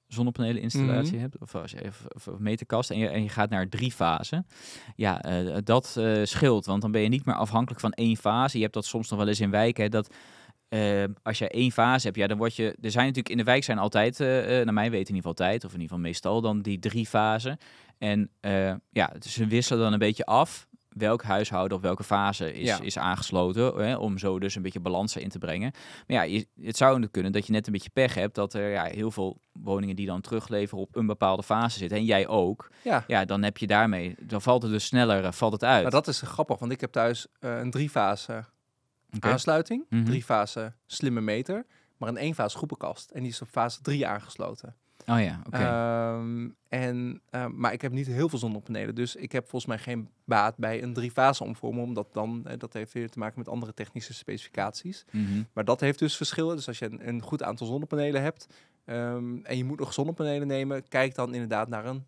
zonnepanelen 0.07 0.61
installatie 0.61 1.11
Mhm. 1.13 1.21
hebt, 1.21 1.37
of 1.39 1.55
als 1.55 1.71
je 1.71 1.83
of, 1.85 2.05
of, 2.15 2.27
of 2.27 2.39
meterkast 2.39 2.91
en 2.91 2.97
je, 2.97 3.07
en 3.07 3.23
je 3.23 3.29
gaat 3.29 3.49
naar 3.49 3.69
drie 3.69 3.91
fasen, 3.91 4.47
ja, 4.95 5.21
eh, 5.21 5.57
dat 5.63 5.99
scheelt, 6.23 6.65
want 6.65 6.81
dan 6.81 6.91
ben 6.91 7.01
je 7.01 7.07
niet 7.09 7.25
meer 7.25 7.35
afhankelijk 7.35 7.79
van 7.81 7.91
één 7.91 8.17
fase. 8.17 8.55
Je 8.57 8.61
hebt 8.63 8.73
dat 8.75 8.85
soms 8.85 9.09
nog 9.09 9.19
wel 9.19 9.27
eens 9.27 9.39
in 9.39 9.49
wijken, 9.51 9.83
hè, 9.83 9.89
dat 9.89 10.13
eh, 10.69 11.03
als 11.23 11.37
je 11.37 11.49
één 11.49 11.71
fase 11.71 12.05
hebt, 12.05 12.17
ja, 12.17 12.27
dan 12.27 12.37
word 12.37 12.55
je. 12.55 12.75
Er 12.81 12.91
zijn 12.91 13.05
natuurlijk 13.05 13.29
in 13.29 13.37
de 13.37 13.43
wijk 13.43 13.63
zijn 13.63 13.77
altijd, 13.77 14.19
eh, 14.19 14.59
eh, 14.59 14.65
naar 14.65 14.73
mijn 14.73 14.91
weten 14.91 15.09
in 15.09 15.15
ieder 15.15 15.29
geval 15.29 15.45
altijd, 15.45 15.63
of 15.65 15.73
in 15.73 15.79
ieder 15.81 15.87
geval 15.95 16.09
meestal 16.09 16.41
dan 16.41 16.61
die 16.61 16.79
drie 16.79 17.05
fasen. 17.07 17.57
En 17.97 18.29
eh, 18.39 18.73
ja, 18.89 19.13
ze 19.19 19.45
wisselen 19.47 19.83
dan 19.83 19.93
een 19.93 19.99
beetje 19.99 20.25
af 20.25 20.67
welk 20.89 21.23
huishouden 21.23 21.77
of 21.77 21.83
welke 21.83 22.03
fase 22.03 22.53
is, 22.53 22.67
Ja. 22.67 22.79
is 22.81 22.97
aangesloten, 22.97 23.75
hè, 23.75 23.95
om 23.95 24.17
zo 24.17 24.39
dus 24.39 24.55
een 24.55 24.61
beetje 24.61 24.79
balans 24.79 25.15
in 25.15 25.29
te 25.29 25.37
brengen. 25.37 25.71
Maar 26.07 26.17
ja, 26.17 26.21
je, 26.21 26.47
het 26.61 26.77
zou 26.77 27.07
kunnen 27.07 27.31
dat 27.31 27.45
je 27.45 27.51
net 27.51 27.67
een 27.67 27.73
beetje 27.73 27.89
pech 27.89 28.13
hebt, 28.13 28.35
dat 28.35 28.53
er 28.53 28.69
ja, 28.71 28.83
heel 28.83 29.11
veel 29.11 29.39
woningen 29.51 29.95
die 29.95 30.05
dan 30.05 30.21
terugleveren 30.21 30.83
op 30.83 30.95
een 30.95 31.05
bepaalde 31.05 31.43
fase 31.43 31.77
zitten, 31.77 31.97
en 31.97 32.05
jij 32.05 32.27
ook. 32.27 32.69
Ja, 32.83 33.03
Ja, 33.07 33.25
dan 33.25 33.43
heb 33.43 33.57
je 33.57 33.67
daarmee, 33.67 34.15
dan 34.21 34.41
valt 34.41 34.61
het 34.61 34.71
dus 34.71 34.85
sneller, 34.85 35.33
valt 35.33 35.51
het 35.53 35.63
uit. 35.63 35.81
maar 35.81 35.91
dat 35.91 36.07
is 36.07 36.21
grappig, 36.21 36.59
want 36.59 36.71
ik 36.71 36.81
heb 36.81 36.91
thuis 36.91 37.27
een 37.39 37.71
drie 37.71 37.89
fase 37.89 38.43
Aansluiting, 39.19 39.85
Mhm. 39.89 40.03
drie 40.03 40.23
fase 40.23 40.73
slimme 40.85 41.21
meter, 41.21 41.65
maar 41.97 42.09
een 42.09 42.17
één 42.17 42.33
fase 42.35 42.57
groepenkast. 42.57 43.11
En 43.11 43.21
die 43.21 43.31
is 43.31 43.41
op 43.41 43.47
fase 43.47 43.81
3 43.81 44.07
aangesloten. 44.07 44.75
Oh 45.07 45.21
ja, 45.21 45.41
oké. 45.47 45.57
Ehm, 45.57 46.49
en, 46.67 47.21
ehm, 47.29 47.51
maar 47.59 47.73
ik 47.73 47.81
heb 47.81 47.91
niet 47.91 48.07
heel 48.07 48.29
veel 48.29 48.39
zonnepanelen, 48.39 48.95
dus 48.95 49.15
ik 49.15 49.31
heb 49.31 49.49
volgens 49.49 49.65
mij 49.65 49.77
geen 49.77 50.09
baat 50.25 50.57
bij 50.57 50.83
een 50.83 50.93
drie 50.93 51.11
fase 51.11 51.43
omvormer, 51.43 51.83
omdat 51.83 52.13
dan, 52.13 52.41
eh, 52.45 52.57
dat 52.57 52.73
heeft 52.73 52.93
weer 52.93 53.09
te 53.09 53.19
maken 53.19 53.39
met 53.39 53.49
andere 53.49 53.73
technische 53.73 54.13
specificaties. 54.13 55.05
Mhm. 55.11 55.43
Maar 55.53 55.65
dat 55.65 55.79
heeft 55.79 55.99
dus 55.99 56.17
verschillen. 56.17 56.55
Dus 56.55 56.67
als 56.67 56.79
je 56.79 56.85
een, 56.85 57.07
een 57.07 57.21
goed 57.21 57.43
aantal 57.43 57.67
zonnepanelen 57.67 58.21
hebt 58.21 58.47
ehm, 58.85 59.37
en 59.43 59.57
je 59.57 59.63
moet 59.63 59.79
nog 59.79 59.93
zonnepanelen 59.93 60.47
nemen, 60.47 60.87
kijk 60.87 61.15
dan 61.15 61.33
inderdaad 61.33 61.67
naar 61.69 61.85
een 61.85 62.05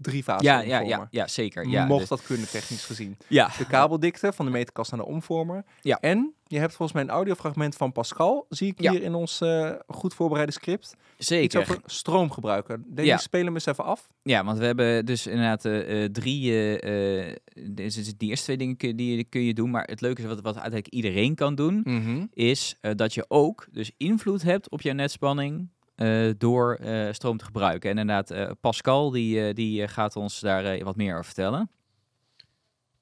drie 0.00 0.22
fase 0.22 0.44
Ja, 0.44 0.60
ja, 0.60 0.80
ja, 0.80 1.08
ja, 1.10 1.26
zeker. 1.26 1.68
Ja, 1.68 1.86
Mocht 1.86 2.00
dus- 2.00 2.08
dat 2.08 2.22
kunnen 2.22 2.48
technisch 2.48 2.84
gezien. 2.84 3.16
ja. 3.28 3.50
De 3.58 3.66
kabeldikte 3.66 4.32
van 4.32 4.44
de 4.44 4.50
meterkast 4.50 4.90
naar 4.90 5.00
de 5.00 5.06
omvormer. 5.06 5.64
Ja. 5.82 5.98
En 6.00 6.32
je 6.46 6.58
hebt 6.58 6.74
volgens 6.74 6.92
mij 6.92 7.02
een 7.02 7.10
audiofragment 7.14 7.74
van 7.76 7.92
Pascal, 7.92 8.46
zie 8.48 8.68
ik 8.68 8.80
Ja. 8.82 8.90
hier 8.90 9.02
in 9.02 9.14
ons 9.14 9.40
eh, 9.40 9.70
goed 9.86 10.14
voorbereide 10.14 10.52
script. 10.52 10.96
Iets 11.16 11.26
zeker. 11.26 11.60
over 11.60 11.78
stroomgebruiker. 11.84 12.82
Denk 12.94 13.08
Ja. 13.08 13.14
je, 13.14 13.20
spelen 13.20 13.46
hem 13.46 13.54
eens 13.54 13.66
even 13.66 13.84
af. 13.84 14.08
Ja, 14.22 14.44
want 14.44 14.58
we 14.58 14.64
hebben 14.64 15.06
dus 15.06 15.26
inderdaad 15.26 15.64
eh, 15.64 16.04
drie. 16.04 16.78
eh, 16.80 17.36
dus 17.70 17.94
die 18.16 18.28
eerste 18.28 18.44
twee 18.44 18.56
dingen 18.56 18.76
kun, 18.76 18.96
die 18.96 19.24
kun 19.24 19.42
je 19.42 19.54
doen. 19.54 19.70
Maar 19.70 19.84
het 19.84 20.00
leuke 20.00 20.20
is 20.22 20.26
wat, 20.28 20.36
wat 20.40 20.44
uiteindelijk 20.58 20.88
iedereen 20.94 21.34
kan 21.34 21.54
doen, 21.54 21.82
is 22.34 22.76
eh, 22.80 22.92
dat 22.96 23.14
je 23.14 23.24
ook 23.28 23.66
dus 23.72 23.90
invloed 23.96 24.42
hebt 24.42 24.70
op 24.70 24.80
jouw 24.82 24.94
netspanning. 24.94 25.68
Eh, 25.98 26.30
door 26.38 26.74
eh, 26.74 27.12
stroom 27.12 27.38
te 27.38 27.44
gebruiken. 27.44 27.90
En 27.90 27.98
inderdaad, 27.98 28.30
eh, 28.30 28.50
Pascal 28.60 29.10
die, 29.10 29.54
die 29.54 29.88
gaat 29.88 30.16
ons 30.16 30.40
daar 30.40 30.84
wat 30.84 30.96
meer 30.96 31.12
over 31.12 31.24
vertellen. 31.24 31.70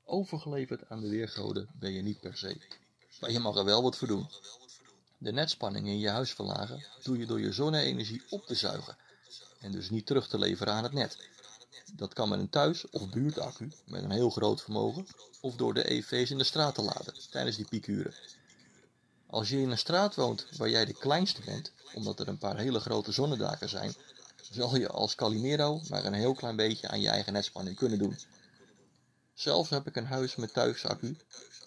Overgeleverd 0.04 0.88
aan 0.88 1.00
de 1.00 1.09
weergoden 1.09 1.68
ben 1.74 1.92
je 1.92 2.02
niet 2.02 2.20
per 2.20 2.37
se. 2.37 2.56
Maar 3.20 3.30
je 3.30 3.38
mag 3.38 3.56
er 3.56 3.64
wel 3.64 3.82
wat 3.82 3.96
voor 3.96 4.09
doen. 4.09 4.26
De 5.18 5.32
netspanning 5.32 5.87
in 5.87 5.98
je 5.98 6.09
huis 6.09 6.32
verlagen 6.32 6.85
doe 7.02 7.18
je 7.18 7.26
door 7.26 7.40
je 7.40 7.52
zonne-energie 7.52 8.22
op 8.30 8.46
te 8.46 8.54
zuigen. 8.54 8.96
En 9.61 9.72
dus 9.72 9.90
niet 9.90 10.06
terug 10.06 10.28
te 10.28 10.38
leveren 10.38 10.72
aan 10.72 10.82
het 10.82 10.92
net. 10.92 11.28
Dat 11.94 12.14
kan 12.14 12.28
met 12.28 12.38
een 12.38 12.50
thuis- 12.50 12.90
of 12.90 13.11
buurtaccu 13.11 13.72
met 13.87 14.02
een 14.02 14.11
heel 14.11 14.30
groot 14.30 14.62
vermogen. 14.62 15.06
Of 15.40 15.56
door 15.56 15.74
de 15.74 15.90
EV's 15.90 16.30
in 16.30 16.38
de 16.38 16.44
straat 16.44 16.74
te 16.74 16.82
laden 16.82 17.14
tijdens 17.30 17.56
die 17.56 17.68
piekuren. 17.68 18.14
Als 19.37 19.49
je 19.49 19.61
in 19.61 19.70
een 19.70 19.79
straat 19.79 20.14
woont 20.14 20.46
waar 20.57 20.68
jij 20.68 20.85
de 20.85 20.92
kleinste 20.92 21.40
bent, 21.44 21.72
omdat 21.94 22.20
er 22.20 22.29
een 22.29 22.38
paar 22.38 22.57
hele 22.57 22.81
grote 22.81 23.12
zonnedaken 23.12 23.68
zijn, 23.68 23.94
zal 24.51 24.77
je 24.77 24.88
als 24.88 25.14
Calimero 25.14 25.81
maar 25.88 26.05
een 26.05 26.12
heel 26.12 26.35
klein 26.35 26.57
beetje 26.57 26.88
aan 26.88 27.01
je 27.01 27.09
eigen 27.09 27.33
netspanning 27.33 27.77
kunnen 27.77 27.99
doen. 27.99 28.18
Zelf 29.35 29.68
heb 29.68 29.87
ik 29.87 29.96
een 29.96 30.07
huis 30.07 30.37
met 30.37 30.53
thuisaccu 30.53 31.16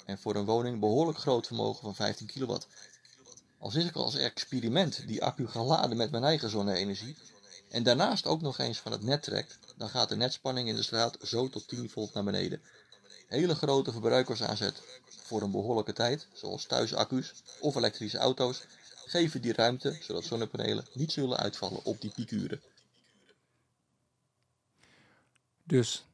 en 0.05 0.17
voor 0.17 0.35
een 0.35 0.45
woning 0.45 0.79
behoorlijk 0.79 1.17
groot 1.17 1.47
vermogen 1.47 1.81
van 1.81 1.95
15 1.95 2.27
kilowatt. 2.27 2.67
Als 3.57 3.75
ik 3.75 3.95
als 3.95 4.15
experiment 4.15 5.07
die 5.07 5.23
accu 5.23 5.47
ga 5.47 5.63
laden 5.63 5.97
met 5.97 6.11
mijn 6.11 6.23
eigen 6.23 6.49
zonne-energie 6.49 7.15
en 7.69 7.83
daarnaast 7.83 8.25
ook 8.25 8.41
nog 8.41 8.57
eens 8.57 8.79
van 8.79 8.91
het 8.91 9.03
net 9.03 9.23
trek, 9.23 9.57
dan 9.77 9.89
gaat 9.89 10.09
de 10.09 10.15
netspanning 10.15 10.67
in 10.67 10.75
de 10.75 10.83
straat 10.83 11.17
zo 11.21 11.49
tot 11.49 11.67
10 11.67 11.89
volt 11.89 12.13
naar 12.13 12.23
beneden. 12.23 12.61
Hele 13.29 13.55
grote 13.55 13.91
verbruikers 13.91 14.43
aanzet 14.43 15.01
voor 15.05 15.41
een 15.41 15.51
behoorlijke 15.51 15.93
tijd, 15.93 16.27
zoals 16.33 16.65
thuisaccu's 16.65 17.33
of 17.59 17.75
elektrische 17.75 18.17
auto's, 18.17 18.65
geven 19.05 19.41
die 19.41 19.53
ruimte 19.53 19.97
zodat 20.01 20.23
zonnepanelen 20.23 20.85
niet 20.93 21.11
zullen 21.11 21.37
uitvallen 21.37 21.85
op 21.85 22.01
die 22.01 22.11
piekuren. 22.15 22.61
Dus 25.63 26.05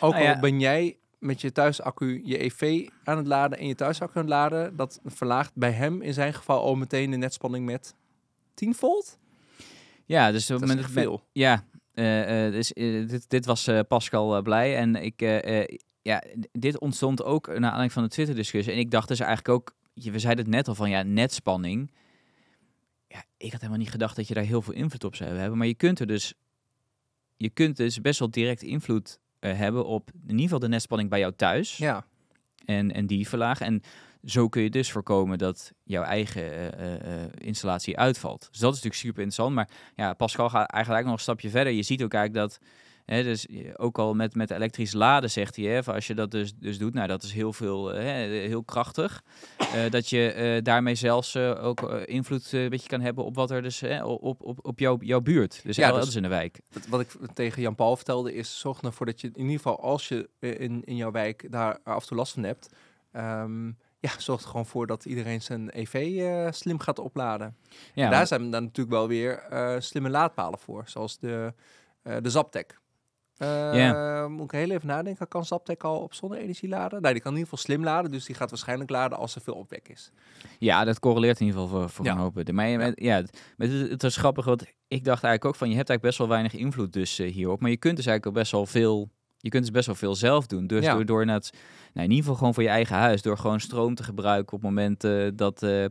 ook 0.00 0.12
Nou 0.12 0.24
ja. 0.24 0.34
al 0.34 0.40
ben 0.40 0.60
jij 0.60 0.98
met 1.18 1.40
je 1.40 1.52
thuisaccu 1.52 2.20
je 2.24 2.42
EV 2.44 2.88
aan 3.04 3.16
het 3.16 3.26
laden 3.26 3.58
en 3.58 3.66
je 3.66 3.74
thuisaccu 3.74 4.18
aan 4.18 4.24
het 4.24 4.30
laden, 4.30 4.76
dat 4.76 5.00
verlaagt 5.04 5.54
bij 5.54 5.72
hem 5.72 6.02
in 6.02 6.14
zijn 6.14 6.34
geval 6.34 6.62
al 6.62 6.74
meteen 6.74 7.10
de 7.10 7.16
netspanning 7.16 7.66
met 7.66 7.94
10 8.54 8.74
volt. 8.74 9.18
Ja, 10.04 10.32
dus 10.32 10.50
op 10.50 10.60
Dat 10.60 10.68
het 10.68 10.78
is 10.78 10.86
veel. 10.86 11.22
Ja, 11.32 11.64
eh, 11.94 12.46
eh, 12.46 12.52
dus, 12.52 12.72
eh, 12.72 13.08
dit, 13.08 13.30
dit 13.30 13.46
was 13.46 13.66
eh, 13.66 13.80
Pascal 13.88 14.42
blij. 14.42 14.76
En 14.76 14.96
ik, 14.96 15.22
eh, 15.22 15.60
eh, 15.60 15.78
ja, 16.04 16.22
dit 16.52 16.78
ontstond 16.78 17.22
ook 17.22 17.46
naar 17.46 17.56
aanleiding 17.56 17.92
van 17.92 18.02
de 18.02 18.08
Twitter-discussie. 18.08 18.72
En 18.72 18.78
ik 18.78 18.90
dacht 18.90 19.08
dus 19.08 19.20
eigenlijk 19.20 19.48
ook, 19.48 19.74
we 19.94 20.18
zeiden 20.18 20.44
het 20.44 20.54
net 20.54 20.68
al 20.68 20.74
van 20.74 20.90
ja, 20.90 21.02
netspanning. 21.02 21.90
Ja, 23.08 23.24
ik 23.36 23.50
had 23.50 23.60
helemaal 23.60 23.82
niet 23.82 23.90
gedacht 23.90 24.16
dat 24.16 24.28
je 24.28 24.34
daar 24.34 24.44
heel 24.44 24.62
veel 24.62 24.74
invloed 24.74 25.04
op 25.04 25.16
zou 25.16 25.30
hebben. 25.30 25.58
Maar 25.58 25.66
je 25.66 25.74
kunt 25.74 26.00
er 26.00 26.06
dus, 26.06 26.34
je 27.36 27.50
kunt 27.50 27.76
dus 27.76 28.00
best 28.00 28.18
wel 28.18 28.30
direct 28.30 28.62
invloed 28.62 29.18
eh, 29.38 29.56
hebben 29.56 29.86
op 29.86 30.10
in 30.14 30.30
ieder 30.30 30.42
geval 30.42 30.58
de 30.58 30.68
netspanning 30.68 31.10
bij 31.10 31.18
jou 31.18 31.32
thuis 31.36 31.76
Ja, 31.76 32.06
en, 32.64 32.92
en 32.92 33.06
die 33.06 33.28
verlagen. 33.28 33.66
En 33.66 33.82
zo 34.24 34.48
kun 34.48 34.62
je 34.62 34.70
dus 34.70 34.90
voorkomen 34.92 35.38
dat 35.38 35.72
jouw 35.84 36.02
eigen 36.02 36.78
eh, 36.78 37.22
eh, 37.22 37.30
installatie 37.38 37.98
uitvalt. 37.98 38.40
Dus 38.50 38.60
dat 38.60 38.74
is 38.74 38.82
natuurlijk 38.82 38.94
super 38.94 39.22
interessant. 39.22 39.54
Maar 39.54 39.68
ja, 39.94 40.14
Pascal 40.14 40.50
gaat 40.50 40.70
eigenlijk 40.70 41.04
nog 41.04 41.14
een 41.14 41.22
stapje 41.22 41.50
verder. 41.50 41.72
Je 41.72 41.82
ziet 41.82 42.02
ook 42.02 42.14
eigenlijk 42.14 42.48
dat, 42.48 42.60
dus 43.06 43.46
eh, 43.46 43.70
ook 43.76 43.98
al 43.98 44.14
met, 44.14 44.34
met 44.34 44.50
elektrisch 44.50 44.92
laden 44.92 45.30
zegt 45.30 45.56
hij, 45.56 45.64
hè, 45.64 45.82
als 45.84 46.06
je 46.06 46.14
dat 46.14 46.30
dus, 46.30 46.54
dus 46.54 46.78
doet, 46.78 46.94
nou 46.94 47.06
dat 47.08 47.22
is 47.22 47.32
heel 47.32 47.52
veel, 47.52 47.92
eh, 47.92 48.02
hè, 48.02 48.10
heel 48.26 48.62
krachtig. 48.64 49.22
Eh, 49.58 49.90
dat 49.90 50.08
je 50.08 50.60
daarmee 50.62 50.94
zelfs 50.94 51.36
ook 51.36 51.82
invloed 51.90 52.52
een 52.52 52.68
beetje 52.68 52.88
kan 52.88 53.00
hebben 53.00 53.24
op 53.24 53.34
wat 53.34 53.50
er 53.50 53.62
dus 53.62 53.80
hè, 53.80 54.04
op, 54.04 54.42
op, 54.42 54.66
op 54.66 54.78
jouw, 54.78 54.96
jouw 55.00 55.20
buurt. 55.20 55.60
Dus 55.64 55.76
Ja, 55.76 55.92
dus- 55.92 56.04
dus 56.04 56.14
in 56.14 56.22
de 56.22 56.28
wijk. 56.28 56.60
wat- 56.88 57.00
ik 57.00 57.10
tegen 57.34 57.62
Jan-Paul 57.62 57.96
vertelde 57.96 58.34
is, 58.34 58.58
zorg 58.58 58.80
ervoor 58.82 59.06
dat 59.06 59.20
je 59.20 59.26
in 59.34 59.40
ieder 59.40 59.56
geval 59.56 59.80
als 59.80 60.08
je 60.08 60.28
in, 60.38 60.84
in 60.84 60.96
jouw 60.96 61.10
wijk 61.10 61.46
daar 61.50 61.78
af 61.84 62.00
en 62.02 62.08
toe 62.08 62.16
last 62.16 62.32
van 62.32 62.42
hebt, 62.42 62.68
ehm, 63.12 63.66
ja, 64.00 64.10
zorg 64.18 64.42
er 64.42 64.48
gewoon 64.48 64.66
voor 64.66 64.86
dat 64.86 65.04
iedereen 65.04 65.42
zijn 65.42 65.70
EV 65.72 66.22
slim 66.54 66.78
gaat 66.78 66.98
opladen. 66.98 67.56
Ja, 67.94 68.10
Daar 68.10 68.26
zijn 68.26 68.50
dan 68.50 68.62
natuurlijk 68.62 68.96
wel 68.96 69.08
weer 69.08 69.42
slimme 69.78 70.10
laadpalen 70.10 70.58
voor, 70.58 70.82
zoals 70.86 71.18
de, 71.18 71.52
eh 72.02 72.16
de 72.22 72.30
Zaptec. 72.30 72.82
Ja. 73.72 74.28
Moet 74.28 74.44
ik 74.52 74.58
heel 74.58 74.70
even 74.70 74.86
nadenken. 74.86 75.28
Kan 75.28 75.44
Zaptec 75.44 75.82
al 75.84 75.98
op 75.98 76.14
zonne-energie 76.14 76.68
laden? 76.68 77.00
Nou, 77.02 77.12
die 77.14 77.22
kan 77.22 77.32
in 77.32 77.38
ieder 77.38 77.50
geval 77.56 77.64
slim 77.74 77.84
laden. 77.84 78.10
Dus 78.10 78.24
die 78.24 78.34
gaat 78.34 78.50
waarschijnlijk 78.50 78.90
laden 78.90 79.18
als 79.18 79.34
er 79.34 79.40
veel 79.40 79.54
opwek 79.54 79.88
is. 79.88 80.10
Ja, 80.58 80.84
dat 80.84 80.98
correleert 81.00 81.40
in 81.40 81.46
ieder 81.46 81.60
geval 81.60 81.78
voor, 81.80 81.90
voor 81.90 82.04
Ja. 82.04 82.12
een 82.12 82.18
hoop. 82.18 82.34
dingen. 82.34 82.54
Maar 82.54 82.68
ja, 82.68 82.76
met, 82.76 82.92
ja, 83.00 83.16
het, 83.16 83.52
met 83.56 83.70
het, 83.72 83.90
het 83.90 84.02
is 84.04 84.16
grappig, 84.16 84.44
want 84.44 84.62
ik 84.88 85.04
dacht 85.04 85.22
eigenlijk 85.24 85.44
ook 85.44 85.54
van, 85.56 85.68
je 85.70 85.76
hebt 85.76 85.88
eigenlijk 85.88 86.02
best 86.16 86.18
wel 86.18 86.28
weinig 86.36 86.54
invloed 86.60 86.92
dus 86.92 87.18
eh, 87.18 87.32
hierop. 87.32 87.60
Maar 87.60 87.70
je 87.70 87.76
kunt 87.76 87.96
dus 87.96 88.06
eigenlijk 88.06 88.36
ook 88.36 88.42
best 88.42 88.52
wel 88.52 88.66
veel, 88.66 89.10
je 89.38 89.48
kunt 89.48 89.62
dus 89.62 89.72
best 89.72 89.86
wel 89.86 89.94
veel 89.94 90.14
zelf 90.14 90.46
doen. 90.46 90.66
Dus 90.66 90.84
Ja. 90.84 90.94
door, 90.94 91.04
door 91.06 91.24
net, 91.26 91.50
nou, 91.52 91.60
in 91.92 92.02
ieder 92.02 92.16
geval 92.16 92.34
gewoon 92.34 92.54
voor 92.54 92.62
je 92.62 92.68
eigen 92.68 92.96
huis, 92.96 93.22
door 93.22 93.38
gewoon 93.38 93.60
stroom 93.60 93.94
te 93.94 94.02
gebruiken 94.02 94.56
op 94.56 94.62
momenten 94.62 95.36
dat, 95.36 95.62
eh, 95.62 95.84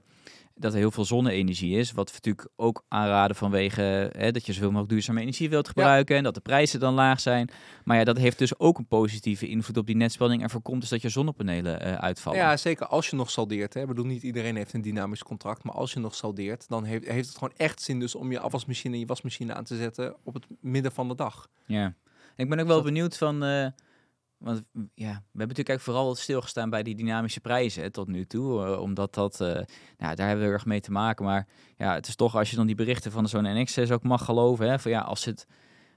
dat 0.55 0.71
er 0.73 0.77
heel 0.79 0.91
veel 0.91 1.05
zonne-energie 1.05 1.77
is. 1.77 1.91
Wat 1.91 2.07
we 2.09 2.13
natuurlijk 2.15 2.47
ook 2.55 2.83
aanraden 2.87 3.35
vanwege 3.35 4.09
hè, 4.17 4.31
dat 4.31 4.45
je 4.45 4.53
zoveel 4.53 4.67
mogelijk 4.67 4.89
duurzame 4.91 5.21
energie 5.21 5.49
wilt 5.49 5.67
gebruiken 5.67 6.17
en 6.17 6.23
dat 6.23 6.33
de 6.33 6.39
prijzen 6.41 6.79
dan 6.79 6.93
laag 6.93 7.19
zijn. 7.19 7.49
Maar 7.83 7.97
ja, 7.97 8.03
dat 8.03 8.17
heeft 8.17 8.37
dus 8.37 8.59
ook 8.59 8.77
een 8.77 8.87
positieve 8.87 9.47
invloed 9.47 9.77
op 9.77 9.85
die 9.85 9.95
netspanning 9.95 10.41
en 10.41 10.49
voorkomt 10.49 10.81
dus 10.81 10.89
dat 10.89 11.01
je 11.01 11.09
zonnepanelen 11.09 11.81
eh, 11.81 11.93
uitvallen. 11.93 12.39
Ja, 12.39 12.57
zeker 12.57 12.85
als 12.87 13.09
je 13.09 13.15
nog 13.15 13.31
saldeert. 13.31 13.73
Hè. 13.73 13.81
Ik 13.81 13.87
bedoel, 13.87 14.05
niet 14.05 14.23
iedereen 14.23 14.55
heeft 14.55 14.73
een 14.73 14.81
dynamisch 14.81 15.23
contract. 15.23 15.63
Maar 15.63 15.73
als 15.75 15.93
je 15.93 15.99
nog 15.99 16.15
saldeert, 16.15 16.67
dan 16.67 16.83
heeft, 16.83 17.07
heeft 17.07 17.27
het 17.27 17.37
gewoon 17.37 17.53
echt 17.57 17.81
zin 17.81 17.99
dus 17.99 18.15
om 18.15 18.31
je 18.31 18.39
afwasmachine 18.39 18.93
en 18.93 18.99
je 18.99 19.05
wasmachine 19.05 19.53
aan 19.53 19.63
te 19.63 19.75
zetten 19.77 20.15
op 20.23 20.33
het 20.33 20.45
midden 20.61 20.91
van 20.91 21.07
de 21.07 21.15
dag. 21.15 21.47
Ja. 21.65 21.93
Ik 22.35 22.49
ben 22.49 22.59
ook 22.59 22.67
wel 22.67 22.75
dat- 22.75 22.85
benieuwd 22.85 23.17
van. 23.17 23.43
eh, 23.43 23.67
want 24.43 24.63
ja, 24.73 24.83
we 24.95 25.05
hebben 25.05 25.21
natuurlijk 25.31 25.69
eigenlijk 25.69 25.81
vooral 25.81 26.15
stilgestaan 26.15 26.69
bij 26.69 26.83
die 26.83 26.95
dynamische 26.95 27.39
prijzen 27.39 27.91
tot 27.91 28.07
nu 28.07 28.25
toe. 28.25 28.65
eh, 28.65 28.79
omdat 28.81 29.13
dat. 29.13 29.41
eh, 29.41 29.47
nou, 29.97 30.15
daar 30.15 30.27
hebben 30.27 30.45
we 30.45 30.51
erg 30.51 30.65
mee 30.65 30.79
te 30.79 30.91
maken. 30.91 31.25
Maar 31.25 31.47
ja, 31.77 31.93
het 31.93 32.07
is 32.07 32.15
toch 32.15 32.35
als 32.35 32.49
je 32.49 32.55
dan 32.55 32.65
die 32.65 32.75
berichten 32.75 33.11
van 33.11 33.27
zo'n 33.27 33.61
NX 33.61 33.91
ook 33.91 34.03
mag 34.03 34.25
geloven. 34.25 34.69
Hè, 34.69 34.79
van 34.79 34.91
ja, 34.91 35.01
als 35.01 35.25
het 35.25 35.47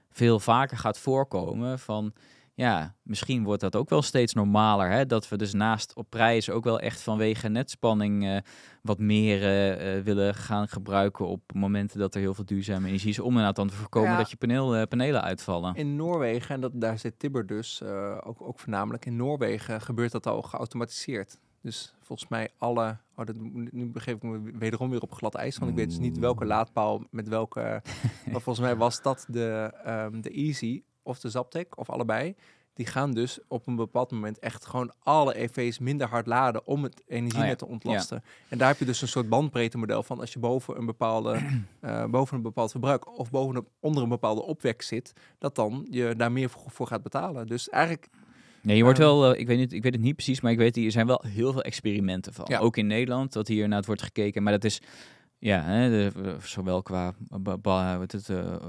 veel 0.09 0.39
vaker 0.39 0.77
gaat 0.77 0.99
voorkomen. 0.99 1.79
Van 1.79 2.13
ja, 2.57 2.95
misschien 3.03 3.43
wordt 3.43 3.61
dat 3.61 3.75
ook 3.75 3.89
wel 3.89 4.01
steeds 4.01 4.33
normaler. 4.33 4.89
Hè, 4.89 5.05
dat 5.05 5.29
we 5.29 5.37
dus 5.37 5.53
naast 5.53 5.95
op 5.95 6.09
prijzen 6.09 6.53
ook 6.53 6.63
wel 6.63 6.79
echt 6.79 7.01
vanwege 7.01 7.47
netspanning. 7.47 8.25
eh, 8.25 8.37
wat 8.81 8.99
meer 8.99 9.41
eh, 9.41 9.97
eh, 9.97 10.03
willen 10.03 10.35
gaan 10.35 10.67
gebruiken 10.67 11.27
op 11.27 11.41
momenten 11.53 11.99
dat 11.99 12.15
er 12.15 12.21
heel 12.21 12.33
veel 12.33 12.45
duurzame 12.45 12.87
energie 12.87 13.09
is. 13.09 13.19
Om 13.19 13.27
inderdaad 13.29 13.55
dan 13.55 13.67
te 13.67 13.75
voorkomen 13.75 14.09
Ja. 14.09 14.17
dat 14.17 14.29
je 14.29 14.37
paneel, 14.37 14.87
panelen 14.87 15.21
uitvallen. 15.21 15.75
In 15.75 15.95
Noorwegen, 15.95 16.55
en 16.55 16.61
dat, 16.61 16.71
daar 16.73 16.99
zit 16.99 17.19
Tibber 17.19 17.45
dus 17.45 17.83
ook, 18.23 18.41
ook 18.41 18.59
voornamelijk, 18.59 19.05
in 19.05 19.15
Noorwegen 19.15 19.81
gebeurt 19.81 20.11
dat 20.11 20.27
al 20.27 20.41
geautomatiseerd. 20.41 21.39
Dus 21.61 21.93
volgens 22.01 22.29
mij 22.29 22.49
alle, 22.57 22.97
oh, 23.15 23.25
dat, 23.25 23.35
nu 23.71 23.85
begeef 23.85 24.15
ik 24.15 24.23
me 24.23 24.51
wederom 24.53 24.89
weer 24.89 25.01
op 25.01 25.13
glad 25.13 25.35
ijs, 25.35 25.57
want 25.57 25.71
ik 25.71 25.77
weet 25.77 25.89
dus 25.89 25.99
niet 25.99 26.17
welke 26.17 26.45
laadpaal 26.45 27.03
met 27.11 27.27
welke, 27.27 27.81
maar 28.31 28.41
volgens 28.41 28.59
mij 28.59 28.75
was 28.75 29.01
dat 29.01 29.25
de, 29.29 29.71
ehm, 29.83 30.21
de 30.21 30.29
Easy 30.29 30.83
of 31.07 31.19
de 31.19 31.29
Zaptec 31.29 31.77
of 31.77 31.89
allebei. 31.89 32.35
Die 32.73 32.85
gaan 32.85 33.13
dus 33.13 33.39
op 33.47 33.67
een 33.67 33.75
bepaald 33.75 34.11
moment 34.11 34.39
echt 34.39 34.65
gewoon 34.65 34.93
alle 34.99 35.35
EV's 35.35 35.79
minder 35.79 36.07
hard 36.07 36.27
laden 36.27 36.67
om 36.67 36.83
het 36.83 37.03
energienet 37.07 37.49
ja. 37.49 37.55
te 37.55 37.67
ontlasten. 37.67 38.23
En 38.49 38.57
daar 38.57 38.67
heb 38.67 38.79
je 38.79 38.85
dus 38.85 39.01
een 39.01 39.07
soort 39.07 39.29
bandbreedte 39.29 39.77
model 39.77 40.03
van 40.03 40.19
als 40.19 40.33
je 40.33 40.39
boven 40.39 40.77
een 40.77 40.85
bepaalde, 40.85 41.39
eh, 41.79 42.05
boven 42.05 42.37
een 42.37 42.43
bepaald 42.43 42.71
verbruik 42.71 43.17
of 43.17 43.29
boven 43.29 43.55
een, 43.55 43.67
onder 43.79 44.03
een 44.03 44.09
bepaalde 44.09 44.43
opwek 44.43 44.81
zit, 44.81 45.13
dat 45.37 45.55
dan 45.55 45.87
je 45.89 46.13
daar 46.17 46.31
meer 46.31 46.49
voor, 46.49 46.71
voor 46.71 46.87
gaat 46.87 47.03
betalen. 47.03 47.47
Dus 47.47 47.69
eigenlijk, 47.69 48.09
Nee, 48.61 48.77
je 48.77 48.83
wordt 48.83 48.99
Ehm, 48.99 49.07
wel, 49.07 49.33
eh, 49.33 49.39
ik, 49.39 49.47
weet 49.47 49.57
niet, 49.57 49.73
ik 49.73 49.83
weet 49.83 49.93
het 49.93 50.01
niet 50.01 50.15
precies, 50.15 50.41
maar 50.41 50.51
ik 50.51 50.57
weet, 50.57 50.77
er 50.77 50.91
zijn 50.91 51.07
wel 51.07 51.23
heel 51.27 51.51
veel 51.51 51.61
experimenten 51.61 52.33
van. 52.33 52.45
Ja. 52.49 52.59
Ook 52.59 52.77
in 52.77 52.87
Nederland, 52.87 53.33
dat 53.33 53.47
hier 53.47 53.67
naar 53.67 53.77
het 53.77 53.85
wordt 53.85 54.01
gekeken. 54.01 54.43
Maar 54.43 54.53
dat 54.53 54.63
is, 54.63 54.81
ja, 55.39 55.61
hè, 55.63 55.89
de, 55.89 56.11
eh, 56.23 56.33
zowel 56.43 56.81
qua 56.81 57.13
wat 57.97 58.11
het, 58.11 58.29
eh, 58.29 58.39
eh, 58.39 58.59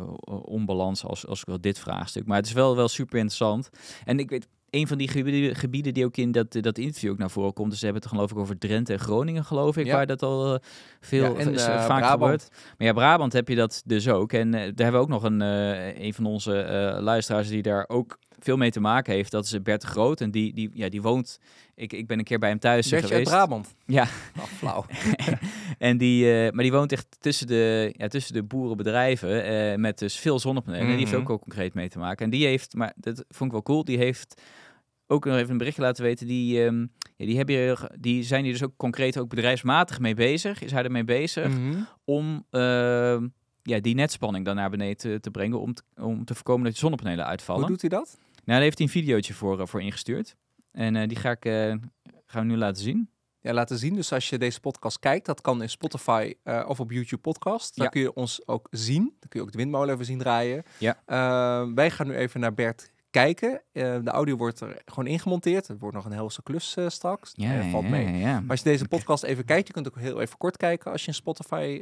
onbalans 0.45 1.05
als, 1.05 1.27
als 1.27 1.45
wel 1.45 1.61
dit 1.61 1.79
vraagstuk. 1.79 2.27
Maar 2.27 2.37
het 2.37 2.47
is 2.47 2.53
wel, 2.53 2.77
wel 2.77 2.89
super 2.89 3.19
interessant. 3.19 3.71
En 4.05 4.19
ik 4.19 4.31
weet, 4.31 4.49
een 4.71 4.87
van 4.87 4.99
die 4.99 5.09
gebieden, 5.09 5.57
gebieden 5.57 5.95
die 5.95 6.05
ook 6.05 6.17
in 6.17 6.33
dat, 6.33 6.53
dat 6.61 6.79
interview 6.79 7.11
ook 7.11 7.19
naar 7.19 7.31
voren 7.31 7.53
komt, 7.53 7.71
dus 7.71 7.79
ze 7.79 7.85
hebben 7.85 8.03
het 8.03 8.13
geloof 8.13 8.31
ik 8.31 8.37
over 8.37 8.59
Drenthe 8.59 8.93
en 8.93 8.99
Groningen, 8.99 9.45
geloof 9.45 9.77
ik, 9.77 9.87
Ja. 9.87 9.95
waar 9.95 10.07
dat 10.07 10.23
al 10.23 10.55
eh, 10.55 10.61
veel 11.01 11.23
Ja, 11.33 11.39
en, 11.39 11.55
eh, 11.57 11.65
vaak 11.87 12.01
Brabant. 12.01 12.11
gebeurt. 12.43 12.49
Maar 12.79 12.87
ja, 12.87 12.93
Brabant 12.93 13.33
heb 13.33 13.49
je 13.49 13.55
dat 13.55 13.83
dus 13.87 14.09
ook. 14.09 14.33
En 14.33 14.55
eh, 14.55 14.61
daar 14.61 14.67
hebben 14.85 14.93
we 14.93 14.99
ook 14.99 15.09
nog 15.09 15.23
een, 15.23 15.43
eh, 15.43 15.99
een 16.01 16.15
van 16.15 16.27
onze 16.27 16.61
eh, 16.61 17.01
luisteraars 17.03 17.49
die 17.49 17.63
daar 17.63 17.85
ook 17.89 18.19
veel 18.39 18.57
mee 18.57 18.71
te 18.71 18.81
maken 18.81 19.13
heeft. 19.15 19.31
Dat 19.31 19.45
is 19.45 19.63
Bert 19.63 19.81
de 19.81 19.87
Groot. 19.87 20.21
En 20.21 20.31
die, 20.31 20.53
die, 20.55 20.71
ja, 20.73 20.89
die 20.89 21.03
woont... 21.03 21.39
Ik, 21.75 21.93
ik 21.93 22.07
ben 22.07 22.19
een 22.19 22.25
keer 22.25 22.39
bij 22.39 22.49
hem 22.49 22.59
thuis 22.59 22.91
werd 22.91 23.09
je 23.09 23.15
uit 23.15 23.29
geweest. 23.29 23.31
Brabant? 23.47 23.75
Ja. 23.87 24.03
Oh, 24.39 24.45
flauw. 24.45 24.85
en 25.79 25.99
die, 25.99 26.33
eh, 26.33 26.53
maar 26.53 26.63
die 26.63 26.73
woont 26.73 26.93
echt 26.93 27.07
tussen 27.21 27.47
de, 27.47 27.95
ja, 27.97 28.09
tussen 28.09 28.33
de 28.35 28.43
boerenbedrijven. 28.43 29.45
eh, 29.45 29.77
met 29.79 29.99
dus 29.99 30.17
veel 30.19 30.39
zonnepanelen. 30.39 30.85
En 30.87 30.91
die 30.91 30.99
heeft 30.99 31.13
Mhm. 31.13 31.21
ook, 31.21 31.31
ook 31.31 31.41
concreet 31.43 31.75
mee 31.75 31.89
te 31.89 31.99
maken. 31.99 32.25
En 32.25 32.31
die 32.31 32.47
heeft, 32.47 32.75
maar 32.75 32.93
dat 32.97 33.25
vond 33.29 33.45
ik 33.45 33.53
wel 33.53 33.63
cool, 33.63 33.85
die 33.85 33.99
heeft 33.99 34.43
ook 35.07 35.25
nog 35.25 35.37
even 35.37 35.51
een 35.51 35.59
berichtje 35.59 35.83
laten 35.83 36.05
weten. 36.05 36.27
Die, 36.27 36.65
ehm, 36.65 36.81
ja, 37.17 37.27
die, 37.27 37.37
hebben, 37.37 37.55
hier- 37.55 37.91
die 37.99 38.23
zijn 38.23 38.43
hier 38.45 38.53
dus 38.53 38.63
ook 38.65 38.77
concreet 38.77 39.19
ook 39.19 39.29
bedrijfsmatig 39.29 39.99
mee 40.01 40.15
bezig. 40.15 40.63
Is 40.63 40.71
hij 40.73 40.83
ermee 40.83 41.05
bezig? 41.05 41.49
Mhm. 41.49 41.75
om 42.05 42.45
ehm, 42.51 43.27
ja, 43.63 43.81
die 43.81 43.95
netspanning 43.95 44.45
dan 44.45 44.57
naar 44.57 44.71
beneden 44.71 44.97
te, 44.97 45.21
te 45.21 45.31
brengen 45.31 45.61
om 45.61 45.75
te, 45.75 45.83
om 46.01 46.25
te 46.25 46.35
voorkomen 46.35 46.65
dat 46.65 46.73
je 46.73 46.79
zonnepanelen 46.79 47.27
uitvallen. 47.27 47.61
Hoe 47.63 47.71
doet 47.71 47.81
hij 47.81 47.91
dat? 47.91 48.19
Nou, 48.49 48.61
daar 48.61 48.69
heeft 48.69 48.79
hij 48.79 48.87
een 48.87 48.93
videootje 48.93 49.35
voor, 49.35 49.61
eh, 49.61 49.67
voor 49.67 49.83
ingestuurd. 49.83 50.37
En 50.73 50.97
eh, 50.97 51.09
die 51.09 51.17
ga 51.17 51.31
ik, 51.31 51.45
eh, 51.45 51.53
gaan 52.27 52.47
we 52.47 52.53
nu 52.53 52.57
laten 52.57 52.83
zien. 52.83 53.11
Ja, 53.41 53.53
laten 53.53 53.79
zien. 53.79 53.95
Dus 53.95 54.13
als 54.13 54.29
je 54.29 54.39
deze 54.39 54.61
podcast 54.61 54.99
kijkt, 54.99 55.27
dat 55.27 55.41
kan 55.41 55.63
in 55.63 55.69
Spotify 55.71 56.35
of 56.67 56.81
op 56.81 56.91
YouTube 56.91 57.21
podcast. 57.23 57.77
Dan 57.77 57.85
Ja. 57.85 57.91
kun 57.91 58.01
je 58.01 58.15
ons 58.15 58.47
ook 58.47 58.67
zien. 58.71 59.03
Dan 59.03 59.29
kun 59.29 59.41
je 59.41 59.47
ook 59.47 59.53
de 59.53 59.59
windmolen 59.59 59.95
even 59.95 60.05
zien 60.05 60.19
draaien. 60.19 60.63
Ja. 60.79 61.03
Wij 61.75 61.91
gaan 61.91 62.07
nu 62.07 62.15
even 62.15 62.41
naar 62.41 62.55
Bert 62.55 62.91
kijken. 63.11 63.63
De 63.73 64.03
audio 64.05 64.37
wordt 64.37 64.61
er 64.61 64.83
gewoon 64.85 65.07
ingemonteerd. 65.07 65.67
Het 65.69 65.79
wordt 65.81 65.97
nog 65.97 66.05
een 66.05 66.13
helse 66.13 66.43
klus 66.43 66.77
straks. 66.87 67.33
Eh, 67.35 67.71
valt 67.71 67.89
mee. 67.89 68.07
ja, 68.07 68.17
ja. 68.29 68.41
Maar 68.41 68.51
als 68.51 68.59
je 68.59 68.65
deze 68.71 68.89
podcast 68.89 69.23
even 69.23 69.45
kijkt, 69.45 69.67
je 69.67 69.73
kunt 69.73 69.87
ook 69.89 69.99
heel 69.99 70.21
even 70.21 70.39
kort 70.39 70.57
kijken 70.57 70.93
als 70.93 71.01
je 71.03 71.09
in 71.09 71.15
Spotify 71.15 71.81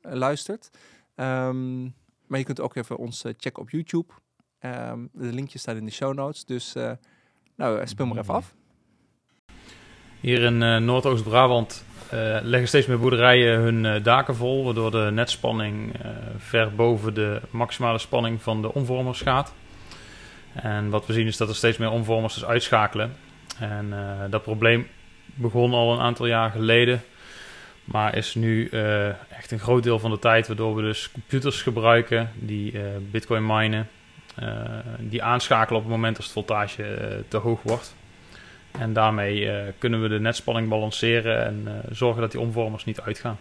luistert. 0.00 0.70
Ehm, 1.14 1.82
maar 2.26 2.38
je 2.38 2.44
kunt 2.44 2.60
ook 2.60 2.74
even 2.74 2.96
ons 2.96 3.20
checken 3.36 3.62
op 3.62 3.70
YouTube. 3.70 4.12
Ehm, 4.64 4.98
de 5.12 5.32
linkjes 5.32 5.60
staan 5.60 5.76
in 5.76 5.84
de 5.84 5.90
show 5.90 6.14
notes. 6.14 6.44
Dus 6.44 6.74
eh, 6.74 6.90
nou, 7.56 7.80
eh, 7.80 7.86
speel 7.86 8.06
maar 8.06 8.18
even 8.18 8.34
af. 8.34 8.54
Hier 10.20 10.42
in 10.42 10.62
eh, 10.62 10.76
Noordoost-Brabant 10.76 11.84
leggen 12.42 12.68
steeds 12.68 12.86
meer 12.86 12.98
boerderijen 12.98 13.60
hun 13.60 14.02
daken 14.02 14.36
vol, 14.36 14.64
waardoor 14.64 14.90
de 14.90 15.10
netspanning 15.12 15.94
ver 16.36 16.74
boven 16.74 17.14
de 17.14 17.40
maximale 17.50 17.98
spanning 17.98 18.42
van 18.42 18.62
de 18.62 18.74
omvormers 18.74 19.20
gaat. 19.20 19.54
En 20.52 20.90
wat 20.90 21.06
we 21.06 21.12
zien 21.12 21.26
is 21.26 21.36
dat 21.36 21.48
er 21.48 21.54
steeds 21.54 21.78
meer 21.78 21.90
omvormers 21.90 22.34
dus 22.34 22.44
uitschakelen. 22.44 23.12
En 23.58 23.94
dat 24.30 24.42
probleem 24.42 24.86
begon 25.34 25.72
al 25.72 25.92
een 25.92 26.00
aantal 26.00 26.26
jaar 26.26 26.50
geleden, 26.50 27.02
maar 27.84 28.16
is 28.16 28.34
nu 28.34 28.68
echt 29.28 29.50
een 29.50 29.58
groot 29.58 29.82
deel 29.82 29.98
van 29.98 30.10
de 30.10 30.18
tijd, 30.18 30.46
waardoor 30.46 30.74
we 30.74 30.82
dus 30.82 31.10
computers 31.10 31.62
gebruiken 31.62 32.30
die 32.34 32.78
bitcoin 33.10 33.46
minen, 33.46 33.88
die 34.98 35.22
aanschakelen 35.22 35.80
op 35.80 35.86
het 35.86 35.94
moment 35.96 36.16
als 36.16 36.24
het 36.24 36.34
voltage 36.34 36.82
eh, 36.84 37.16
te 37.28 37.36
hoog 37.36 37.62
wordt. 37.62 37.94
En 38.78 38.92
daarmee 38.92 39.50
eh, 39.50 39.72
kunnen 39.78 40.02
we 40.02 40.08
de 40.08 40.20
netspanning 40.20 40.68
balanceren 40.68 41.44
en 41.46 41.62
eh, 41.66 41.72
zorgen 41.92 42.20
dat 42.20 42.30
die 42.30 42.40
omvormers 42.40 42.84
niet 42.84 43.00
uitgaan. 43.00 43.38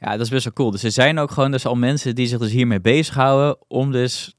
Ja, 0.00 0.10
dat 0.10 0.20
is 0.20 0.28
best 0.28 0.44
wel 0.44 0.52
cool. 0.52 0.70
Dus 0.70 0.82
er 0.82 0.90
zijn 0.90 1.18
ook 1.18 1.30
gewoon 1.30 1.50
dus 1.50 1.66
al 1.66 1.74
mensen 1.76 2.14
die 2.14 2.26
zich 2.26 2.38
dus 2.38 2.50
hiermee 2.50 2.80
bezighouden 2.80 3.56
om 3.68 3.92
dus 3.92 4.34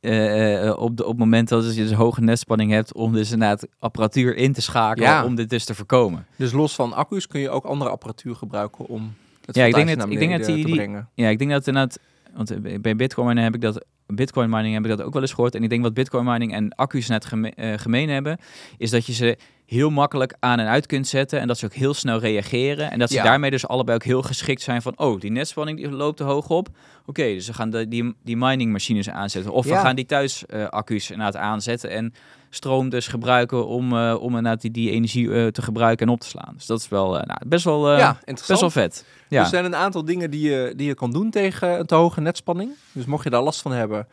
eh, 0.00 0.66
eh, 0.68 0.78
op, 0.78 0.96
de, 0.96 1.02
op 1.04 1.10
het 1.10 1.18
moment 1.18 1.48
dat 1.48 1.74
je 1.74 1.82
dus 1.82 1.92
hoge 1.92 2.20
netspanning 2.20 2.70
hebt, 2.70 2.94
om 2.94 3.12
dus 3.12 3.30
inderdaad 3.32 3.66
apparatuur 3.78 4.36
in 4.36 4.52
te 4.52 4.62
schakelen 4.62 5.08
Ja. 5.08 5.24
om 5.24 5.34
dit 5.34 5.50
dus 5.50 5.64
te 5.64 5.74
voorkomen. 5.74 6.26
Dus 6.36 6.52
los 6.52 6.74
van 6.74 6.92
accu's 6.92 7.26
kun 7.26 7.40
je 7.40 7.50
ook 7.50 7.64
andere 7.64 7.90
apparatuur 7.90 8.34
gebruiken 8.34 8.86
om 8.86 9.14
het 9.46 9.56
Ja, 9.56 9.64
ik 9.64 9.74
denk 9.74 9.88
voltage 9.88 9.96
dat- 9.96 10.06
naar 10.06 10.12
ik 10.12 10.18
denk 10.28 10.38
dat 10.38 10.46
die- 10.54 10.60
te 10.64 10.66
die- 10.66 10.74
brengen. 10.76 11.08
Ja, 11.14 11.28
ik 11.28 11.38
denk 11.38 11.50
dat 11.50 11.66
inderdaad, 11.66 11.98
want 12.34 12.50
eh, 12.50 12.80
bij 12.80 12.96
Bitcoin 12.96 13.26
mining 13.26 13.44
heb 13.44 13.54
ik 13.54 13.60
dat, 13.60 13.84
Bitcoin 14.06 14.50
mining 14.50 14.74
heb 14.74 14.84
ik 14.84 14.90
dat 14.90 15.02
ook 15.02 15.12
wel 15.12 15.22
eens 15.22 15.32
gehoord. 15.32 15.54
En 15.54 15.62
ik 15.62 15.68
denk 15.70 15.82
wat 15.82 15.94
Bitcoin 15.94 16.24
mining 16.24 16.52
en 16.52 16.74
accu's 16.74 17.08
net 17.08 17.24
geme- 17.24 17.50
eh, 17.54 17.78
gemeen 17.78 18.08
hebben, 18.08 18.38
is 18.78 18.90
dat 18.90 19.06
je 19.06 19.12
ze 19.12 19.36
heel 19.66 19.90
makkelijk 19.90 20.34
aan 20.38 20.58
en 20.60 20.66
uit 20.66 20.86
kunt 20.86 21.06
zetten 21.06 21.40
en 21.40 21.46
dat 21.46 21.58
ze 21.58 21.64
ook 21.64 21.72
heel 21.72 21.94
snel 21.94 22.18
reageren. 22.18 22.90
En 22.90 22.98
dat 22.98 23.08
ze 23.08 23.14
Ja. 23.14 23.22
daarmee 23.22 23.50
dus 23.50 23.66
allebei 23.66 23.96
ook 23.96 24.04
heel 24.04 24.22
geschikt 24.22 24.62
zijn 24.62 24.82
van, 24.82 24.98
oh, 24.98 25.20
die 25.20 25.30
netspanning 25.30 25.78
die 25.78 25.90
loopt 25.90 26.16
te 26.16 26.24
hoog 26.24 26.48
op. 26.48 26.68
Oké, 27.06 27.22
dus 27.22 27.46
we 27.46 27.52
gaan 27.54 27.70
de, 27.70 27.88
die, 27.88 28.14
die 28.24 28.36
mining 28.36 28.72
machines 28.72 29.10
aanzetten. 29.10 29.52
Of 29.52 29.66
we 29.66 29.74
gaan 29.74 29.96
die 29.96 30.06
thuis 30.06 30.46
eh, 30.46 30.68
accu's 30.68 31.10
inderdaad 31.10 31.36
aanzetten 31.42 31.90
en 31.90 32.12
stroom 32.50 32.88
dus 32.88 33.06
gebruiken 33.06 33.66
om, 33.66 33.92
eh, 33.96 34.16
om 34.20 34.26
inderdaad 34.36 34.60
die, 34.60 34.70
die 34.70 34.90
energie 34.90 35.32
eh, 35.34 35.46
te 35.46 35.62
gebruiken 35.62 36.06
en 36.06 36.12
op 36.12 36.20
te 36.20 36.26
slaan. 36.26 36.52
Dus 36.56 36.66
dat 36.66 36.80
is 36.80 36.88
wel 36.88 37.18
eh, 37.18 37.26
nou, 37.26 37.40
best 37.46 37.64
wel, 37.64 37.96
ja, 37.96 38.18
best 38.24 38.60
wel 38.60 38.70
vet. 38.70 39.04
Ja. 39.28 39.42
Dus 39.42 39.52
er 39.52 39.58
zijn 39.58 39.64
een 39.64 39.76
aantal 39.76 40.04
dingen 40.04 40.30
die 40.30 40.50
je, 40.50 40.72
die 40.76 40.86
je 40.86 40.94
kan 40.94 41.10
doen 41.10 41.30
tegen 41.30 41.78
een 41.78 41.86
te 41.86 41.94
hoge 41.94 42.20
netspanning. 42.20 42.70
Dus 42.92 43.04
mocht 43.04 43.24
je 43.24 43.30
daar 43.30 43.42
last 43.42 43.62
van 43.62 43.72
hebben 43.72 44.06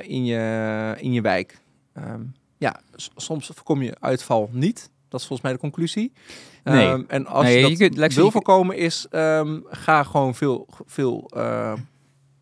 in, 0.00 0.24
je, 0.24 0.94
in 0.98 1.12
je 1.12 1.20
wijk. 1.20 1.58
ehm, 1.94 2.20
ja, 2.58 2.80
soms 3.16 3.50
voorkom 3.54 3.82
je 3.82 3.96
uitval 4.00 4.48
niet. 4.52 4.90
Dat 5.08 5.20
is 5.20 5.26
volgens 5.26 5.40
mij 5.48 5.52
de 5.52 5.58
conclusie. 5.62 6.12
Nee. 6.64 6.86
Ehm, 6.88 7.02
en 7.08 7.26
als 7.26 7.44
Nee, 7.44 7.52
je 7.54 7.60
je 7.62 7.68
dat 7.68 7.78
kunt- 7.78 7.96
Lexi, 7.96 8.16
wil 8.16 8.24
je- 8.26 8.30
voorkomen 8.32 8.76
is, 8.76 9.06
ehm, 9.10 9.58
ga 9.64 10.02
gewoon 10.02 10.34
veel, 10.34 10.66
veel 10.86 11.30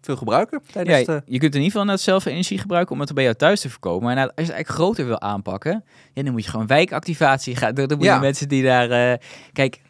veel 0.04 0.16
gebruiken 0.16 0.62
tijdens 0.72 0.98
Ja, 0.98 1.04
de... 1.04 1.22
je 1.26 1.38
kunt 1.38 1.54
in 1.54 1.62
ieder 1.62 1.80
geval 1.80 1.98
zelf 1.98 2.24
energie 2.24 2.58
gebruiken 2.58 2.94
om 2.94 3.00
het 3.00 3.14
bij 3.14 3.24
jou 3.24 3.36
thuis 3.36 3.60
te 3.60 3.70
voorkomen. 3.70 4.10
En 4.10 4.16
als 4.18 4.24
je 4.34 4.40
het 4.42 4.50
eigenlijk 4.50 4.68
groter 4.68 5.06
wil 5.06 5.20
aanpakken, 5.20 5.84
ja, 6.12 6.22
dan 6.22 6.32
moet 6.32 6.44
je 6.44 6.50
gewoon 6.50 6.66
wijkactivatie 6.66 7.56
gaan. 7.56 7.74
Dan 7.74 7.86
moet 7.96 8.02
Ja. 8.04 8.14
je 8.14 8.20
mensen 8.20 8.48
die 8.48 8.62
daar... 8.62 8.90
eh, 9.12 9.18
Kijk, 9.52 9.80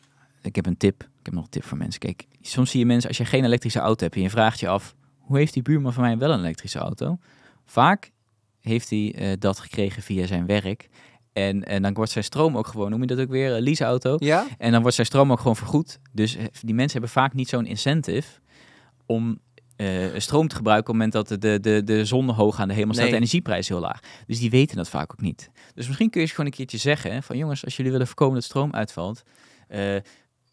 ik 0.43 0.55
heb 0.57 0.67
een 0.67 0.77
tip. 0.77 1.03
Ik 1.03 1.31
heb 1.31 1.35
nog 1.35 1.45
een 1.45 1.51
tip 1.51 1.65
voor 1.65 1.79
mensen. 1.79 2.01
Kijk, 2.01 2.27
soms 2.41 2.71
zie 2.71 2.81
je 2.81 2.87
mensen, 2.87 3.09
als 3.09 3.19
je 3.19 3.25
geen 3.25 3.45
elektrische 3.45 3.79
auto 3.81 4.03
hebt 4.05 4.17
en 4.17 4.23
je 4.23 4.31
vraagt 4.31 4.61
je 4.61 4.69
af, 4.69 4.95
hoe 5.19 5.37
heeft 5.39 5.53
die 5.53 5.63
buurman 5.63 5.93
van 5.93 6.03
mij 6.03 6.19
wel 6.19 6.31
een 6.33 6.39
elektrische 6.39 6.79
auto? 6.79 7.19
Vaak 7.65 8.11
heeft 8.61 8.91
hij 8.91 9.15
eh, 9.17 9.33
dat 9.39 9.59
gekregen 9.59 10.03
via 10.03 10.27
zijn 10.27 10.47
werk. 10.47 10.89
En, 11.33 11.65
en 11.65 11.83
dan 11.83 11.95
wordt 11.95 12.11
zijn 12.11 12.25
stroom 12.25 12.57
ook 12.57 12.67
gewoon, 12.67 12.91
noem 12.91 13.01
je 13.01 13.07
dat 13.07 13.21
ook 13.21 13.29
weer, 13.29 13.53
een 13.53 13.63
leaseauto. 13.63 14.17
Ja? 14.19 14.47
En 14.59 14.73
dan 14.73 14.81
wordt 14.81 14.95
zijn 14.95 15.07
stroom 15.07 15.33
ook 15.33 15.39
gewoon 15.39 15.57
vergoed. 15.57 15.99
Dus 16.13 16.37
die 16.61 16.75
mensen 16.75 16.93
hebben 16.93 17.11
vaak 17.11 17.35
niet 17.35 17.49
zo'n 17.49 17.67
incentive 17.67 18.29
om 19.07 19.39
eh, 19.77 19.87
stroom 20.17 20.49
te 20.49 20.57
gebruiken 20.57 20.95
op 20.95 21.01
het 21.01 21.11
moment 21.13 21.29
dat 21.29 21.41
de, 21.43 21.61
de, 21.61 21.85
de, 21.85 22.05
zon 22.05 22.31
hoog 22.31 22.61
aan 22.61 22.69
de 22.69 22.75
hemel 22.75 22.95
staat 22.95 23.05
Nee. 23.05 23.15
en 23.15 23.21
de 23.21 23.25
energieprijs 23.27 23.69
heel 23.69 23.81
laag. 23.81 24.01
Dus 24.27 24.39
die 24.39 24.51
weten 24.51 24.77
dat 24.77 24.89
vaak 24.89 25.13
ook 25.13 25.21
niet. 25.21 25.51
Dus 25.75 25.87
misschien 25.87 26.11
kun 26.11 26.21
je 26.21 26.27
eens 26.27 26.35
gewoon 26.35 26.51
een 26.51 26.57
keertje 26.57 26.79
zeggen 26.79 27.23
van 27.23 27.37
jongens, 27.37 27.65
als 27.65 27.77
jullie 27.77 27.93
willen 27.93 28.07
voorkomen 28.07 28.35
dat 28.35 28.45
stroom 28.45 28.73
uitvalt, 28.73 29.23
eh, 29.69 29.97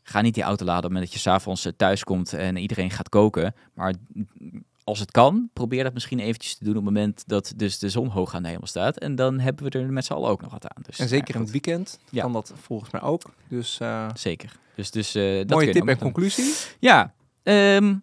ga 0.03 0.21
niet 0.21 0.33
die 0.33 0.43
auto 0.43 0.65
laden 0.65 0.83
op 0.83 0.83
het 0.83 0.91
moment 0.93 1.11
dat 1.11 1.21
je 1.23 1.29
s'avonds 1.29 1.65
eh, 1.65 1.71
thuis 1.77 2.03
komt 2.03 2.33
en 2.33 2.57
iedereen 2.57 2.89
gaat 2.91 3.09
koken. 3.09 3.53
Maar 3.73 3.93
als 4.83 4.99
het 4.99 5.11
kan, 5.11 5.49
probeer 5.53 5.83
dat 5.83 5.93
misschien 5.93 6.19
eventjes 6.19 6.55
te 6.55 6.63
doen 6.63 6.77
op 6.77 6.85
het 6.85 6.93
moment 6.93 7.23
dat 7.27 7.53
dus 7.55 7.79
de 7.79 7.89
zon 7.89 8.07
hoog 8.07 8.33
aan 8.35 8.43
de 8.43 8.49
hemel 8.49 8.67
staat. 8.67 8.97
En 8.97 9.15
dan 9.15 9.39
hebben 9.39 9.71
we 9.71 9.79
er 9.79 9.93
met 9.93 10.05
z'n 10.05 10.13
allen 10.13 10.29
ook 10.29 10.41
nog 10.41 10.51
wat 10.51 10.67
aan. 10.75 10.83
Dus, 10.85 10.99
En 10.99 11.07
zeker 11.07 11.35
in 11.35 11.41
het 11.41 11.51
weekend 11.51 11.99
Ja. 12.09 12.21
kan 12.21 12.33
dat 12.33 12.53
volgens 12.61 12.91
mij 12.91 13.01
ook. 13.01 13.21
Dus 13.47 13.79
Zeker. 14.13 14.51
Dus, 14.75 14.91
dus 14.91 15.11
dat 15.11 15.49
mooie 15.49 15.71
tip 15.71 15.87
en 15.87 15.97
conclusie. 15.97 16.53
Ja. 16.79 17.13
ehm, 17.43 17.95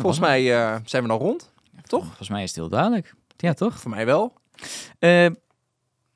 Volgens 0.00 0.20
mij 0.20 0.54
eh, 0.56 0.76
zijn 0.84 1.02
we 1.02 1.08
dan 1.08 1.18
rond. 1.18 1.52
toch? 1.86 2.04
Volgens 2.04 2.28
mij 2.28 2.42
is 2.42 2.48
het 2.48 2.58
heel 2.58 2.68
duidelijk. 2.68 3.14
Ja, 3.36 3.52
toch? 3.52 3.78
Voor 3.80 3.90
mij 3.90 4.06
wel. 4.06 4.32
Eh, 4.98 5.26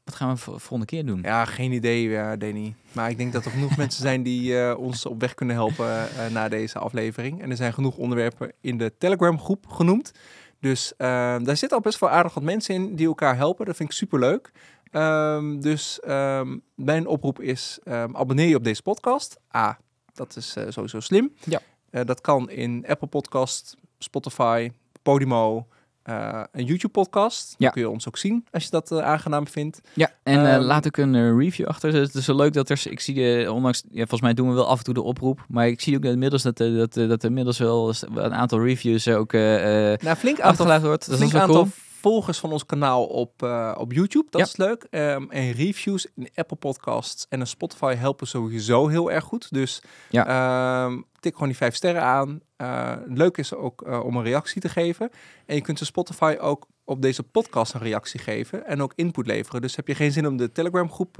wat 0.04 0.14
gaan 0.14 0.28
we 0.30 0.36
vo- 0.36 0.58
volgende 0.58 0.84
keer 0.86 1.06
doen? 1.06 1.20
Ja, 1.22 1.44
geen 1.44 1.72
idee, 1.72 2.16
eh 2.16 2.32
Danny. 2.38 2.74
Maar 2.92 3.10
ik 3.10 3.16
denk 3.16 3.32
dat 3.32 3.44
er 3.44 3.50
genoeg 3.50 3.76
mensen 3.84 4.02
zijn 4.02 4.22
die 4.22 4.76
ons 4.76 5.06
op 5.06 5.20
weg 5.20 5.34
kunnen 5.34 5.56
helpen 5.56 6.08
na 6.32 6.48
deze 6.48 6.78
aflevering. 6.78 7.42
En 7.42 7.50
er 7.50 7.56
zijn 7.56 7.72
genoeg 7.72 7.96
onderwerpen 7.96 8.52
in 8.60 8.78
de 8.78 8.92
Telegram 8.98 9.40
groep 9.40 9.66
genoemd. 9.66 10.12
Dus 10.60 10.92
eh, 10.96 11.06
daar 11.42 11.56
zitten 11.56 11.70
al 11.78 11.80
best 11.80 11.98
wel 11.98 12.10
aardig 12.10 12.34
wat 12.34 12.42
mensen 12.42 12.74
in 12.74 12.94
die 12.96 13.06
elkaar 13.06 13.36
helpen. 13.36 13.66
Dat 13.66 13.76
vind 13.76 13.88
ik 13.90 13.94
superleuk. 13.96 14.50
Ehm, 14.90 15.60
dus 15.60 16.00
ehm, 16.00 16.56
mijn 16.74 17.06
oproep 17.06 17.40
is, 17.40 17.78
ehm, 17.84 18.16
abonneer 18.16 18.48
je 18.48 18.56
op 18.56 18.64
deze 18.64 18.82
podcast. 18.82 19.36
A, 19.56 19.78
dat 20.14 20.36
is 20.36 20.56
sowieso 20.68 21.00
slim. 21.00 21.32
Ja. 21.44 21.60
Eh, 21.94 22.04
dat 22.04 22.20
kan 22.20 22.50
in 22.50 22.84
Apple 22.86 23.08
Podcast, 23.08 23.76
Spotify, 23.98 24.70
Podimo, 25.02 25.66
eh, 26.02 26.42
een 26.52 26.64
YouTube 26.64 26.92
podcast. 26.92 27.50
Ja. 27.50 27.56
Dan 27.58 27.70
kun 27.70 27.82
je 27.82 27.88
ons 27.88 28.08
ook 28.08 28.16
zien 28.16 28.46
als 28.50 28.64
je 28.64 28.70
dat 28.70 28.90
eh, 28.90 28.98
aangenaam 28.98 29.48
vindt. 29.48 29.80
Ja, 29.92 30.10
en 30.22 30.46
eh, 30.46 30.54
Ehm, 30.54 30.62
laat 30.62 30.86
ook 30.86 30.96
een 30.96 31.38
review 31.38 31.66
achter. 31.66 31.94
Het 31.94 32.14
is 32.14 32.24
zo 32.24 32.34
leuk 32.36 32.52
dat 32.52 32.68
er, 32.68 32.82
ik 32.90 33.00
zie, 33.00 33.44
eh, 33.44 33.52
ondanks, 33.52 33.82
ja, 33.90 33.98
volgens 33.98 34.20
mij 34.20 34.34
doen 34.34 34.48
we 34.48 34.54
wel 34.54 34.66
af 34.66 34.78
en 34.78 34.84
toe 34.84 34.94
de 34.94 35.02
oproep, 35.02 35.44
maar 35.48 35.68
ik 35.68 35.80
zie 35.80 35.96
ook 35.96 36.04
inmiddels 36.04 36.42
dat, 36.42 36.56
dat, 36.56 36.92
dat 36.92 37.22
er 37.22 37.28
inmiddels 37.28 37.58
wel 37.58 37.94
een 38.14 38.34
aantal 38.34 38.64
reviews 38.64 39.08
ook 39.08 39.32
Nou, 39.32 39.98
flink 39.98 40.40
aantal 40.40 40.44
achtergelaten 40.44 40.86
wordt. 40.86 41.06
Dat 41.08 41.16
flink 41.16 41.32
is 41.32 41.38
aantal 41.38 41.54
cool. 41.54 41.68
Volgers 42.10 42.38
van 42.38 42.52
ons 42.52 42.66
kanaal 42.66 43.06
op, 43.06 43.42
eh, 43.42 43.74
op 43.78 43.92
YouTube. 43.92 44.26
Dat 44.30 44.40
Ja. 44.40 44.46
is 44.46 44.56
leuk. 44.56 44.86
Ehm, 44.90 45.24
en 45.30 45.52
reviews 45.52 46.06
in 46.14 46.28
Apple 46.34 46.56
Podcasts 46.56 47.26
en 47.28 47.40
een 47.40 47.46
Spotify 47.46 47.94
helpen 47.94 48.26
sowieso 48.26 48.88
heel 48.88 49.10
erg 49.10 49.24
goed. 49.24 49.52
Dus 49.52 49.82
Ja. 50.10 50.26
ehm, 50.26 51.00
tik 51.20 51.32
gewoon 51.32 51.48
die 51.48 51.56
vijf 51.56 51.74
sterren 51.74 52.02
aan. 52.02 52.40
Eh, 52.56 52.92
leuk 53.06 53.36
is 53.36 53.54
ook 53.54 53.82
eh, 53.82 54.04
om 54.04 54.16
een 54.16 54.22
reactie 54.22 54.60
te 54.60 54.68
geven. 54.68 55.10
En 55.46 55.54
je 55.54 55.60
kunt 55.60 55.78
de 55.78 55.84
Spotify 55.84 56.36
ook 56.40 56.66
op 56.84 57.02
deze 57.02 57.22
podcast 57.22 57.74
een 57.74 57.80
reactie 57.80 58.20
geven 58.20 58.66
en 58.66 58.82
ook 58.82 58.92
input 58.94 59.26
leveren. 59.26 59.60
Dus 59.62 59.76
heb 59.76 59.88
je 59.88 59.94
geen 59.94 60.12
zin 60.12 60.26
om 60.26 60.36
de 60.36 60.52
Telegram 60.52 60.90
groep, 60.90 61.18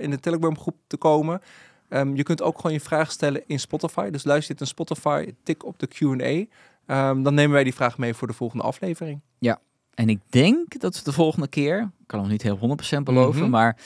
in 0.00 0.10
de 0.10 0.18
Telegram 0.20 0.58
groep 0.58 0.76
te 0.86 0.96
komen... 0.96 1.40
Ehm, 1.88 2.14
je 2.14 2.22
kunt 2.22 2.42
ook 2.42 2.56
gewoon 2.56 2.72
je 2.72 2.80
vraag 2.80 3.10
stellen 3.10 3.42
in 3.46 3.60
Spotify. 3.60 4.10
Dus 4.10 4.24
luister 4.24 4.54
je 4.54 4.58
dit 4.58 4.60
in 4.60 4.66
Spotify, 4.74 5.34
tik 5.42 5.64
op 5.64 5.78
de 5.78 5.86
Q&A. 5.86 7.12
Dan 7.22 7.34
nemen 7.34 7.50
wij 7.52 7.64
die 7.64 7.74
vraag 7.74 7.98
mee 7.98 8.14
voor 8.14 8.28
de 8.28 8.34
volgende 8.34 8.64
aflevering. 8.64 9.20
En 9.94 10.08
ik 10.08 10.20
denk 10.30 10.80
dat 10.80 10.96
we 10.96 11.04
de 11.04 11.12
volgende 11.12 11.48
keer, 11.48 11.78
ik 11.80 12.06
kan 12.06 12.20
nog 12.20 12.28
niet 12.28 12.42
heel 12.42 12.56
100% 12.56 13.04
beloven, 13.04 13.40
Mhm. 13.40 13.50
maar 13.50 13.76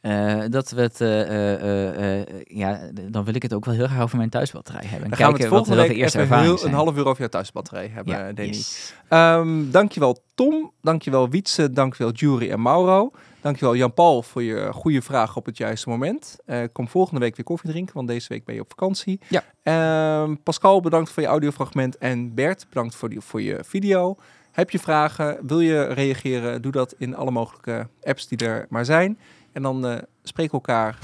eh, 0.00 0.40
dat 0.50 0.70
we 0.70 0.80
het, 0.80 1.00
eh, 1.00 2.20
eh, 2.20 2.26
ja, 2.44 2.80
dan 3.10 3.24
wil 3.24 3.34
ik 3.34 3.42
het 3.42 3.52
ook 3.52 3.64
wel 3.64 3.74
heel 3.74 3.86
graag 3.86 4.02
over 4.02 4.16
mijn 4.16 4.28
thuisbatterij 4.30 4.82
hebben. 4.84 5.02
En 5.02 5.08
Dan 5.08 5.18
gaan 5.18 5.32
we 5.32 5.38
het 5.38 5.48
volgende 5.48 5.76
wat 5.76 5.86
de 5.86 5.92
week 5.94 6.02
ervaringen 6.02 6.56
heel, 6.56 6.66
een 6.66 6.72
half 6.72 6.96
uur 6.96 7.06
over 7.06 7.18
jouw 7.18 7.28
thuisbatterij 7.28 7.88
hebben, 7.92 8.14
ja, 8.14 8.32
Danny. 8.32 8.52
yes. 8.52 8.94
Ehm, 9.08 9.70
dankjewel 9.70 10.22
Tom, 10.34 10.72
dankjewel 10.82 11.28
Wietse, 11.28 11.72
dankjewel 11.72 12.12
Jury 12.12 12.50
en 12.50 12.62
Mauro. 12.62 13.10
Dankjewel 13.40 13.76
Jan-Paul 13.76 14.22
voor 14.22 14.42
je 14.42 14.68
goede 14.72 15.02
vraag 15.02 15.36
op 15.36 15.46
het 15.46 15.56
juiste 15.56 15.88
moment. 15.88 16.36
Kom 16.72 16.88
volgende 16.88 17.20
week 17.20 17.36
weer 17.36 17.44
koffie 17.44 17.70
drinken, 17.70 17.94
want 17.94 18.08
deze 18.08 18.28
week 18.28 18.44
ben 18.44 18.54
je 18.54 18.60
op 18.60 18.68
vakantie. 18.70 19.20
Ja. 19.28 19.44
Ehm, 19.62 20.34
Pascal, 20.42 20.80
bedankt 20.80 21.10
voor 21.10 21.22
je 21.22 21.28
audiofragment. 21.28 21.98
En 21.98 22.34
Bert, 22.34 22.66
bedankt 22.68 22.94
voor, 22.94 23.08
die, 23.08 23.20
voor 23.20 23.42
je 23.42 23.58
video. 23.64 24.16
Heb 24.58 24.70
je 24.70 24.78
vragen? 24.78 25.38
Wil 25.46 25.60
je 25.60 25.82
reageren? 25.84 26.62
Doe 26.62 26.72
dat 26.72 26.94
in 26.98 27.16
alle 27.16 27.30
mogelijke 27.30 27.88
apps 28.02 28.28
die 28.28 28.38
er 28.38 28.66
maar 28.68 28.84
zijn. 28.84 29.18
En 29.52 29.62
dan 29.62 29.86
eh 29.86 29.98
spreken 30.22 30.52
we 30.52 30.66
elkaar 30.66 30.98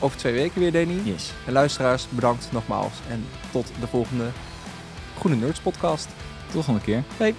over 0.00 0.18
twee 0.18 0.32
weken 0.32 0.60
weer, 0.60 0.72
Danny. 0.72 1.00
yes. 1.04 1.32
En 1.46 1.52
luisteraars, 1.52 2.08
bedankt 2.08 2.52
nogmaals. 2.52 3.00
En 3.08 3.24
tot 3.52 3.72
de 3.80 3.86
volgende 3.86 4.28
Groene 5.18 5.36
Nerds 5.36 5.60
podcast. 5.60 6.04
Tot 6.06 6.46
de 6.46 6.52
volgende 6.52 6.80
keer. 6.80 7.02
Bye. 7.16 7.34